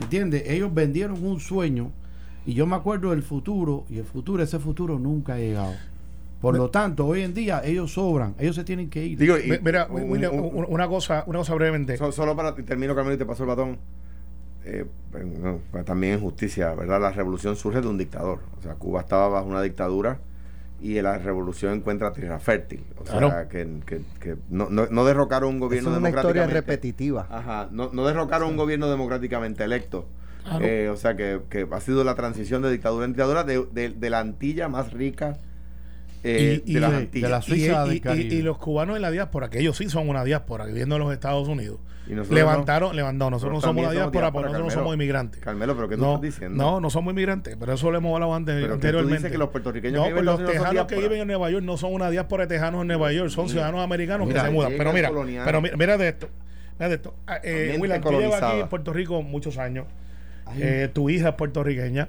¿Entiendes? 0.01 0.45
Ellos 0.49 0.73
vendieron 0.73 1.25
un 1.25 1.41
sueño 1.41 1.91
y 2.47 2.55
yo 2.55 2.67
me 2.67 2.77
acuerdo 2.77 3.11
del 3.11 3.23
futuro 3.23 3.85
y 3.91 3.99
el 3.99 4.05
futuro, 4.05 4.43
ese 4.43 4.59
futuro 4.61 4.99
nunca 4.99 5.35
ha 5.35 5.39
llegado. 5.39 5.75
Por 6.41 6.57
lo 6.57 6.71
tanto, 6.71 7.05
hoy 7.05 7.23
en 7.23 7.35
día 7.35 7.63
ellos 7.65 7.93
sobran, 7.95 8.37
ellos 8.39 8.55
se 8.55 8.63
tienen 8.63 8.89
que 8.89 9.05
ir. 9.05 9.19
Digo, 9.19 9.37
y- 9.37 9.59
Mira, 9.61 9.89
un- 9.91 10.09
William, 10.09 10.33
un- 10.33 10.55
un- 10.55 10.67
una 10.69 10.87
cosa, 10.87 11.25
una 11.27 11.41
cosa 11.41 11.53
brevemente. 11.55 11.97
So- 11.97 12.13
solo 12.13 12.37
para 12.37 12.55
termino 12.55 12.95
Camilo 12.95 13.15
y 13.15 13.19
te 13.19 13.27
paso 13.27 13.43
el 13.43 13.49
batón 13.49 13.79
Eh, 14.65 14.85
no, 15.41 15.61
pues, 15.71 15.85
también 15.85 16.15
en 16.15 16.21
justicia 16.21 16.75
verdad 16.75 17.01
la 17.01 17.11
revolución 17.11 17.57
surge 17.57 17.81
de 17.81 17.87
un 17.89 17.97
dictador 17.97 18.41
o 18.59 18.63
sea 18.63 18.75
Cuba 18.75 19.01
estaba 19.01 19.29
bajo 19.29 19.47
una 19.47 19.63
dictadura 19.63 20.19
y 20.81 21.01
la 21.03 21.19
revolución 21.19 21.75
encuentra 21.75 22.13
tierra 22.13 22.39
fértil 22.39 22.85
o 23.01 23.05
sea 23.07 23.19
Claro. 23.19 23.49
que, 23.49 23.67
que- 23.85 24.01
que 24.21 24.37
no, 24.49 24.69
no, 24.71 24.87
no 24.91 25.05
derrocaron 25.05 25.55
un 25.55 25.61
gobierno 25.61 25.91
es 25.93 25.97
una 25.99 26.09
historia 26.09 26.43
democráticamente 26.43 26.55
repetitiva. 26.61 27.27
Ajá, 27.31 27.69
no, 27.73 27.91
no 27.93 28.07
derrocaron 28.07 28.51
un 28.51 28.57
gobierno 28.57 28.89
democráticamente 28.89 29.65
electo. 29.65 30.07
Claro. 30.45 30.65
Eh, 30.65 30.89
o 30.89 30.97
sea 30.97 31.15
que, 31.17 31.41
que 31.51 31.67
ha 31.71 31.81
sido 31.81 32.05
la 32.05 32.15
transición 32.15 32.63
de 32.63 32.71
dictadura 32.71 33.05
en 33.05 33.13
dictadura 33.13 33.45
de, 33.45 33.67
de- 33.73 33.91
de 33.91 34.11
la 34.11 34.21
Antilla 34.21 34.69
más 34.69 34.93
rica 34.93 35.37
eh, 36.25 36.63
Y- 36.65 36.71
y- 36.71 36.75
de 36.75 36.81
las 36.81 36.91
de- 36.91 36.97
Antillas. 36.97 37.29
de 37.29 37.35
la 37.37 37.43
Suiza 37.43 37.87
y- 38.17 38.29
del 38.29 38.45
los 38.45 38.59
cubanos 38.59 38.97
en 38.97 39.03
la 39.03 39.11
diáspora, 39.11 39.49
que 39.51 39.61
ellos 39.61 39.77
sí 39.77 39.89
son 39.89 40.09
una 40.09 40.25
diáspora 40.25 40.65
viviendo 40.67 40.97
en 40.97 41.03
los 41.03 41.13
Estados 41.13 41.47
Unidos, 41.49 41.79
Y 42.09 42.13
nosotros 42.15 42.35
levantaron, 42.37 42.97
levantaron, 42.97 43.33
nosotros 43.33 43.55
no 43.55 43.61
somos 43.61 43.83
una 43.85 43.93
diáspora, 43.93 44.33
porque 44.33 44.47
nosotros 44.49 44.75
no 44.75 44.81
somos 44.81 44.95
inmigrantes. 44.95 45.41
Carmelo, 45.41 45.75
pero 45.77 45.89
¿qué 45.89 45.97
tú 45.97 46.03
no, 46.03 46.15
estás 46.15 46.23
diciendo? 46.23 46.57
no, 46.65 46.81
no 46.81 46.91
somos 46.91 47.13
inmigrantes, 47.13 47.57
pero 47.59 47.73
eso 47.73 47.91
lo 47.91 47.99
hemos 47.99 48.15
hablado 48.15 48.35
antes 48.35 48.55
Pero 48.55 48.67
tú 48.69 48.75
anteriormente. 48.75 49.17
dices 49.19 49.33
que 49.33 49.39
los 49.39 49.49
puertorriqueños 49.51 49.97
no, 49.99 50.03
que 50.05 50.09
viven 50.15 50.25
pues 50.25 50.41
los 50.41 50.51
tejanos 50.51 50.87
que 50.87 50.97
viven 50.97 51.21
en 51.21 51.27
Nueva 51.29 51.51
York 51.51 51.65
no 51.65 51.77
son 51.77 51.93
una 51.95 52.11
diáspora 52.11 52.47
de 52.47 52.55
tejanos 52.55 52.81
en 52.83 52.89
Nueva 52.89 53.13
York, 53.13 53.31
son 53.31 53.49
ciudadanos 53.49 53.81
americanos 53.83 54.27
Mira, 54.27 54.41
que 54.43 54.47
se 54.49 54.53
mudan. 54.53 54.73
Pero 54.77 54.93
mira, 54.93 55.09
colonial. 55.09 55.43
pero 55.45 55.61
mira, 55.63 55.77
mira 55.77 55.99
de 55.99 56.09
esto. 56.09 56.29
Mira 56.79 56.89
de 56.89 56.95
esto. 56.97 57.15
Ah, 57.27 57.39
Eh, 57.43 57.77
William, 57.81 58.01
tú 58.01 58.11
llevas 58.13 58.43
aquí 58.43 58.61
en 58.61 58.69
Puerto 58.69 58.93
Rico 58.93 59.23
muchos 59.23 59.59
años. 59.59 59.87
Eh, 60.57 60.89
tu 60.93 61.11
hija 61.11 61.31
es 61.31 61.35
puertorriqueña. 61.35 62.09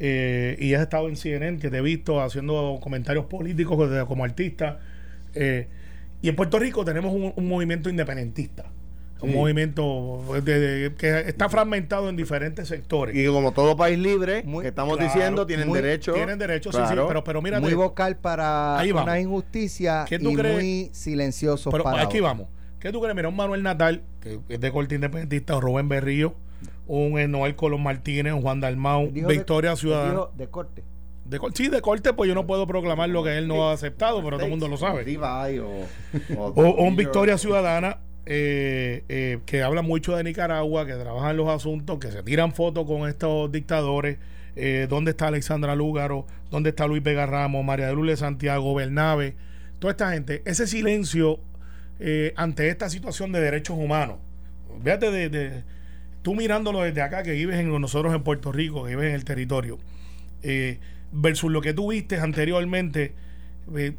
Eh, 0.00 0.56
y 0.60 0.74
has 0.74 0.82
estado 0.82 1.08
en 1.08 1.16
CNN, 1.16 1.58
que 1.58 1.70
te 1.70 1.78
he 1.78 1.82
visto 1.82 2.20
haciendo 2.20 2.78
comentarios 2.82 3.26
políticos 3.26 3.78
como 4.06 4.24
artista. 4.24 4.78
eh, 5.34 5.68
y 6.22 6.28
en 6.28 6.34
Puerto 6.36 6.58
Rico 6.58 6.84
tenemos 6.84 7.12
un, 7.14 7.32
un 7.36 7.48
movimiento 7.48 7.88
independentista. 7.90 8.64
Un 9.20 9.30
Sí. 9.30 9.36
movimiento 9.36 10.22
de- 10.44 10.58
de- 10.60 10.94
que 10.94 11.20
está 11.28 11.48
fragmentado 11.48 12.08
en 12.08 12.16
diferentes 12.16 12.68
sectores. 12.68 13.14
Y 13.16 13.26
como 13.26 13.52
todo 13.52 13.76
país 13.76 13.98
libre, 13.98 14.42
Muy- 14.44 14.62
que 14.62 14.68
estamos 14.68 14.96
claro, 14.96 15.12
diciendo, 15.12 15.46
tienen 15.46 15.68
muy- 15.68 15.80
derecho. 15.80 16.12
Tienen 16.14 16.38
derecho, 16.38 16.70
sí, 16.72 16.78
sí, 16.78 16.84
Claro. 16.84 17.08
pero, 17.08 17.24
pero 17.24 17.42
mira, 17.42 17.60
muy 17.60 17.74
vocal 17.74 18.16
para 18.16 18.80
una 18.94 19.18
injusticia 19.20 20.04
¿Qué 20.08 20.18
tú 20.20 20.30
y 20.30 20.36
crees? 20.36 20.54
muy 20.54 20.90
silencioso 20.92 21.70
Pero 21.70 21.82
para 21.84 22.02
aquí 22.02 22.18
otra. 22.18 22.28
vamos. 22.30 22.46
¿Qué 22.80 22.92
tú 22.92 23.00
crees? 23.00 23.16
Mira, 23.16 23.28
un 23.28 23.36
Manuel 23.36 23.62
Natal, 23.64 24.02
que 24.20 24.38
es 24.48 24.60
de 24.60 24.70
corte 24.72 24.94
independentista, 24.94 25.56
un 25.56 25.62
Rubén 25.62 25.88
Berrío, 25.88 26.34
un 26.88 27.30
Noel 27.30 27.54
Colón 27.54 27.82
Martínez, 27.84 28.32
un 28.32 28.42
Juan 28.42 28.60
Dalmau, 28.60 29.10
de- 29.12 29.24
Victoria 29.26 29.76
Ciudadana. 29.76 30.10
dijo 30.10 30.32
de 30.36 30.48
corte. 30.48 30.82
De 31.26 31.38
sí, 31.54 31.68
de 31.68 31.80
corte, 31.82 32.12
pues 32.14 32.26
yo 32.26 32.34
no 32.34 32.46
puedo 32.46 32.66
proclamar 32.66 33.10
lo 33.10 33.22
que 33.22 33.36
él 33.36 33.46
no 33.46 33.68
ha 33.68 33.72
aceptado, 33.74 34.22
pero 34.24 34.36
todo 34.38 34.46
el 34.46 34.50
mundo 34.50 34.66
lo 34.66 34.78
sabe. 34.78 35.02
Ribeye 35.04 35.60
o, 35.60 35.68
o, 36.36 36.42
O, 36.56 36.62
o 36.70 36.82
un 36.84 36.96
Victoria 36.96 37.36
Ciudadana 37.36 37.98
eh, 38.24 39.04
eh, 39.10 39.38
que 39.44 39.62
habla 39.62 39.82
mucho 39.82 40.16
de 40.16 40.24
Nicaragua, 40.24 40.86
que 40.86 40.94
trabaja 40.94 41.30
en 41.30 41.36
los 41.36 41.48
asuntos, 41.48 41.98
que 41.98 42.10
se 42.10 42.22
tiran 42.22 42.52
fotos 42.54 42.86
con 42.86 43.06
estos 43.08 43.52
dictadores. 43.52 44.16
Eh, 44.56 44.86
¿Dónde 44.88 45.10
está 45.10 45.26
Alexandra 45.28 45.74
Lúgaro? 45.76 46.26
¿Dónde 46.50 46.70
está 46.70 46.86
Luis 46.86 47.02
Vega 47.02 47.26
Ramos? 47.26 47.62
María 47.64 47.86
de 47.88 47.94
Lourdes 47.94 48.20
Santiago, 48.20 48.74
Bernabe? 48.74 49.36
Toda 49.78 49.90
esta 49.92 50.10
gente. 50.12 50.42
Ese 50.46 50.66
silencio 50.66 51.38
eh, 52.00 52.32
ante 52.36 52.68
esta 52.68 52.88
situación 52.88 53.32
de 53.32 53.40
derechos 53.40 53.76
humanos. 53.78 54.16
Fíjate 54.82 55.10
de, 55.10 55.28
de- 55.28 55.62
tú 56.22 56.34
mirándolo 56.34 56.82
desde 56.82 57.02
acá, 57.02 57.22
que 57.22 57.32
vives 57.32 57.56
en 57.58 57.80
nosotros 57.80 58.14
en 58.14 58.22
Puerto 58.22 58.52
Rico, 58.52 58.84
que 58.84 58.90
vives 58.90 59.08
en 59.08 59.14
el 59.14 59.24
territorio, 59.24 59.78
eh, 60.42 60.78
versus 61.12 61.50
lo 61.50 61.60
que 61.60 61.72
tú 61.74 61.90
viste 61.90 62.18
anteriormente, 62.20 63.14
eh, 63.76 63.92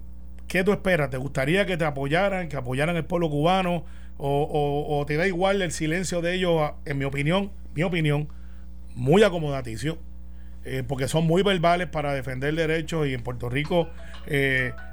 ¿qué 0.48 0.64
tú 0.64 0.72
esperas? 0.72 1.10
¿Te 1.10 1.18
gustaría 1.18 1.66
que 1.66 1.78
te 1.78 1.86
apoyaran, 1.86 2.50
que 2.50 2.58
apoyaran 2.58 2.96
el 2.96 3.06
pueblo 3.06 3.30
cubano? 3.30 3.84
O, 4.22 4.44
o- 4.44 5.00
o 5.00 5.06
te 5.06 5.16
da 5.16 5.28
igual 5.28 5.62
el 5.62 5.72
silencio 5.72 6.22
de 6.22 6.36
ellos, 6.36 6.72
en 6.86 6.98
mi 6.98 7.06
opinión, 7.06 7.52
mi 7.74 7.84
opinión, 7.84 8.28
muy 8.94 9.24
acomodaticio, 9.24 9.98
eh, 10.66 10.84
porque 10.86 11.08
son 11.08 11.26
muy 11.26 11.42
verbales 11.42 11.88
para 11.88 12.14
defender 12.14 12.54
derechos 12.54 13.08
y 13.08 13.14
en 13.14 13.22
Puerto 13.24 13.50
Rico 13.50 13.88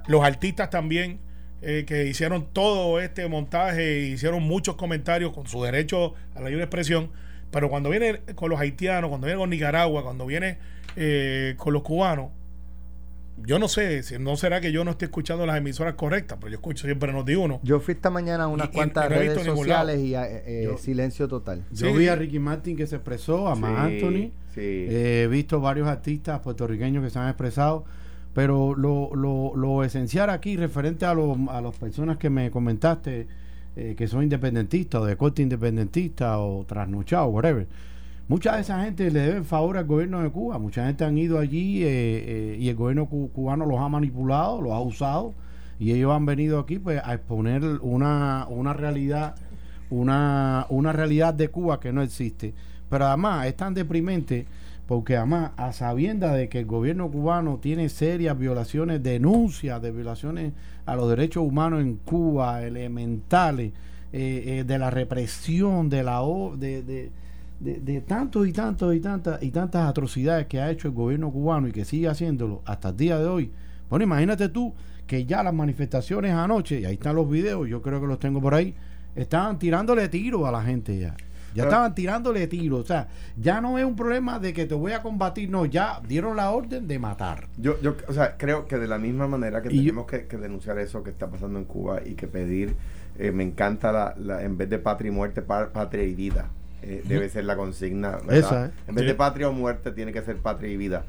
los 0.06 0.24
artistas 0.24 0.70
también 0.70 1.18
eh, 1.62 1.84
que 1.86 2.06
hicieron 2.06 2.46
todo 2.52 3.00
este 3.00 3.26
montaje 3.28 3.98
e 3.98 4.06
hicieron 4.08 4.42
muchos 4.42 4.76
comentarios 4.76 5.32
con 5.32 5.46
su 5.46 5.62
derecho 5.62 6.14
a 6.34 6.40
la 6.40 6.48
libre 6.48 6.64
expresión, 6.64 7.10
pero 7.50 7.68
cuando 7.70 7.90
viene 7.90 8.20
con 8.34 8.50
los 8.50 8.60
haitianos, 8.60 9.08
cuando 9.08 9.26
viene 9.26 9.40
con 9.40 9.50
Nicaragua, 9.50 10.02
cuando 10.02 10.26
viene 10.26 10.58
eh, 10.96 11.54
con 11.56 11.72
los 11.72 11.82
cubanos, 11.82 12.30
yo 13.44 13.58
no 13.58 13.68
sé, 13.68 14.02
si 14.02 14.18
no 14.18 14.36
será 14.36 14.62
que 14.62 14.72
yo 14.72 14.82
no 14.82 14.92
esté 14.92 15.04
escuchando 15.06 15.44
las 15.44 15.58
emisoras 15.58 15.94
correctas, 15.94 16.38
pero 16.40 16.50
yo 16.50 16.54
escucho 16.56 16.86
siempre 16.86 17.12
Noti 17.12 17.34
uno. 17.34 17.60
Yo 17.62 17.80
fui 17.80 17.92
esta 17.92 18.08
mañana 18.08 18.44
a 18.44 18.46
unas 18.48 18.68
Y- 18.68 18.70
y 18.70 18.72
cuantas 18.72 19.10
no 19.10 19.16
redes 19.16 19.42
sociales 19.44 19.98
y 20.00 20.14
eh, 20.14 20.42
eh, 20.46 20.62
Yo- 20.64 20.78
silencio 20.78 21.28
total. 21.28 21.62
Yo 21.70 21.90
Sí. 21.92 21.98
vi 21.98 22.08
a 22.08 22.16
Ricky 22.16 22.38
Martin 22.38 22.76
que 22.78 22.86
se 22.86 22.96
expresó, 22.96 23.48
a 23.48 23.54
Sí, 23.56 23.62
Anthony. 23.64 24.30
sí. 24.54 24.60
Eh, 24.88 25.22
he 25.24 25.26
visto 25.28 25.60
varios 25.60 25.86
artistas 25.86 26.40
puertorriqueños 26.40 27.04
que 27.04 27.10
se 27.10 27.18
han 27.18 27.28
expresado. 27.28 27.84
Pero 28.36 28.74
lo, 28.76 29.14
lo, 29.14 29.56
lo 29.56 29.82
esencial 29.82 30.28
aquí, 30.28 30.58
referente 30.58 31.06
a, 31.06 31.14
los 31.14 31.38
a 31.48 31.62
las 31.62 31.74
personas 31.76 32.18
que 32.18 32.28
me 32.28 32.50
comentaste, 32.50 33.26
eh, 33.76 33.94
que 33.96 34.06
son 34.06 34.24
independentistas 34.24 35.00
o 35.00 35.06
de 35.06 35.16
corte 35.16 35.40
independentista 35.40 36.38
o 36.38 36.62
trasnochados, 36.66 37.32
whatever. 37.32 37.66
Mucha 38.28 38.56
de 38.56 38.60
esa 38.60 38.84
gente 38.84 39.10
le 39.10 39.20
deben 39.20 39.46
favor 39.46 39.78
al 39.78 39.86
gobierno 39.86 40.22
de 40.22 40.28
Cuba. 40.28 40.58
Mucha 40.58 40.84
gente 40.84 41.04
han 41.06 41.16
ido 41.16 41.38
allí 41.38 41.82
eh, 41.82 41.86
eh, 41.88 42.56
y 42.60 42.68
el 42.68 42.76
gobierno 42.76 43.06
cu- 43.06 43.30
cubano 43.32 43.64
los 43.64 43.78
ha 43.80 43.88
manipulado, 43.88 44.60
los 44.60 44.72
ha 44.72 44.80
usado. 44.80 45.32
Y 45.78 45.92
ellos 45.92 46.12
han 46.12 46.26
venido 46.26 46.58
aquí 46.58 46.78
pues 46.78 47.00
a 47.02 47.14
exponer 47.14 47.62
una, 47.80 48.46
una 48.50 48.74
realidad, 48.74 49.34
una, 49.88 50.66
una 50.68 50.92
realidad 50.92 51.32
de 51.32 51.48
Cuba 51.48 51.80
que 51.80 51.90
no 51.90 52.02
existe. 52.02 52.52
Pero 52.90 53.06
además 53.06 53.46
es 53.46 53.56
tan 53.56 53.72
deprimente 53.72 54.44
porque 54.86 55.16
además 55.16 55.50
a 55.56 55.72
sabiendas 55.72 56.36
de 56.36 56.48
que 56.48 56.60
el 56.60 56.66
gobierno 56.66 57.10
cubano 57.10 57.58
tiene 57.58 57.88
serias 57.88 58.38
violaciones, 58.38 59.02
denuncias 59.02 59.82
de 59.82 59.90
violaciones 59.90 60.52
a 60.86 60.94
los 60.94 61.08
derechos 61.08 61.44
humanos 61.44 61.80
en 61.80 61.96
Cuba, 61.96 62.62
elementales, 62.62 63.72
eh, 64.12 64.60
eh, 64.60 64.64
de 64.64 64.78
la 64.78 64.90
represión, 64.90 65.88
de 65.88 66.04
la 66.04 66.22
de, 66.56 66.82
de, 66.82 67.10
de, 67.58 67.80
de 67.80 68.00
tantos 68.00 68.46
y 68.46 68.52
tantos 68.52 68.94
y 68.94 69.00
tantas 69.00 69.42
y 69.42 69.50
tantas 69.50 69.88
atrocidades 69.88 70.46
que 70.46 70.60
ha 70.60 70.70
hecho 70.70 70.86
el 70.86 70.94
gobierno 70.94 71.30
cubano 71.30 71.66
y 71.66 71.72
que 71.72 71.84
sigue 71.84 72.08
haciéndolo 72.08 72.62
hasta 72.64 72.90
el 72.90 72.96
día 72.96 73.18
de 73.18 73.26
hoy. 73.26 73.50
Bueno, 73.90 74.04
imagínate 74.04 74.48
tú 74.48 74.72
que 75.06 75.26
ya 75.26 75.42
las 75.42 75.54
manifestaciones 75.54 76.32
anoche, 76.32 76.80
y 76.80 76.84
ahí 76.84 76.94
están 76.94 77.16
los 77.16 77.28
videos, 77.28 77.68
yo 77.68 77.82
creo 77.82 78.00
que 78.00 78.06
los 78.06 78.18
tengo 78.18 78.40
por 78.40 78.54
ahí, 78.54 78.74
estaban 79.14 79.58
tirándole 79.58 80.08
tiro 80.08 80.46
a 80.46 80.52
la 80.52 80.62
gente 80.62 80.98
ya. 80.98 81.16
Ya 81.56 81.64
estaban 81.64 81.94
tirándole 81.94 82.46
tiro. 82.46 82.76
O 82.78 82.84
sea, 82.84 83.08
ya 83.36 83.60
no 83.60 83.78
es 83.78 83.84
un 83.84 83.96
problema 83.96 84.38
de 84.38 84.52
que 84.52 84.66
te 84.66 84.74
voy 84.74 84.92
a 84.92 85.02
combatir, 85.02 85.50
no, 85.50 85.66
ya 85.66 86.00
dieron 86.06 86.36
la 86.36 86.50
orden 86.50 86.86
de 86.86 86.98
matar. 86.98 87.48
Yo, 87.56 87.80
yo, 87.80 87.96
o 88.08 88.12
sea, 88.12 88.36
creo 88.36 88.66
que 88.66 88.78
de 88.78 88.86
la 88.86 88.98
misma 88.98 89.26
manera 89.26 89.62
que 89.62 89.68
Y 89.72 89.76
yo- 89.78 89.82
tenemos 89.82 90.06
que, 90.06 90.26
que 90.26 90.36
denunciar 90.36 90.78
eso 90.78 91.02
que 91.02 91.10
está 91.10 91.28
pasando 91.28 91.58
en 91.58 91.64
Cuba 91.64 92.00
y 92.04 92.14
que 92.14 92.26
pedir, 92.26 92.76
eh, 93.18 93.32
me 93.32 93.42
encanta 93.44 93.92
la, 93.92 94.14
la- 94.18 94.42
en 94.42 94.56
vez 94.58 94.68
de 94.70 94.78
patria 94.78 95.08
y 95.08 95.12
muerte, 95.12 95.42
pa- 95.42 95.72
patria 95.72 96.04
y 96.04 96.14
vida. 96.14 96.48
Eh, 96.82 97.02
debe 97.08 97.28
ser 97.28 97.44
la 97.46 97.56
consigna. 97.56 98.10
¿verdad? 98.18 98.34
Esa 98.36 98.64
es. 98.66 98.72
En 98.86 98.94
vez 98.94 99.02
Sí. 99.04 99.08
de 99.08 99.14
patria 99.14 99.48
o 99.48 99.52
muerte, 99.52 99.90
tiene 99.92 100.12
que 100.12 100.22
ser 100.22 100.36
patria 100.36 100.70
y 100.70 100.76
vida. 100.76 101.04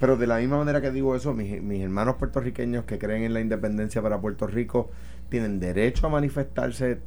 Pero 0.00 0.16
de 0.16 0.26
la 0.26 0.38
misma 0.38 0.56
manera 0.56 0.80
que 0.80 0.90
digo 0.90 1.14
eso, 1.14 1.34
mis, 1.34 1.60
mis 1.62 1.82
hermanos 1.82 2.16
puertorriqueños 2.16 2.84
que 2.86 2.98
creen 2.98 3.22
en 3.22 3.34
la 3.34 3.40
independencia 3.42 4.00
para 4.00 4.18
Puerto 4.18 4.46
Rico 4.46 4.90
tienen 5.28 5.60
derecho 5.60 6.06
a 6.06 6.10
manifestarse. 6.10 6.98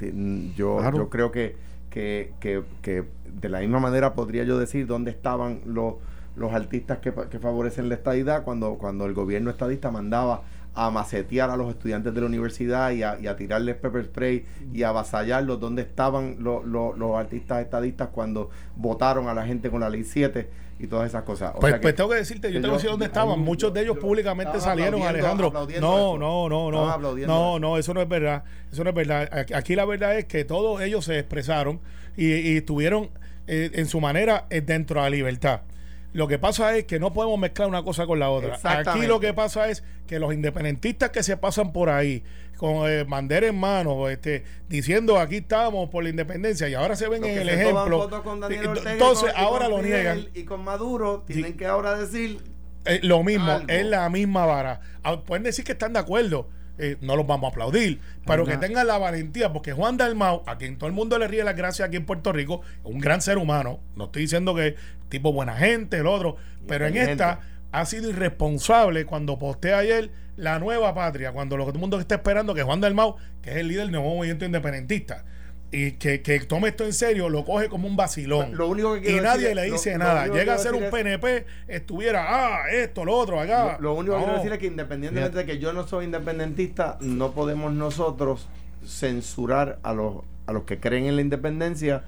Yo, 0.56 0.78
Claro. 0.78 0.98
yo 0.98 1.10
creo 1.10 1.32
que, 1.32 1.56
que, 1.94 2.34
que, 2.40 2.64
que 2.82 3.04
de 3.40 3.50
la 3.50 3.60
misma 3.60 3.80
manera 3.80 4.16
podría 4.16 4.44
yo 4.44 4.58
decir 4.58 4.88
dónde 4.88 5.12
estaban 5.12 5.62
los, 5.64 5.98
los 6.36 6.52
artistas 6.52 6.98
que, 6.98 7.14
que 7.30 7.38
favorecen 7.38 7.88
la 7.88 7.94
estadidad 7.94 8.44
cuando, 8.44 8.80
cuando 8.80 9.06
el 9.06 9.14
gobierno 9.14 9.52
estadista 9.52 9.92
mandaba 9.92 10.42
a 10.76 10.90
macetear 10.90 11.50
a 11.52 11.56
los 11.58 11.70
estudiantes 11.70 12.14
de 12.14 12.22
la 12.22 12.26
universidad 12.28 12.92
y 12.92 13.04
a, 13.04 13.20
y 13.20 13.28
a 13.28 13.36
tirarles 13.36 13.76
pepper 13.76 14.06
spray 14.06 14.44
y 14.74 14.84
a 14.84 14.90
avasallarlos. 14.90 15.60
¿Dónde 15.60 15.84
estaban 15.84 16.38
los, 16.40 16.66
los, 16.66 16.98
los 16.98 17.16
artistas 17.16 17.62
estadistas 17.62 18.10
cuando 18.12 18.50
votaron 18.76 19.28
a 19.28 19.34
la 19.34 19.46
gente 19.46 19.70
con 19.70 19.82
la 19.82 19.90
ley 19.90 20.04
7 20.04 20.50
y 20.80 20.88
todas 20.88 21.08
esas 21.08 21.24
cosas? 21.24 21.52
O 21.56 21.60
Pues, 21.60 21.72
sea 21.72 21.80
que- 21.80 21.84
pues 21.84 21.96
tengo 21.96 22.10
que 22.10 22.16
decirte, 22.16 22.48
yo 22.48 22.54
que 22.56 22.62
te 22.62 22.68
voy 22.68 22.74
a 22.74 22.78
decir 22.78 22.90
dónde 22.90 23.06
estaban. 23.06 23.38
yo- 23.38 23.44
Muchos 23.44 23.72
de 23.74 23.82
ellos 23.82 23.98
públicamente 24.00 24.60
salieron, 24.60 25.02
Alejandro. 25.04 25.52
No, 25.54 25.70
eso. 25.70 26.18
no, 26.18 26.50
no, 26.50 26.72
no. 26.72 26.98
No, 26.98 27.16
eso. 27.18 27.60
no, 27.60 27.78
eso 27.78 27.94
no 27.94 28.02
es 28.02 28.10
verdad. 28.10 28.44
Eso 28.72 28.84
no 28.84 28.90
es 28.90 28.96
verdad. 28.96 29.30
Aquí- 29.54 29.76
la 29.76 29.86
verdad 29.86 30.18
es 30.18 30.26
que 30.26 30.44
todos 30.44 30.82
ellos 30.82 31.06
se 31.06 31.20
expresaron 31.20 31.80
y, 32.18 32.34
y 32.34 32.58
estuvieron 32.58 33.10
eh, 33.46 33.70
en 33.74 33.86
su 33.88 34.00
manera 34.00 34.46
eh, 34.50 34.62
dentro 34.62 35.02
de 35.04 35.10
la 35.10 35.16
libertad. 35.16 35.62
Lo 36.14 36.28
que 36.28 36.38
pasa 36.40 36.78
es 36.78 36.86
que 36.86 37.00
no 37.00 37.12
podemos 37.12 37.40
mezclar 37.40 37.68
una 37.68 37.84
cosa 37.84 38.06
con 38.06 38.20
la 38.20 38.30
otra. 38.30 38.60
Aquí 38.64 39.06
lo 39.08 39.20
que 39.20 39.34
pasa 39.34 39.70
es 39.70 39.84
que 40.08 40.20
los 40.20 40.34
independentistas 40.34 41.10
que 41.10 41.24
se 41.24 41.38
pasan 41.38 41.74
por 41.74 41.90
ahí 41.90 42.24
con 42.58 42.88
eh, 42.90 43.04
bandera 43.04 43.48
en 43.48 43.60
mano, 43.60 44.08
este, 44.10 44.44
diciendo 44.70 45.18
aquí 45.20 45.38
estamos 45.38 45.90
por 45.90 46.04
la 46.04 46.10
independencia 46.12 46.70
y 46.70 46.76
ahora 46.76 46.96
se 46.96 47.10
ven 47.10 47.24
en 47.26 47.40
el 47.40 47.50
ejemplo. 47.50 48.10
Entonces 48.86 49.34
con- 49.34 49.42
ahora 49.44 49.68
lo 49.68 49.82
niegan. 49.82 50.28
Y 50.34 50.44
con 50.44 50.64
Maduro 50.64 51.24
tienen 51.26 51.58
que 51.58 51.66
ahora 51.66 51.96
decir 51.98 52.40
Eh, 52.86 53.00
lo 53.02 53.24
mismo, 53.24 53.50
Algo. 53.52 53.66
es 53.70 53.86
la 53.86 54.10
misma 54.10 54.46
vara. 54.46 54.82
Ah, 55.04 55.22
Pueden 55.22 55.44
decir 55.44 55.64
que 55.66 55.72
están 55.72 55.94
de 55.94 56.00
acuerdo, 56.00 56.50
eh, 56.78 56.98
no 57.02 57.16
los 57.16 57.28
vamos 57.28 57.50
a 57.50 57.52
aplaudir, 57.52 58.00
pero 58.26 58.46
que 58.46 58.58
tengan 58.58 58.88
la 58.88 58.98
valentía, 58.98 59.54
porque 59.54 59.74
Juan 59.74 59.98
Dalmau, 59.98 60.44
a 60.48 60.58
quien 60.58 60.78
todo 60.78 60.88
el 60.88 60.94
mundo 60.94 61.20
le 61.20 61.28
ríe 61.28 61.44
las 61.44 61.56
gracias 61.56 61.88
aquí 61.88 61.98
en 61.98 62.06
Puerto 62.06 62.32
Rico, 62.32 62.62
un 62.84 63.00
gran 63.00 63.22
ser 63.22 63.38
humano, 63.38 63.80
no 63.96 64.06
estoy 64.06 64.24
diciendo 64.24 64.56
que 64.56 64.76
tipo 65.10 65.32
buena 65.32 65.56
gente, 65.56 65.98
el 65.98 66.08
otro, 66.08 66.38
pero 66.68 66.88
en 66.88 66.98
esta 66.98 67.42
ha 67.72 67.86
sido 67.86 68.10
irresponsable 68.10 69.06
cuando 69.06 69.38
postea 69.38 69.80
ayer 69.80 70.12
la 70.36 70.58
nueva 70.60 70.96
patria, 70.96 71.32
cuando 71.32 71.58
lo 71.58 71.66
que 71.66 71.72
todo 71.72 71.78
el 71.78 71.82
mundo 71.82 72.00
está 72.00 72.16
esperando 72.16 72.56
que 72.56 72.64
Juan 72.64 72.82
Dalmau, 72.82 73.18
que 73.42 73.52
es 73.52 73.58
el 73.58 73.68
líder 73.68 73.84
del 73.84 73.92
nuevo 73.92 74.16
movimiento 74.16 74.46
independentista, 74.46 75.26
y 75.76 75.94
que, 75.94 76.22
que 76.22 76.40
tome 76.42 76.70
esto 76.70 76.86
en 76.86 76.94
serio, 76.94 77.30
lo 77.30 77.44
coge 77.46 77.68
como 77.68 77.88
un 77.88 77.96
vacilón. 77.96 78.56
Lo 78.56 78.68
único 78.68 78.94
que 79.02 79.12
y 79.12 79.16
nadie 79.20 79.42
decir 79.50 79.56
le 79.56 79.64
dice 79.72 79.92
lo 79.94 79.98
nada. 80.00 80.28
Llega 80.28 80.54
a 80.54 80.58
ser 80.60 80.74
un 80.76 80.84
es- 80.84 80.92
PNP, 80.92 81.46
estuviera, 81.68 82.26
ah, 82.30 82.70
esto, 82.72 83.04
lo 83.04 83.16
otro, 83.18 83.40
acá. 83.40 83.78
Lo, 83.80 83.94
lo 83.94 83.94
único 83.96 84.16
que 84.18 84.24
quiero 84.24 84.38
decir 84.38 84.54
es 84.54 84.60
que 84.60 84.68
independientemente 84.68 85.38
de 85.40 85.46
que 85.46 85.58
yo 85.58 85.74
no 85.74 85.88
soy 85.88 86.06
independentista, 86.06 86.98
no 87.02 87.32
podemos 87.32 87.74
nosotros 87.74 88.48
censurar 88.86 89.80
a 89.84 89.94
los, 89.94 90.18
a 90.46 90.54
los 90.54 90.64
que 90.64 90.80
creen 90.80 91.06
en 91.06 91.16
la 91.16 91.22
independencia. 91.22 92.04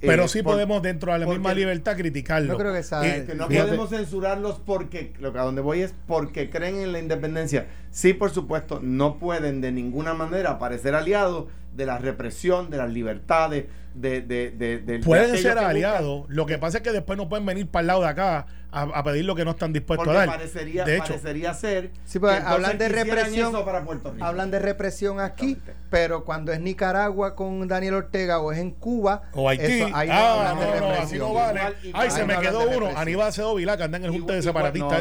eh, 0.00 0.06
Pero 0.06 0.28
sí 0.28 0.42
por- 0.42 0.52
podemos, 0.52 0.80
dentro 0.80 1.12
de 1.12 1.18
la 1.18 1.26
misma 1.26 1.52
libertad, 1.54 1.96
criticarlo. 1.96 2.52
No 2.52 2.58
creo 2.58 2.72
que 2.72 2.84
sea- 2.84 3.04
Y- 3.18 3.26
que 3.26 3.34
no 3.34 3.48
Fíjate. 3.48 3.66
podemos 3.66 3.90
censurarlos 3.90 4.60
porque 4.64 5.12
lo 5.18 5.32
que 5.32 5.40
a 5.40 5.42
donde 5.42 5.60
voy 5.60 5.80
es 5.80 5.92
porque 6.06 6.50
creen 6.50 6.76
en 6.76 6.92
la 6.92 7.00
independencia. 7.00 7.66
Sí, 7.90 8.12
por 8.12 8.30
supuesto, 8.30 8.78
no 8.80 9.18
pueden 9.18 9.60
de 9.60 9.72
ninguna 9.72 10.14
manera 10.14 10.58
parecer 10.60 10.94
aliados 10.94 11.46
de 11.78 11.86
la 11.86 11.96
represión, 11.96 12.68
de 12.68 12.76
las 12.76 12.92
libertades, 12.92 13.64
de, 14.00 14.20
de, 14.22 14.50
de, 14.50 14.78
de- 14.78 14.98
de 14.98 15.04
pueden 15.04 15.36
ser 15.38 15.58
aliados. 15.58 16.24
Lo 16.28 16.46
que 16.46 16.58
pasa 16.58 16.78
es 16.78 16.82
que 16.84 16.92
después 16.92 17.16
no 17.16 17.28
pueden 17.28 17.46
venir 17.46 17.68
para 17.68 17.80
el 17.82 17.86
lado 17.88 18.00
de 18.02 18.08
acá 18.08 18.46
a, 18.70 18.82
a 18.82 19.02
pedir 19.02 19.24
lo 19.24 19.34
que 19.34 19.46
no 19.46 19.52
están 19.52 19.72
dispuestos 19.72 20.04
Porque 20.06 20.16
a 20.18 20.26
dar. 20.26 20.28
parecería, 20.36 20.84
de 20.84 20.96
hecho, 20.96 21.06
parecería 21.08 21.54
ser. 21.54 21.90
Sí, 22.04 22.18
pues, 22.18 22.38
hablan 22.44 22.76
de 22.76 22.88
represión, 22.90 23.48
eso 23.48 23.64
para 23.64 23.82
Puerto 23.82 24.12
Rico. 24.12 24.24
Hablan 24.24 24.50
de 24.50 24.58
represión 24.58 25.20
aquí, 25.20 25.56
pero 25.88 26.24
cuando 26.26 26.52
es 26.52 26.60
Nicaragua 26.60 27.34
con 27.34 27.66
Daniel 27.66 27.94
Ortega 27.94 28.40
o 28.40 28.52
es 28.52 28.58
en 28.58 28.72
Cuba, 28.72 29.22
o 29.32 29.48
Haití. 29.48 29.64
eso- 29.64 29.88
ahí 29.94 30.08
no 30.08 30.14
ah, 30.14 30.50
hablan 30.50 30.60
de 30.60 30.66
no, 30.66 30.70
no, 30.70 30.76
así 30.90 30.92
represión. 30.98 31.28
no 31.28 31.34
vale. 31.34 31.60
Igual- 31.60 31.76
igual- 31.84 32.02
Ay, 32.04 32.10
se 32.10 32.24
me 32.26 32.34
no 32.34 32.40
quedó 32.42 32.70
uno. 32.70 32.90
Aníbal 32.94 33.28
Acedo 33.28 33.54
Vilá, 33.54 33.76
que 33.78 33.82
anda 33.84 33.96
en 33.96 34.04
el 34.04 34.10
junte 34.10 34.26
de 34.32 34.36
no, 34.36 34.38
ese 34.40 34.48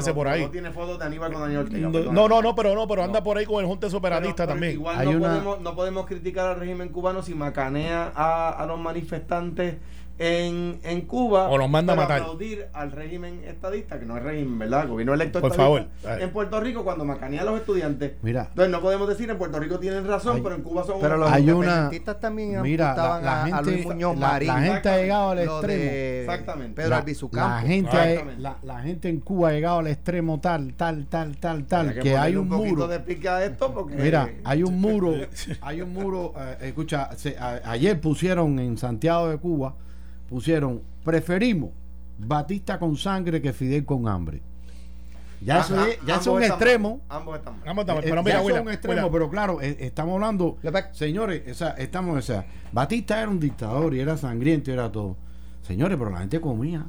no, 0.09 0.13
por 0.15 0.27
ahí. 0.29 0.41
No 0.43 0.49
tiene 0.49 0.71
fotos 0.71 0.97
de 0.99 1.05
Aníbal 1.05 1.33
con 1.33 1.41
Daniel 1.41 1.59
Ortega. 1.61 1.89
No, 1.89 2.11
no, 2.13 2.27
no, 2.29 2.41
no, 2.41 2.55
pero 2.55 2.73
no, 2.73 2.87
pero 2.87 3.03
anda 3.03 3.19
No. 3.19 3.23
por 3.25 3.37
ahí 3.37 3.45
con 3.45 3.59
el 3.59 3.65
junte 3.65 3.89
separatista 3.89 4.47
también. 4.47 4.73
Igual 4.73 5.03
no, 5.03 5.19
podemos, 5.19 5.59
no 5.61 5.75
podemos 5.75 6.05
criticar 6.05 6.47
al 6.47 6.59
régimen 6.59 6.87
cubano 6.87 7.21
si 7.21 7.33
macanea 7.35 8.13
a, 8.15 8.49
a 8.51 8.65
los 8.65 8.79
manifestantes 8.87 9.75
en, 10.19 10.79
en 10.83 11.01
Cuba. 11.01 11.49
O 11.49 11.57
los 11.57 11.69
manda 11.69 11.93
a 11.93 11.95
pero 11.95 12.07
matar. 12.07 12.21
aplaudir 12.21 12.67
al 12.73 12.91
régimen 12.91 13.43
estadista, 13.45 13.99
que 13.99 14.05
no 14.05 14.17
es 14.17 14.23
régimen, 14.23 14.57
¿verdad? 14.59 14.87
Gobierno 14.87 15.13
electo 15.13 15.39
Por 15.41 15.51
estadista, 15.51 15.87
favor. 16.03 16.21
En 16.21 16.31
Puerto 16.31 16.59
Rico, 16.59 16.83
cuando 16.83 17.05
macanea 17.05 17.41
a 17.41 17.45
los 17.45 17.59
estudiantes. 17.59 18.13
Mira. 18.21 18.47
Entonces 18.49 18.71
no 18.71 18.81
podemos 18.81 19.07
decir 19.07 19.29
en 19.29 19.37
Puerto 19.37 19.59
Rico 19.59 19.79
tienen 19.79 20.07
razón, 20.07 20.37
Hay- 20.37 20.41
pero 20.41 20.55
en 20.55 20.61
Cuba 20.63 20.83
son 20.85 20.99
Pero 20.99 21.17
los 21.17 21.31
Hay 21.31 21.49
una- 21.51 21.91
también 22.19 22.61
Mira, 22.61 22.95
la, 22.95 23.21
la 23.21 23.31
a, 23.31 23.43
a 23.43 23.45
gente, 23.47 23.71
Luis 23.71 23.85
Muñoz 23.85 24.17
la, 24.17 24.27
Marín. 24.27 24.47
la 24.47 24.61
gente 24.61 24.89
ha 24.89 24.97
llegado 24.97 25.29
al 25.31 25.39
extremo. 25.39 25.67
de 25.67 26.21
Exactamente. 26.21 26.75
Pedro 26.75 26.89
la, 26.89 26.97
Albizu 26.97 27.29
la 27.33 27.59
gente, 27.59 28.25
la, 28.39 28.57
la 28.63 28.79
gente 28.81 29.09
en 29.09 29.19
Cuba 29.19 29.49
ha 29.49 29.51
llegado 29.51 29.79
al 29.79 29.87
extremo 29.87 30.39
tal, 30.39 30.73
tal, 30.73 31.05
tal, 31.07 31.37
tal, 31.37 31.65
tal, 31.65 31.93
que, 31.99 32.17
hay 32.17 32.35
un 32.35 32.47
muro. 32.49 32.87
de 32.87 32.99
pique 32.99 33.29
a 33.29 33.43
esto 33.45 33.73
porque 33.73 33.95
Mira, 33.95 34.29
hay 34.43 34.63
un 34.63 34.79
muro, 34.79 35.13
hay 35.61 35.81
un 35.81 35.93
muro, 35.93 36.33
eh, 36.39 36.57
escucha, 36.67 37.09
se- 37.15 37.37
a- 37.37 37.61
ayer 37.65 37.99
pusieron 38.01 38.57
en 38.59 38.77
Santiago 38.77 39.29
de 39.29 39.37
Cuba, 39.37 39.75
pusieron, 40.29 40.81
preferimos 41.03 41.71
Batista 42.19 42.79
con 42.79 42.95
sangre 42.97 43.41
que 43.41 43.53
Fidel 43.53 43.85
con 43.85 44.07
hambre. 44.07 44.41
Ya 45.39 45.59
eso 45.59 45.75
Ajá, 45.75 45.89
es, 45.89 45.99
ya 46.05 46.15
eso 46.15 46.21
es 46.21 46.27
ambos 46.27 46.35
un 46.37 46.43
están 46.43 46.57
extremo. 46.57 46.89
mal, 46.89 47.17
Ambos 47.17 47.37
están 47.37 47.95
mal. 47.97 48.05
Eh, 48.05 48.09
pero 48.09 48.15
ya 48.15 48.21
mira, 48.23 48.37
eso 48.37 48.39
es 48.39 48.45
Willa, 48.45 48.61
un 48.61 48.69
extremo, 48.71 49.01
Willa, 49.01 49.11
pero 49.11 49.29
claro, 49.29 49.61
eh, 49.61 49.77
estamos 49.81 50.15
hablando, 50.15 50.57
señores, 50.93 51.43
o 51.51 51.53
sea, 51.53 51.69
estamos, 51.77 52.17
o 52.17 52.21
sea, 52.21 52.45
Batista 52.71 53.21
era 53.21 53.29
un 53.29 53.39
dictador 53.39 53.93
y 53.93 53.99
era 53.99 54.17
sangriento 54.17 54.71
y 54.71 54.73
era 54.73 54.91
todo. 54.91 55.15
Señores, 55.61 55.97
pero 55.97 56.09
la 56.09 56.19
gente 56.19 56.41
comía. 56.41 56.85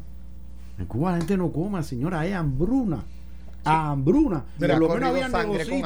En 0.78 0.86
Cuba 0.86 1.10
la 1.12 1.18
gente 1.18 1.36
no 1.36 1.52
come, 1.52 1.82
señora, 1.82 2.20
hay 2.20 2.32
hambruna. 2.32 3.04
Hambruna. 3.68 4.44
Mira, 4.58 4.74
Por 4.74 4.82
lo 4.82 4.94
menos 4.94 5.10
había 5.10 5.26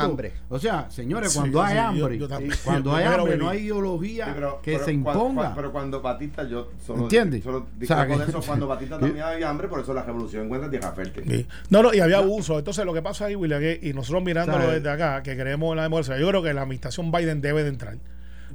hambre. 0.03 0.33
O 0.49 0.59
sea, 0.59 0.91
señores, 0.91 1.33
Sí, 1.33 1.39
cuando 1.39 1.63
hay 1.63 1.73
sí, 1.73 1.79
hambre, 1.79 2.19
yo 2.19 2.29
también. 2.29 2.53
cuando 2.65 2.95
hay 2.95 3.05
hambre, 3.05 3.37
no 3.37 3.49
hay 3.49 3.61
ideología 3.61 4.27
Sí, 4.27 4.31
pero- 4.35 4.61
que 4.63 4.73
pero 4.73 4.85
se 4.85 4.93
imponga. 4.93 5.55
pero 5.55 5.73
cuando 5.73 6.01
Batista, 6.03 6.45
yo 6.49 6.71
solo, 6.85 7.03
¿Entiendes? 7.03 7.43
solo 7.45 7.59
O 7.59 7.61
sea, 7.63 8.05
discrepo 8.05 8.19
de 8.19 8.25
que- 8.25 8.31
eso, 8.31 8.43
cuando 8.47 8.67
Batista 8.67 8.99
también 8.99 9.25
había 9.25 9.49
hambre, 9.51 9.69
por 9.69 9.81
eso 9.81 9.93
la 9.95 10.03
revolución 10.03 10.45
encuentra 10.47 10.71
tierra 10.71 10.93
fértil. 10.93 11.25
Sí. 11.27 11.47
No, 11.71 11.83
no, 11.83 11.93
y 11.95 12.01
había 12.01 12.19
abuso. 12.19 12.59
Entonces, 12.59 12.85
lo 12.85 12.93
que 12.95 13.03
pasa 13.03 13.27
ahí, 13.27 13.35
William, 13.35 13.61
que- 13.61 13.79
y 13.83 13.93
nosotros 13.93 14.23
mirándolo 14.23 14.71
desde 14.71 14.91
acá, 14.91 15.23
que 15.23 15.37
creemos 15.37 15.71
en 15.73 15.77
la 15.77 15.83
democracia, 15.85 16.19
yo 16.19 16.29
creo 16.29 16.43
que 16.43 16.53
la 16.55 16.63
administración 16.63 17.11
Biden 17.13 17.41
debe 17.41 17.63
de 17.63 17.69
entrar. 17.71 17.97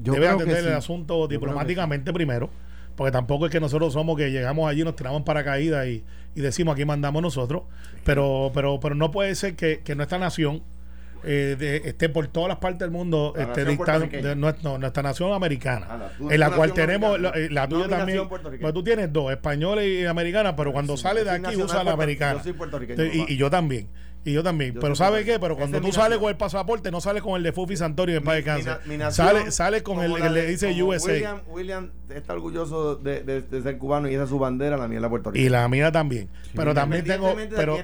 Yo 0.01 0.13
debe 0.13 0.27
atender 0.27 0.65
el 0.65 0.73
asunto 0.73 1.27
diplomáticamente 1.27 2.13
primero, 2.13 2.49
porque 2.95 3.11
tampoco 3.11 3.45
es 3.47 3.51
que 3.51 3.59
nosotros 3.59 3.93
somos 3.93 4.15
que 4.17 4.29
llegamos 4.31 4.69
allí, 4.69 4.83
nos 4.83 4.95
tiramos 4.95 5.23
paracaídas 5.23 5.87
y, 5.87 6.03
y 6.37 6.41
decimos 6.41 6.73
aquí 6.75 6.85
mandamos 6.85 7.21
nosotros, 7.21 7.63
pero 8.05 8.51
pero 8.53 8.79
pero 8.79 8.93
no 8.95 9.09
puede 9.11 9.33
ser 9.35 9.55
que, 9.55 9.81
que 9.83 9.95
nuestra 9.95 10.17
nación 10.19 10.61
eh, 11.23 11.55
de- 11.57 11.77
esté 11.77 12.09
por 12.09 12.27
todas 12.27 12.47
las 12.47 12.59
partes 12.59 12.79
del 12.79 12.91
mundo 12.91 13.33
La 13.35 13.43
este, 13.43 13.65
puertorriqueña. 13.75 14.29
de 14.29 14.35
no, 14.35 14.77
nuestra 14.77 15.01
nación 15.03 15.33
americana, 15.33 15.87
Ah, 15.89 16.09
la- 16.19 16.33
en 16.33 16.39
la 16.39 16.51
cual 16.51 16.73
tenemos 16.73 17.19
la, 17.19 17.29
eh, 17.29 17.49
la 17.49 17.67
tuya 17.67 17.87
también, 17.89 18.27
puertorriqueña. 18.29 18.61
pues 18.61 18.73
tú 18.75 18.83
tienes 18.83 19.11
dos, 19.11 19.31
española 19.31 19.83
y 19.83 20.05
americana, 20.05 20.55
pero 20.55 20.71
cuando 20.71 20.95
Sí, 20.95 21.01
sale 21.03 21.21
yo 21.21 21.25
de 21.25 21.31
aquí 21.31 21.41
nacional 21.41 21.65
usa 21.65 21.83
la 21.83 21.91
americana. 21.93 22.37
yo 22.37 22.43
soy 22.43 22.53
puertorriqueño, 22.53 23.03
y, 23.03 23.25
y 23.29 23.35
yo 23.37 23.49
también. 23.49 23.87
Y 24.27 24.33
yo 24.33 24.43
también. 24.43 24.73
Yo 24.73 24.81
pero 24.81 24.93
¿sabe 24.93 25.23
qué? 25.23 25.39
Pero 25.39 25.55
cuando 25.55 25.79
tú 25.79 25.93
sales 25.93 26.17
con 26.19 26.27
el 26.29 26.35
pasaporte, 26.35 26.91
no 26.91 26.99
sales 26.99 27.23
con 27.23 27.37
el 27.37 27.43
de 27.43 27.53
Fufi 27.53 27.77
Santorio 27.77 28.19
na- 28.19 28.79
mi 28.85 28.97
nación, 28.97 29.27
Sale, 29.27 29.51
sale 29.51 29.83
con 29.83 30.01
el 30.03 30.13
que 30.15 30.29
le 30.29 30.41
de- 30.41 30.47
dice 30.47 30.83
USA. 30.83 31.13
William, 31.13 31.41
William 31.47 31.91
está 32.13 32.33
orgulloso 32.33 32.97
de, 32.97 33.23
de- 33.23 33.41
de 33.41 33.61
ser 33.61 33.77
cubano 33.77 34.09
y 34.09 34.15
esa 34.15 34.23
es 34.23 34.29
su 34.29 34.37
bandera, 34.37 34.75
la 34.75 34.89
mía 34.89 34.99
la 34.99 35.09
puertorriqueña. 35.09 35.45
Y 35.47 35.49
la 35.49 35.65
mía 35.69 35.93
también. 35.93 36.27
Pero 36.53 36.73
también 36.73 37.05
tengo, 37.05 37.33
de 37.33 37.47
pero, 37.55 37.77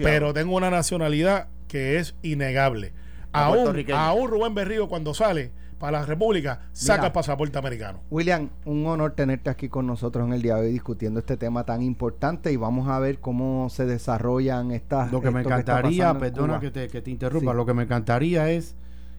pero 0.00 0.32
tengo 0.32 0.54
una 0.54 0.70
nacionalidad 0.70 1.48
que 1.66 1.98
es 1.98 2.14
innegable. 2.22 2.92
Aún, 3.32 3.84
aún 3.92 4.30
Rubén 4.30 4.54
Berrío 4.54 4.88
cuando 4.88 5.14
sale 5.14 5.50
para 5.78 6.00
la 6.00 6.06
República 6.06 6.62
saca 6.72 6.98
Mira. 6.98 7.06
el 7.08 7.12
pasaporte 7.12 7.58
americano. 7.58 8.00
William, 8.10 8.48
un 8.64 8.86
honor 8.86 9.12
tenerte 9.12 9.48
aquí 9.50 9.68
con 9.68 9.86
nosotros 9.86 10.26
en 10.26 10.32
el 10.32 10.42
día 10.42 10.56
de 10.56 10.62
hoy 10.66 10.72
discutiendo 10.72 11.20
este 11.20 11.36
tema 11.36 11.64
tan 11.64 11.82
importante 11.82 12.52
y 12.52 12.56
vamos 12.56 12.88
a 12.88 12.98
ver 12.98 13.20
cómo 13.20 13.68
se 13.70 13.86
desarrollan 13.86 14.72
estas. 14.72 15.12
Lo 15.12 15.20
que 15.20 15.30
me 15.30 15.40
encantaría, 15.40 16.16
perdona 16.18 16.58
que 16.60 16.70
te, 16.70 16.88
que 16.88 17.00
te 17.02 17.10
interrumpa, 17.10 17.52
Sí. 17.52 17.56
lo 17.56 17.64
que 17.66 17.74
me 17.74 17.84
encantaría 17.84 18.50
es 18.50 18.74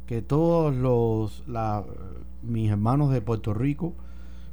que 0.06 0.22
todos 0.22 0.76
los 0.76 1.44
la- 1.48 1.84
mis 2.42 2.70
hermanos 2.72 3.12
de 3.12 3.22
Puerto 3.22 3.54
Rico, 3.54 3.94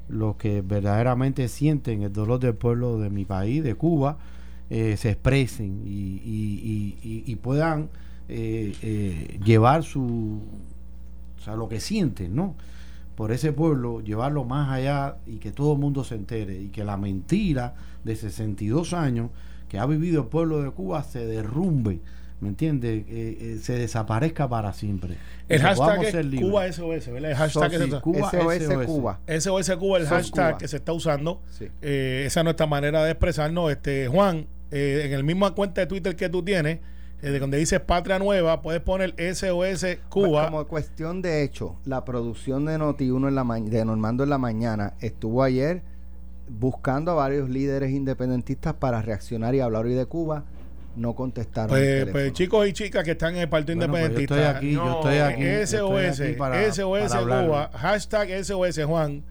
los 0.08 0.36
que 0.36 0.60
verdaderamente 0.62 1.48
sienten 1.48 2.02
el 2.02 2.12
dolor 2.12 2.38
del 2.38 2.54
pueblo 2.54 2.98
de 2.98 3.10
mi 3.10 3.24
país, 3.24 3.64
de 3.64 3.74
Cuba, 3.74 4.18
eh, 4.70 4.96
se 4.96 5.10
expresen 5.10 5.82
y, 5.84 5.90
y- 5.90 6.60
y- 6.62 6.98
y- 7.02 7.32
y 7.32 7.36
puedan 7.36 7.88
eh, 8.28 8.74
eh, 8.82 9.38
llevar 9.44 9.84
su, 9.84 10.40
o 11.38 11.42
sea, 11.42 11.54
lo 11.56 11.68
que 11.68 11.80
sienten, 11.80 12.34
¿no? 12.34 12.54
Por 13.14 13.32
ese 13.32 13.52
pueblo, 13.52 14.00
llevarlo 14.02 14.44
más 14.44 14.70
allá 14.70 15.16
y 15.26 15.36
que 15.38 15.50
todo 15.50 15.72
el 15.72 15.78
mundo 15.78 16.04
se 16.04 16.14
entere 16.16 16.60
y 16.60 16.68
que 16.68 16.84
la 16.84 16.96
mentira 16.96 17.74
de 18.04 18.14
62 18.14 18.92
años 18.92 19.30
que 19.68 19.78
ha 19.78 19.86
vivido 19.86 20.22
el 20.22 20.28
pueblo 20.28 20.62
de 20.62 20.70
Cuba 20.70 21.02
se 21.02 21.24
derrumbe, 21.26 22.00
¿me 22.40 22.48
entiendes? 22.48 23.04
Eh, 23.08 23.38
eh, 23.40 23.58
se 23.62 23.78
desaparezca 23.78 24.48
para 24.48 24.72
siempre. 24.74 25.16
El 25.48 25.62
hashtag 25.62 26.02
es. 26.04 26.40
Cuba 26.40 26.66
SOS, 26.70 27.06
¿verdad? 27.08 27.30
El 27.30 27.36
hashtag 27.36 27.72
se- 27.72 28.00
Cuba, 28.00 28.30
SOS 28.30 28.62
SOS. 28.62 28.86
Cuba. 28.86 29.20
SOS 29.26 29.76
Cuba, 29.76 29.98
el 29.98 30.06
hashtag 30.06 30.48
Cuba. 30.50 30.58
que 30.58 30.68
se 30.68 30.76
está 30.76 30.92
usando. 30.92 31.40
Sí. 31.50 31.68
Eh, 31.82 32.24
esa 32.26 32.40
es 32.40 32.44
nuestra 32.44 32.66
manera 32.66 33.02
de 33.02 33.12
expresarnos. 33.12 33.70
Este, 33.72 34.08
Juan, 34.08 34.46
eh, 34.70 35.04
en 35.06 35.12
el 35.14 35.24
mismo 35.24 35.52
cuenta 35.54 35.80
de 35.80 35.86
Twitter 35.86 36.14
que 36.14 36.28
tú 36.28 36.42
tienes, 36.44 36.80
eh, 37.22 37.30
de 37.30 37.38
donde 37.38 37.58
dices 37.58 37.80
Patria 37.80 38.18
Nueva, 38.18 38.62
puedes 38.62 38.80
poner 38.82 39.14
SOS 39.18 39.86
Cuba. 40.08 40.46
Como 40.46 40.66
cuestión 40.66 41.22
de 41.22 41.42
hecho, 41.42 41.76
la 41.84 42.04
producción 42.04 42.64
de 42.66 42.78
Noti1 42.78 43.28
en 43.28 43.34
la 43.34 43.44
ma- 43.44 43.58
de 43.60 43.84
Normando 43.84 44.24
en 44.24 44.30
la 44.30 44.38
mañana 44.38 44.94
estuvo 45.00 45.42
ayer 45.42 45.82
buscando 46.48 47.10
a 47.12 47.14
varios 47.14 47.48
líderes 47.48 47.90
independentistas 47.90 48.74
para 48.74 49.02
reaccionar 49.02 49.54
y 49.54 49.60
hablar 49.60 49.84
hoy 49.86 49.94
de 49.94 50.06
Cuba. 50.06 50.44
No 50.94 51.14
contestaron. 51.14 51.68
Pues, 51.68 52.06
pues, 52.10 52.32
chicos 52.32 52.66
y 52.68 52.72
chicas 52.72 53.04
que 53.04 53.10
están 53.10 53.34
en 53.34 53.42
el 53.42 53.48
Partido 53.50 53.76
Bueno, 53.76 53.92
pues 53.92 54.02
yo 54.02 54.08
Independentista. 54.20 54.50
estoy 54.52 54.68
aquí, 54.68 54.74
yo 54.74 54.90
estoy 54.96 55.18
aquí, 55.18 55.42
yo 55.42 55.48
estoy 55.50 56.06
SOS, 56.06 56.20
aquí 56.20 56.32
para- 56.38 56.62
SOS 56.72 57.08
para 57.08 57.20
hablar. 57.20 57.46
Cuba, 57.46 57.70
hashtag 57.74 58.30
SOS 58.44 58.84
Juan. 58.86 59.22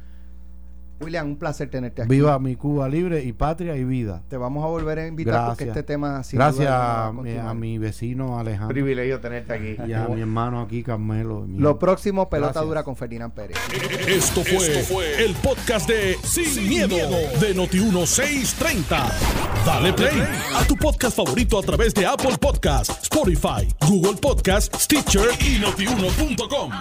William, 0.99 1.27
un 1.27 1.35
placer 1.37 1.69
tenerte 1.69 2.01
aquí. 2.03 2.09
Viva 2.09 2.37
mi 2.39 2.55
Cuba 2.55 2.87
libre 2.89 3.23
y 3.23 3.33
patria 3.33 3.75
y 3.75 3.83
vida. 3.83 4.23
Te 4.29 4.37
vamos 4.37 4.63
a 4.63 4.67
volver 4.67 4.99
a 4.99 5.07
invitar 5.07 5.47
porque 5.47 5.65
este 5.65 5.83
tema 5.83 6.23
sin 6.23 6.37
Gracias 6.39 6.57
duda 6.67 7.05
a, 7.05 7.07
a 7.07 7.11
mi- 7.11 7.17
continuar. 7.17 7.47
a 7.47 7.53
mi 7.53 7.77
vecino 7.77 8.39
Alejandro 8.39 8.69
Privilegio 8.73 9.19
tenerte 9.19 9.53
aquí. 9.53 9.75
y 9.87 9.93
a 9.93 10.07
mi 10.07 10.21
hermano 10.21 10.61
aquí, 10.61 10.83
Carmelo. 10.83 11.41
mi- 11.41 11.59
Lo 11.59 11.77
próximo, 11.79 12.29
pelota 12.29 12.53
Gracias. 12.53 12.65
dura 12.67 12.83
con 12.83 12.95
Ferdinand 12.95 13.33
Pérez. 13.33 13.57
Esto 14.07 14.41
fue, 14.43 15.23
el 15.25 15.33
podcast 15.35 15.87
de 15.89 16.15
Sin, 16.23 16.67
miedo, 16.69 16.95
de 16.95 17.55
Noti1630. 17.55 19.11
Dale 19.65 19.93
play 19.93 20.21
a 20.55 20.63
tu 20.67 20.75
podcast 20.75 21.17
favorito 21.17 21.59
a 21.59 21.61
través 21.63 21.93
de 21.93 22.05
Apple 22.05 22.37
Podcasts, 22.39 22.99
Spotify, 23.03 23.67
Google 23.87 24.15
Podcasts, 24.21 24.83
Stitcher 24.83 25.27
y 25.41 25.59
notiuno.com. 25.59 26.71